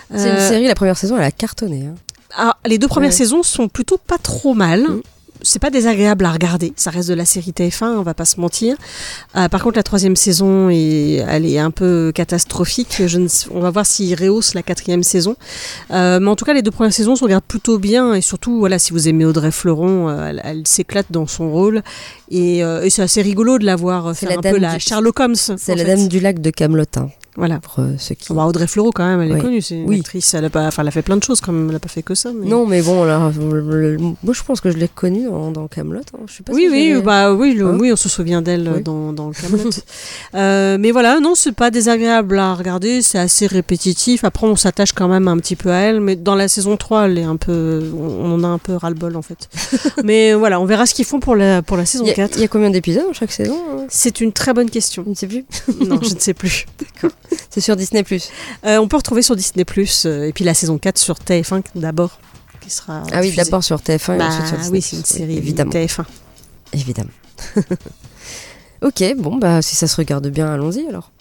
C'est 0.09 0.29
une 0.29 0.35
Euh, 0.35 0.49
série, 0.49 0.67
la 0.67 0.75
première 0.75 0.97
saison, 0.97 1.17
elle 1.17 1.23
a 1.23 1.31
cartonné. 1.31 1.85
hein. 1.87 1.95
ah, 2.35 2.57
les 2.65 2.77
deux 2.79 2.87
premières 2.87 3.11
Ouais. 3.11 3.15
saisons 3.15 3.43
sont 3.43 3.67
plutôt 3.67 3.97
pas 3.97 4.17
trop 4.17 4.53
mal. 4.53 4.85
C'est 5.43 5.59
pas 5.59 5.69
désagréable 5.69 6.25
à 6.25 6.31
regarder. 6.31 6.73
Ça 6.75 6.89
reste 6.91 7.09
de 7.09 7.13
la 7.13 7.25
série 7.25 7.51
TF1, 7.51 7.85
on 7.97 8.01
va 8.03 8.13
pas 8.13 8.25
se 8.25 8.39
mentir. 8.39 8.75
Euh, 9.35 9.47
par 9.49 9.63
contre, 9.63 9.77
la 9.77 9.83
troisième 9.83 10.15
saison, 10.15 10.69
est, 10.69 11.23
elle 11.27 11.45
est 11.45 11.57
un 11.59 11.71
peu 11.71 12.11
catastrophique. 12.13 13.01
Je 13.07 13.17
ne 13.17 13.27
sais- 13.27 13.47
on 13.51 13.59
va 13.59 13.69
voir 13.71 13.85
s'il 13.85 14.13
rehausse 14.15 14.53
la 14.53 14.63
quatrième 14.63 15.03
saison. 15.03 15.35
Euh, 15.91 16.19
mais 16.19 16.29
en 16.29 16.35
tout 16.35 16.45
cas, 16.45 16.53
les 16.53 16.61
deux 16.61 16.71
premières 16.71 16.93
saisons 16.93 17.15
se 17.15 17.23
regardent 17.23 17.43
plutôt 17.43 17.79
bien. 17.79 18.13
Et 18.13 18.21
surtout, 18.21 18.59
voilà, 18.59 18.77
si 18.79 18.91
vous 18.93 19.07
aimez 19.07 19.25
Audrey 19.25 19.51
Fleuron, 19.51 20.09
euh, 20.09 20.27
elle, 20.29 20.41
elle 20.43 20.67
s'éclate 20.67 21.07
dans 21.11 21.27
son 21.27 21.51
rôle. 21.51 21.81
Et, 22.29 22.63
euh, 22.63 22.83
et 22.83 22.89
c'est 22.89 23.01
assez 23.01 23.21
rigolo 23.21 23.57
de 23.57 23.65
la 23.65 23.75
voir 23.75 24.15
faire 24.15 24.29
la 24.29 24.35
un 24.37 24.41
peu 24.41 24.57
la 24.57 24.73
du- 24.75 24.79
Sherlock 24.79 25.19
Holmes. 25.19 25.35
C'est 25.35 25.75
la 25.75 25.85
fait. 25.85 25.95
dame 25.95 26.07
du 26.07 26.19
lac 26.19 26.39
de 26.39 26.49
Camelotin. 26.49 27.09
Voilà. 27.37 27.59
Pour 27.59 27.75
euh, 27.79 27.91
ceux 27.97 28.15
qui. 28.15 28.33
Bah, 28.33 28.45
Audrey 28.45 28.67
Fleurot, 28.67 28.91
quand 28.91 29.05
même, 29.05 29.21
elle 29.21 29.31
est 29.31 29.35
Oui. 29.35 29.41
connue. 29.41 29.61
C'est 29.61 29.75
une 29.75 29.87
Oui. 29.87 29.99
actrice. 29.99 30.33
Elle 30.33 30.45
a, 30.45 30.49
pas, 30.49 30.67
enfin, 30.67 30.81
elle 30.81 30.87
a 30.89 30.91
fait 30.91 31.01
plein 31.01 31.15
de 31.17 31.23
choses, 31.23 31.39
quand 31.41 31.51
même. 31.53 31.69
Elle 31.69 31.75
a 31.75 31.79
pas 31.79 31.87
fait 31.87 32.03
que 32.03 32.13
ça. 32.13 32.31
mais- 32.33 32.45
Non, 32.47 32.65
mais 32.65 32.81
bon, 32.81 33.03
le- 33.05 33.61
le- 33.93 33.97
moi 33.97 34.33
je 34.33 34.43
pense 34.43 34.59
que 34.61 34.69
je 34.69 34.77
l'ai 34.77 34.87
connue 34.89 35.25
dans, 35.25 35.51
dans 35.51 35.67
Camelot. 35.67 36.01
Je 36.27 36.33
sais 36.33 36.43
pas 36.43 36.51
Oui, 36.53 36.63
si 36.69 36.71
oui, 36.95 37.01
bah 37.01 37.33
oui, 37.33 37.53
le- 37.53 37.67
Hein 37.67 37.77
oui, 37.79 37.91
on 37.91 37.95
se 37.95 38.09
souvient 38.09 38.41
d'elle 38.41 38.67
euh, 38.67 38.73
Oui. 38.77 38.83
dans, 38.83 39.13
dans 39.13 39.31
Camelot. 39.41 39.69
Euh, 40.35 40.77
mais 40.79 40.91
voilà, 40.91 41.19
non, 41.19 41.33
c'est 41.35 41.53
pas 41.53 41.71
désagréable 41.71 42.37
à 42.37 42.53
regarder, 42.53 43.01
c'est 43.01 43.17
assez 43.19 43.47
répétitif. 43.47 44.23
Après, 44.23 44.45
on 44.47 44.55
s'attache 44.55 44.91
quand 44.91 45.07
même 45.07 45.27
un 45.27 45.37
petit 45.37 45.55
peu 45.55 45.69
à 45.71 45.77
elle, 45.77 46.01
mais 46.01 46.15
dans 46.17 46.35
la 46.35 46.47
saison 46.47 46.75
3, 46.77 47.05
elle 47.07 47.17
est 47.17 47.23
un 47.23 47.37
peu, 47.37 47.81
on 47.95 48.11
on 48.21 48.33
en 48.35 48.43
a 48.43 48.47
un 48.47 48.57
peu 48.59 48.75
ras-le-bol 48.75 49.15
en 49.15 49.21
fait. 49.21 49.49
mais 50.03 50.33
voilà, 50.33 50.59
on 50.59 50.65
verra 50.65 50.85
ce 50.85 50.93
qu'ils 50.93 51.05
font 51.05 51.19
pour 51.19 51.35
la, 51.35 51.61
pour 51.61 51.75
la 51.77 51.85
saison 51.85 52.05
y, 52.05 52.11
a, 52.11 52.13
4. 52.13 52.35
il 52.37 52.41
y 52.41 52.43
a 52.45 52.47
combien 52.47 52.69
d'épisodes 52.69 53.03
chaque 53.13 53.31
saison 53.31 53.57
hein? 53.71 53.85
C'est 53.89 54.21
une 54.21 54.31
très 54.31 54.53
bonne 54.53 54.69
question. 54.69 55.03
Je 55.05 55.09
ne 55.09 55.15
sais 55.15 55.27
plus. 55.27 55.45
non, 55.87 55.99
je 56.01 56.13
ne 56.13 56.19
sais 56.19 56.33
plus. 56.33 56.65
C'est 57.49 57.61
sur 57.61 57.75
Disney. 57.75 58.03
Euh, 58.65 58.77
on 58.77 58.87
peut 58.87 58.97
retrouver 58.97 59.21
sur 59.21 59.35
Disney, 59.35 59.65
euh, 60.05 60.23
et 60.25 60.33
puis 60.33 60.43
la 60.43 60.53
saison 60.53 60.77
4 60.77 60.97
sur 60.97 61.15
TF1 61.15 61.63
d'abord, 61.75 62.19
qui 62.61 62.69
sera. 62.69 63.03
Ah 63.11 63.19
oui, 63.21 63.33
d'abord 63.35 63.63
sur 63.63 63.77
TF1 63.77 64.15
et 64.15 64.17
Bah 64.17 64.27
ensuite 64.27 64.47
sur 64.47 64.57
Disney+. 64.57 64.77
oui, 64.77 64.81
c'est 64.81 64.95
une 64.97 65.05
série 65.05 65.37
évidemment. 65.37 65.71
TF1. 65.71 66.05
Évidemment. 66.73 67.09
ok, 68.81 69.03
bon, 69.17 69.37
bah 69.37 69.61
si 69.61 69.75
ça 69.75 69.87
se 69.87 69.95
regarde 69.97 70.27
bien, 70.27 70.51
allons-y 70.51 70.87
alors. 70.87 71.11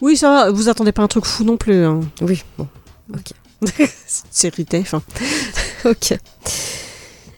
Oui, 0.00 0.16
ça 0.16 0.28
va, 0.28 0.50
vous 0.50 0.68
attendez 0.68 0.92
pas 0.92 1.02
un 1.02 1.08
truc 1.08 1.24
fou 1.24 1.44
non 1.44 1.56
plus. 1.56 1.84
hein. 1.84 2.00
Oui, 2.20 2.42
bon, 2.58 2.68
ok. 3.12 3.32
série 4.30 4.64
TF1. 4.64 5.00
ok. 5.84 6.18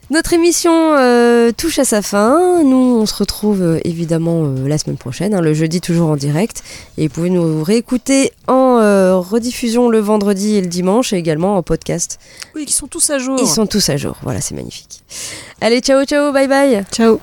Notre 0.09 0.31
émission 0.31 0.71
euh, 0.95 1.51
touche 1.51 1.79
à 1.79 1.85
sa 1.85 2.01
fin. 2.01 2.63
Nous, 2.63 2.97
on 3.01 3.05
se 3.05 3.13
retrouve 3.15 3.61
euh, 3.61 3.79
évidemment 3.83 4.45
euh, 4.45 4.67
la 4.67 4.77
semaine 4.77 4.97
prochaine, 4.97 5.33
hein, 5.33 5.41
le 5.41 5.53
jeudi 5.53 5.81
toujours 5.81 6.09
en 6.09 6.15
direct. 6.15 6.63
Et 6.97 7.07
vous 7.07 7.13
pouvez 7.13 7.29
nous 7.29 7.61
réécouter 7.61 8.31
en 8.47 8.79
euh, 8.79 9.17
rediffusion 9.17 9.89
le 9.89 9.99
vendredi 9.99 10.55
et 10.55 10.61
le 10.61 10.67
dimanche 10.67 11.11
et 11.11 11.17
également 11.17 11.57
en 11.57 11.63
podcast. 11.63 12.19
Oui, 12.55 12.65
qui 12.65 12.73
sont 12.73 12.87
tous 12.87 13.09
à 13.09 13.19
jour. 13.19 13.37
Ils 13.41 13.47
sont 13.47 13.67
tous 13.67 13.89
à 13.89 13.97
jour. 13.97 14.15
Voilà, 14.23 14.39
c'est 14.39 14.55
magnifique. 14.55 15.03
Allez, 15.59 15.81
ciao, 15.81 16.05
ciao, 16.05 16.31
bye 16.31 16.47
bye. 16.47 16.85
Ciao. 16.91 17.19